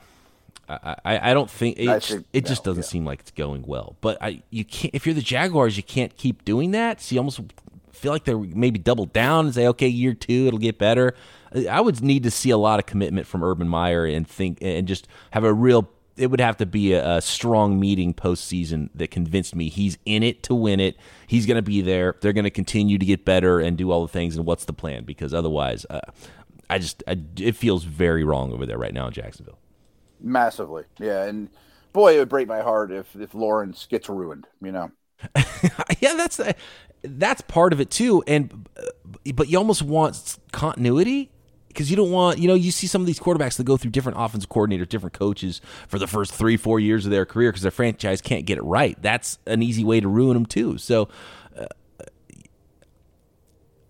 I, 0.68 0.96
I, 1.04 1.32
I 1.32 1.34
don't 1.34 1.50
think 1.50 1.80
it, 1.80 2.04
think, 2.04 2.26
it 2.32 2.46
just 2.46 2.66
no, 2.66 2.72
doesn't 2.72 2.84
yeah. 2.84 2.90
seem 2.90 3.06
like 3.06 3.22
it's 3.22 3.32
going 3.32 3.64
well. 3.66 3.96
But 4.02 4.22
I 4.22 4.44
you 4.50 4.64
can't 4.64 4.94
if 4.94 5.06
you're 5.06 5.16
the 5.16 5.22
Jaguars, 5.22 5.78
you 5.78 5.84
can't 5.84 6.16
keep 6.16 6.46
doing 6.46 6.72
that. 6.72 7.02
So 7.02 7.16
you 7.16 7.20
almost 7.20 7.42
feel 7.92 8.12
like 8.12 8.24
they're 8.24 8.38
maybe 8.38 8.80
double 8.80 9.06
down 9.06 9.46
and 9.46 9.56
say, 9.56 9.68
okay, 9.68 9.88
year 9.88 10.14
two 10.14 10.46
it'll 10.48 10.60
get 10.60 10.78
better. 10.78 11.16
I 11.70 11.82
would 11.82 12.02
need 12.04 12.24
to 12.24 12.32
see 12.32 12.52
a 12.52 12.58
lot 12.58 12.80
of 12.80 12.86
commitment 12.86 13.26
from 13.26 13.44
Urban 13.44 13.68
Meyer 13.68 14.06
and 14.06 14.28
think 14.28 14.60
and 14.62 14.88
just 14.88 15.08
have 15.32 15.44
a 15.44 15.54
real 15.54 15.90
it 16.20 16.28
would 16.28 16.42
have 16.42 16.58
to 16.58 16.66
be 16.66 16.94
a, 16.94 17.18
a 17.18 17.22
strong 17.22 17.80
meeting 17.80 18.14
postseason 18.14 18.90
that 18.94 19.10
convinced 19.10 19.56
me 19.56 19.70
he's 19.70 19.98
in 20.06 20.22
it 20.22 20.44
to 20.44 20.54
win 20.54 20.80
it. 20.80 20.98
He's 21.28 21.46
going 21.46 21.56
to 21.56 21.62
be 21.62 21.82
there. 21.82 22.16
They're 22.22 22.34
going 22.34 22.44
to 22.44 22.50
continue 22.50 22.98
to 22.98 23.06
get 23.06 23.24
better 23.24 23.60
and 23.60 23.78
do 23.78 23.90
all 23.92 24.02
the 24.02 24.12
things. 24.12 24.36
And 24.36 24.46
what's 24.46 24.66
the 24.66 24.74
plan? 24.74 25.06
Because 25.06 25.34
otherwise, 25.34 25.86
uh, 25.90 26.02
I 26.70 26.80
just 26.80 27.02
I, 27.08 27.18
it 27.38 27.56
feels 27.56 27.86
very 27.86 28.24
wrong 28.24 28.52
over 28.52 28.66
there 28.66 28.78
right 28.78 28.94
now 28.94 29.08
in 29.08 29.14
Jacksonville. 29.14 29.58
Massively, 30.20 30.84
yeah. 31.00 31.24
And 31.24 31.50
boy, 31.94 32.16
it 32.16 32.20
would 32.20 32.30
break 32.30 32.48
my 32.48 32.62
heart 32.62 32.92
if 32.92 33.16
if 33.16 33.34
Lawrence 33.34 33.88
gets 33.90 34.10
ruined. 34.10 34.46
You 34.62 34.74
know. 34.74 34.92
yeah, 36.00 36.14
that's 36.16 36.40
that's 37.04 37.42
part 37.42 37.74
of 37.74 37.80
it 37.80 37.90
too. 37.90 38.24
And 38.28 38.68
but 39.34 39.50
you 39.50 39.58
almost 39.58 39.82
want 39.82 40.38
continuity 40.52 41.32
because 41.70 41.90
you 41.90 41.96
don't 41.96 42.12
want, 42.12 42.40
you 42.40 42.48
know, 42.48 42.56
you 42.56 42.72
see 42.72 42.88
some 42.88 43.02
of 43.02 43.08
these 43.08 43.20
quarterbacks 43.20 43.56
that 43.58 43.64
go 43.64 43.78
through 43.78 43.92
different 43.92 44.18
offensive 44.20 44.50
coordinators, 44.50 44.90
different 44.90 45.14
coaches 45.14 45.62
for 45.88 45.98
the 45.98 46.08
first 46.08 46.34
three, 46.34 46.58
four 46.58 46.80
years 46.80 47.06
of 47.06 47.12
their 47.12 47.26
career 47.26 47.52
because 47.52 47.62
their 47.62 47.72
franchise 47.72 48.22
can't 48.22 48.46
get 48.46 48.58
it 48.58 48.64
right. 48.64 49.02
That's 49.02 49.40
an 49.46 49.64
easy 49.64 49.86
way 49.86 50.02
to 50.02 50.08
ruin 50.08 50.34
them 50.34 50.46
too. 50.46 50.78
So 50.78 51.08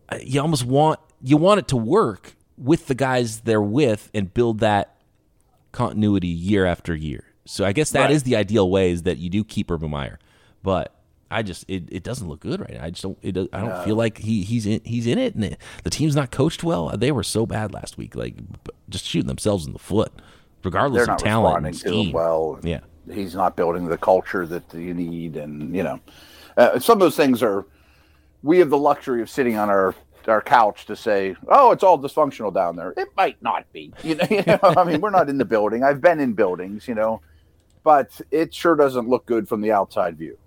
uh, 0.10 0.18
you 0.22 0.42
almost 0.42 0.66
want 0.66 1.00
you 1.22 1.38
want 1.38 1.60
it 1.60 1.68
to 1.70 1.78
work 1.78 2.36
with 2.58 2.88
the 2.88 2.96
guys 2.96 3.42
they're 3.42 3.62
with 3.62 4.10
and 4.14 4.34
build 4.34 4.60
that 4.60 4.96
continuity 5.72 6.28
year 6.28 6.66
after 6.66 6.96
year. 6.96 7.24
So 7.46 7.66
I 7.66 7.74
guess 7.74 7.92
that 7.92 8.02
right. 8.02 8.12
is 8.12 8.24
the 8.24 8.36
ideal 8.36 8.70
way 8.70 8.92
is 8.92 9.04
that 9.04 9.18
you 9.18 9.30
do 9.30 9.44
keep 9.44 9.72
Urban 9.72 9.90
Meyer, 9.90 10.20
but 10.62 10.99
I 11.32 11.44
just 11.44 11.66
it, 11.68 11.84
it 11.90 12.04
doesn't 12.04 12.28
look 12.28 12.40
good 12.40 12.60
right 12.60 12.74
now. 12.74 12.84
I 12.84 12.90
just 12.90 13.04
don't 13.04 13.18
it, 13.22 13.38
I 13.38 13.60
don't 13.60 13.70
no. 13.70 13.84
feel 13.84 13.96
like 13.96 14.18
he 14.18 14.44
he's 14.44 14.66
in 14.66 14.82
he's 14.84 15.06
in 15.06 15.20
it 15.20 15.36
and 15.36 15.44
it, 15.46 15.58
the 15.84 15.90
team's 15.90 16.16
not 16.16 16.32
coached 16.32 16.64
well. 16.64 16.90
They 16.98 17.12
were 17.12 17.24
so 17.24 17.46
bad 17.46 17.74
last 17.74 17.98
week, 17.98 18.16
like 18.16 18.36
just 18.90 19.06
shooting 19.06 19.28
themselves 19.28 19.68
in 19.68 19.74
the 19.74 19.80
foot, 19.80 20.12
regardless 20.64 21.06
They're 21.06 21.16
of 21.16 21.22
talent 21.22 21.66
and 21.68 21.78
scheme. 21.78 22.12
well, 22.12 22.60
yeah, 22.64 22.80
he's 23.12 23.36
not 23.36 23.56
building 23.56 23.86
the 23.86 23.98
culture 23.98 24.48
that 24.48 24.74
you 24.74 24.94
need, 24.94 25.38
and 25.38 25.76
you 25.76 25.84
know, 25.84 26.00
uh, 26.58 26.80
some 26.80 26.94
of 26.94 27.00
those 27.00 27.16
things 27.16 27.44
are. 27.44 27.66
We 28.42 28.60
have 28.60 28.70
the 28.70 28.78
luxury 28.78 29.22
of 29.22 29.30
sitting 29.30 29.58
on 29.58 29.70
our 29.70 29.94
our 30.28 30.42
couch 30.42 30.86
to 30.86 30.96
say, 30.96 31.36
"Oh, 31.48 31.72
it's 31.72 31.84
all 31.84 32.00
dysfunctional 32.00 32.54
down 32.54 32.76
there." 32.76 32.94
It 32.98 33.10
might 33.18 33.42
not 33.42 33.72
be. 33.74 33.94
You 34.04 34.16
know, 34.16 34.26
you 34.30 34.44
know 34.48 34.60
I 34.62 34.84
mean, 34.86 35.02
we're 35.02 35.10
not 35.10 35.30
in 35.30 35.38
the 35.38 35.46
building. 35.46 35.84
I've 35.84 36.02
been 36.02 36.20
in 36.20 36.34
buildings, 36.34 36.88
you 36.88 36.96
know, 36.96 37.22
but 37.84 38.20
it 38.32 38.54
sure 38.54 38.76
doesn't 38.76 39.10
look 39.10 39.26
good 39.26 39.48
from 39.48 39.62
the 39.62 39.72
outside 39.72 40.18
view. 40.18 40.38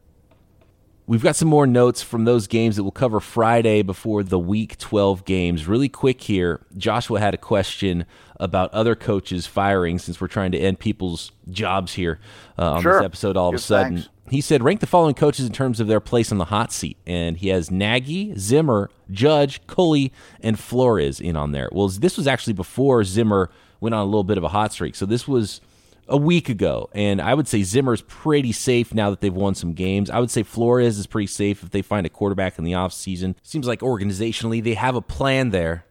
We've 1.07 1.23
got 1.23 1.35
some 1.35 1.49
more 1.49 1.67
notes 1.67 2.01
from 2.01 2.25
those 2.25 2.47
games 2.47 2.77
that 2.77 2.85
we'll 2.85 2.93
cover 2.93 3.19
Friday 3.19 3.83
before 3.83 4.23
the 4.23 4.39
week 4.39 4.79
12 4.79 5.25
games. 5.25 5.67
Really 5.67 5.89
quick 5.89 6.23
here, 6.23 6.61
Joshua 6.77 7.19
had 7.19 7.35
a 7.35 7.39
question 7.39 8.07
about 8.39 8.73
other 8.73 8.95
coaches 8.95 9.47
firing 9.47 9.99
since 9.99 10.21
we're 10.21 10.29
trying 10.29 10.53
to 10.53 10.59
end 10.59 10.79
people's 10.79 11.33
jobs 11.51 11.95
here 11.95 12.21
uh, 12.59 12.73
on 12.75 12.83
sure. 12.83 12.99
this 12.99 13.05
episode 13.05 13.37
all 13.37 13.49
of 13.49 13.55
a 13.55 13.59
sudden. 13.59 13.97
Thanks. 13.97 14.11
he 14.31 14.41
said 14.41 14.63
rank 14.63 14.81
the 14.81 14.87
following 14.87 15.15
coaches 15.15 15.45
in 15.45 15.53
terms 15.53 15.81
of 15.81 15.89
their 15.89 16.01
place 16.01 16.31
on 16.31 16.39
the 16.39 16.47
hot 16.47 16.73
seat, 16.73 16.97
and 17.05 17.37
he 17.37 17.49
has 17.49 17.71
Nagy, 17.71 18.35
Zimmer, 18.39 18.89
Judge, 19.11 19.65
Culley, 19.67 20.13
and 20.41 20.59
Flores 20.59 21.21
in 21.21 21.37
on 21.37 21.51
there. 21.51 21.69
Well, 21.73 21.89
this 21.89 22.17
was 22.17 22.29
actually 22.29 22.55
before 22.55 23.03
Zimmer 23.03 23.51
went 23.81 23.95
on 23.95 24.03
a 24.03 24.07
little 24.07 24.25
bit 24.25 24.39
of 24.39 24.45
a 24.45 24.49
hot 24.49 24.73
streak, 24.73 24.95
so 24.95 25.05
this 25.05 25.27
was 25.27 25.61
a 26.13 26.17
week 26.19 26.51
ago, 26.51 26.91
and 26.93 27.23
I 27.23 27.33
would 27.33 27.49
say 27.49 27.63
Zimmer's 27.63 28.03
pretty 28.03 28.53
safe 28.53 28.93
now 28.93 29.09
that 29.09 29.23
they've 29.23 29.35
won 29.35 29.55
some 29.55 29.73
games. 29.73 30.11
I 30.11 30.21
would 30.21 30.31
say 30.31 30.43
Flores 30.43 30.99
is 30.99 31.07
pretty 31.07 31.27
safe 31.27 31.63
if 31.63 31.71
they 31.71 31.81
find 31.81 32.05
a 32.05 32.11
quarterback 32.11 32.59
in 32.59 32.65
the 32.65 32.73
offseason. 32.73 33.35
Seems 33.43 33.67
like 33.67 33.81
organizationally 33.81 34.63
they 34.63 34.75
have 34.75 34.95
a 34.95 35.01
plan 35.01 35.51
there 35.51 35.87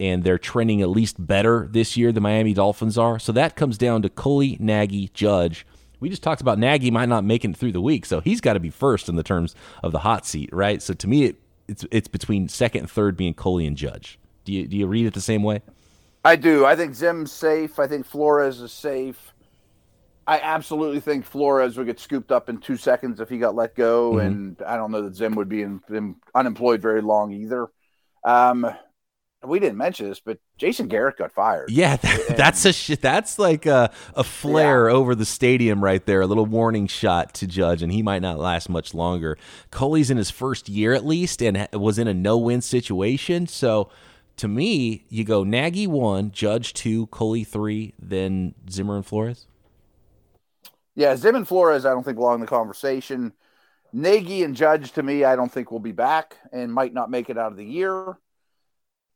and 0.00 0.24
they're 0.24 0.38
trending 0.38 0.80
at 0.80 0.88
least 0.88 1.24
better 1.24 1.68
this 1.70 1.98
year 1.98 2.12
than 2.12 2.22
Miami 2.22 2.54
Dolphins 2.54 2.96
are. 2.96 3.18
So 3.18 3.30
that 3.32 3.56
comes 3.56 3.76
down 3.76 4.00
to 4.02 4.08
Culley, 4.08 4.56
Nagy, 4.58 5.10
Judge. 5.12 5.66
We 6.00 6.08
just 6.08 6.22
talked 6.22 6.40
about 6.40 6.58
Nagy 6.58 6.90
might 6.90 7.10
not 7.10 7.24
make 7.24 7.44
it 7.44 7.54
through 7.54 7.72
the 7.72 7.82
week, 7.82 8.06
so 8.06 8.20
he's 8.20 8.40
got 8.40 8.54
to 8.54 8.60
be 8.60 8.70
first 8.70 9.08
in 9.08 9.16
the 9.16 9.22
terms 9.22 9.54
of 9.82 9.92
the 9.92 9.98
hot 9.98 10.24
seat, 10.24 10.48
right? 10.50 10.80
So 10.80 10.94
to 10.94 11.06
me, 11.06 11.24
it, 11.24 11.36
it's 11.66 11.84
it's 11.90 12.08
between 12.08 12.48
second 12.48 12.82
and 12.82 12.90
third 12.90 13.18
being 13.18 13.34
Culley 13.34 13.66
and 13.66 13.76
Judge. 13.76 14.18
Do 14.44 14.52
you 14.52 14.66
do 14.66 14.78
you 14.78 14.86
read 14.86 15.04
it 15.04 15.12
the 15.12 15.20
same 15.20 15.42
way? 15.42 15.60
I 16.24 16.36
do. 16.36 16.64
I 16.64 16.74
think 16.74 16.94
Zim's 16.94 17.32
safe. 17.32 17.78
I 17.78 17.86
think 17.86 18.06
Flores 18.06 18.60
is 18.60 18.72
safe. 18.72 19.27
I 20.28 20.40
absolutely 20.40 21.00
think 21.00 21.24
Flores 21.24 21.78
would 21.78 21.86
get 21.86 21.98
scooped 21.98 22.30
up 22.30 22.50
in 22.50 22.58
two 22.58 22.76
seconds 22.76 23.18
if 23.18 23.30
he 23.30 23.38
got 23.38 23.54
let 23.54 23.74
go, 23.74 24.12
mm-hmm. 24.12 24.26
and 24.26 24.62
I 24.62 24.76
don't 24.76 24.90
know 24.90 25.00
that 25.00 25.16
Zim 25.16 25.34
would 25.36 25.48
be 25.48 25.62
in, 25.62 25.80
in 25.88 26.16
unemployed 26.34 26.82
very 26.82 27.00
long 27.00 27.32
either. 27.32 27.68
Um, 28.24 28.70
we 29.42 29.58
didn't 29.58 29.78
mention 29.78 30.06
this, 30.06 30.20
but 30.20 30.38
Jason 30.58 30.86
Garrett 30.86 31.16
got 31.16 31.32
fired. 31.32 31.70
Yeah, 31.70 31.96
that, 32.02 32.36
that's 32.36 32.66
a 32.66 32.74
sh- 32.74 32.98
that's 33.00 33.38
like 33.38 33.64
a, 33.64 33.90
a 34.14 34.22
flare 34.22 34.90
yeah. 34.90 34.94
over 34.94 35.14
the 35.14 35.24
stadium 35.24 35.82
right 35.82 36.04
there, 36.04 36.20
a 36.20 36.26
little 36.26 36.44
warning 36.44 36.88
shot 36.88 37.32
to 37.34 37.46
Judge, 37.46 37.82
and 37.82 37.90
he 37.90 38.02
might 38.02 38.20
not 38.20 38.38
last 38.38 38.68
much 38.68 38.92
longer. 38.92 39.38
Culley's 39.70 40.10
in 40.10 40.18
his 40.18 40.30
first 40.30 40.68
year 40.68 40.92
at 40.92 41.06
least, 41.06 41.42
and 41.42 41.66
was 41.72 41.98
in 41.98 42.06
a 42.06 42.12
no-win 42.12 42.60
situation. 42.60 43.46
So, 43.46 43.88
to 44.36 44.46
me, 44.46 45.06
you 45.08 45.24
go 45.24 45.42
Nagy 45.42 45.86
one, 45.86 46.32
Judge 46.32 46.74
two, 46.74 47.06
Culley 47.06 47.44
three, 47.44 47.94
then 47.98 48.54
Zimmer 48.68 48.96
and 48.96 49.06
Flores. 49.06 49.46
Yeah, 50.98 51.14
Zim 51.14 51.36
and 51.36 51.46
Flores, 51.46 51.86
I 51.86 51.90
don't 51.90 52.02
think 52.02 52.16
belong 52.16 52.34
in 52.34 52.40
the 52.40 52.48
conversation. 52.48 53.32
Nagy 53.92 54.42
and 54.42 54.56
Judge, 54.56 54.90
to 54.94 55.02
me, 55.04 55.22
I 55.22 55.36
don't 55.36 55.50
think 55.50 55.70
will 55.70 55.78
be 55.78 55.92
back 55.92 56.36
and 56.52 56.74
might 56.74 56.92
not 56.92 57.08
make 57.08 57.30
it 57.30 57.38
out 57.38 57.52
of 57.52 57.56
the 57.56 57.64
year. 57.64 58.18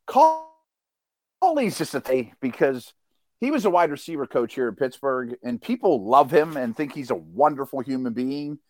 Culley's 0.07 1.79
just 1.79 1.97
a 1.97 2.01
thing 2.01 2.37
because 2.41 2.95
he 3.41 3.51
was 3.51 3.65
a 3.65 3.71
wide 3.71 3.91
receiver 3.91 4.29
coach 4.29 4.55
here 4.55 4.69
in 4.69 4.77
Pittsburgh, 4.77 5.35
and 5.43 5.61
people 5.61 6.09
love 6.09 6.31
him 6.31 6.57
and 6.57 6.77
think 6.77 6.95
he's 6.95 7.11
a 7.11 7.17
wonderful 7.17 7.81
human 7.81 8.13
being. 8.13 8.61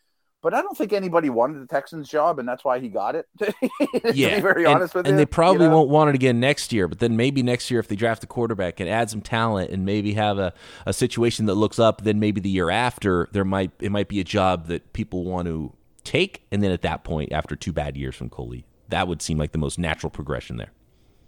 But 0.43 0.55
I 0.55 0.61
don't 0.61 0.77
think 0.77 0.93
anybody 0.93 1.31
wanted 1.31 1.63
the 1.63 1.69
Texans 1.69 2.09
job, 2.09 2.41
and 2.41 2.49
that's 2.49 2.65
why 2.65 2.81
he 2.81 2.89
got 2.89 3.15
it. 3.15 3.29
yeah, 4.13 4.41
very 4.41 4.65
and, 4.65 4.75
honest 4.75 4.93
with 4.93 5.07
and 5.07 5.07
you. 5.07 5.11
And 5.13 5.19
they 5.21 5.25
probably 5.25 5.67
you 5.67 5.71
know? 5.71 5.77
won't 5.77 5.89
want 5.89 6.09
it 6.09 6.17
again 6.17 6.41
next 6.41 6.73
year. 6.73 6.89
But 6.89 6.99
then 6.99 7.17
maybe 7.17 7.45
next 7.45 7.71
year, 7.71 7.79
if 7.79 7.87
they 7.87 7.95
draft 7.95 8.25
a 8.25 8.27
quarterback 8.27 8.81
and 8.81 8.91
add 8.91 9.09
some 9.09 9.21
talent, 9.21 9.71
and 9.71 9.87
maybe 9.87 10.15
have 10.15 10.39
a, 10.39 10.53
a 10.85 10.93
situation 10.93 11.47
that 11.47 11.55
looks 11.55 11.79
up, 11.79 12.03
then 12.03 12.19
maybe 12.19 12.41
the 12.41 12.51
year 12.51 12.71
after 12.71 13.29
there 13.31 13.45
might 13.45 13.71
it 13.79 13.93
might 13.93 14.09
be 14.09 14.19
a 14.19 14.25
job 14.25 14.67
that 14.67 14.93
people 14.93 15.25
want 15.25 15.47
to 15.47 15.73
take. 16.03 16.45
And 16.51 16.61
then 16.61 16.73
at 16.73 16.83
that 16.83 17.05
point, 17.05 17.31
after 17.31 17.55
two 17.55 17.73
bad 17.73 17.97
years 17.97 18.17
from 18.17 18.29
Culley, 18.29 18.67
that 18.89 19.07
would 19.07 19.23
seem 19.23 19.39
like 19.39 19.53
the 19.53 19.59
most 19.59 19.79
natural 19.79 20.11
progression 20.11 20.57
there. 20.57 20.73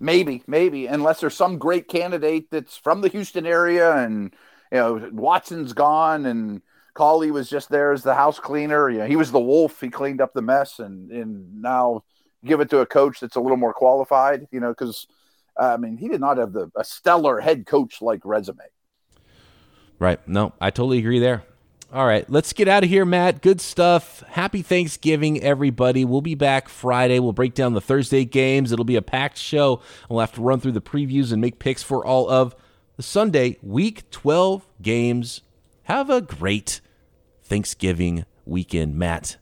Maybe, 0.00 0.42
maybe, 0.48 0.86
unless 0.86 1.20
there's 1.20 1.36
some 1.36 1.56
great 1.56 1.86
candidate 1.86 2.50
that's 2.50 2.76
from 2.76 3.00
the 3.00 3.08
Houston 3.08 3.46
area 3.46 3.94
and 3.94 4.34
you 4.72 4.78
know 4.78 5.08
Watson's 5.12 5.72
gone 5.72 6.26
and 6.26 6.62
Culley 6.94 7.30
was 7.30 7.50
just 7.50 7.68
there 7.68 7.92
as 7.92 8.02
the 8.02 8.14
house 8.14 8.38
cleaner. 8.38 8.88
You 8.88 8.98
know, 8.98 9.06
he 9.06 9.16
was 9.16 9.32
the 9.32 9.40
wolf. 9.40 9.80
He 9.80 9.90
cleaned 9.90 10.20
up 10.20 10.32
the 10.32 10.42
mess, 10.42 10.78
and 10.78 11.10
and 11.10 11.60
now 11.60 12.04
give 12.44 12.60
it 12.60 12.70
to 12.70 12.80
a 12.80 12.86
coach 12.86 13.20
that's 13.20 13.36
a 13.36 13.40
little 13.40 13.56
more 13.56 13.74
qualified. 13.74 14.46
You 14.50 14.60
know, 14.60 14.70
because 14.70 15.06
I 15.58 15.76
mean, 15.76 15.96
he 15.96 16.08
did 16.08 16.20
not 16.20 16.38
have 16.38 16.52
the 16.52 16.70
a 16.76 16.84
stellar 16.84 17.40
head 17.40 17.66
coach 17.66 18.00
like 18.00 18.20
resume. 18.24 18.64
Right. 19.98 20.26
No, 20.26 20.52
I 20.60 20.70
totally 20.70 20.98
agree 20.98 21.18
there. 21.18 21.44
All 21.92 22.06
right, 22.06 22.28
let's 22.28 22.52
get 22.52 22.66
out 22.66 22.82
of 22.82 22.90
here, 22.90 23.04
Matt. 23.04 23.40
Good 23.40 23.60
stuff. 23.60 24.24
Happy 24.26 24.62
Thanksgiving, 24.62 25.40
everybody. 25.40 26.04
We'll 26.04 26.22
be 26.22 26.34
back 26.34 26.68
Friday. 26.68 27.20
We'll 27.20 27.32
break 27.32 27.54
down 27.54 27.74
the 27.74 27.80
Thursday 27.80 28.24
games. 28.24 28.72
It'll 28.72 28.84
be 28.84 28.96
a 28.96 29.02
packed 29.02 29.38
show. 29.38 29.80
We'll 30.08 30.18
have 30.18 30.32
to 30.32 30.40
run 30.40 30.58
through 30.58 30.72
the 30.72 30.80
previews 30.80 31.30
and 31.30 31.40
make 31.40 31.60
picks 31.60 31.84
for 31.84 32.04
all 32.04 32.28
of 32.28 32.56
the 32.96 33.04
Sunday, 33.04 33.58
week 33.62 34.10
12 34.10 34.66
games. 34.82 35.42
Have 35.84 36.10
a 36.10 36.20
great 36.20 36.80
Thanksgiving 37.44 38.24
weekend, 38.44 38.96
Matt. 38.96 39.36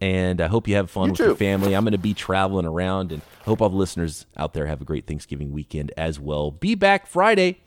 And 0.00 0.40
I 0.40 0.48
hope 0.48 0.68
you 0.68 0.74
have 0.74 0.90
fun 0.90 1.06
you 1.06 1.10
with 1.12 1.18
too. 1.18 1.24
your 1.24 1.36
family. 1.36 1.74
I'm 1.74 1.84
going 1.84 1.92
to 1.92 1.98
be 1.98 2.14
traveling 2.14 2.66
around 2.66 3.12
and 3.12 3.22
hope 3.44 3.62
all 3.62 3.70
the 3.70 3.76
listeners 3.76 4.26
out 4.36 4.52
there 4.52 4.66
have 4.66 4.80
a 4.80 4.84
great 4.84 5.06
Thanksgiving 5.06 5.52
weekend 5.52 5.92
as 5.96 6.20
well. 6.20 6.50
Be 6.50 6.74
back 6.74 7.06
Friday 7.06 7.60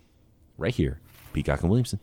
right 0.58 0.76
here, 0.76 1.00
Peacock 1.34 1.62
and 1.62 1.70
Williamson. 1.70 2.00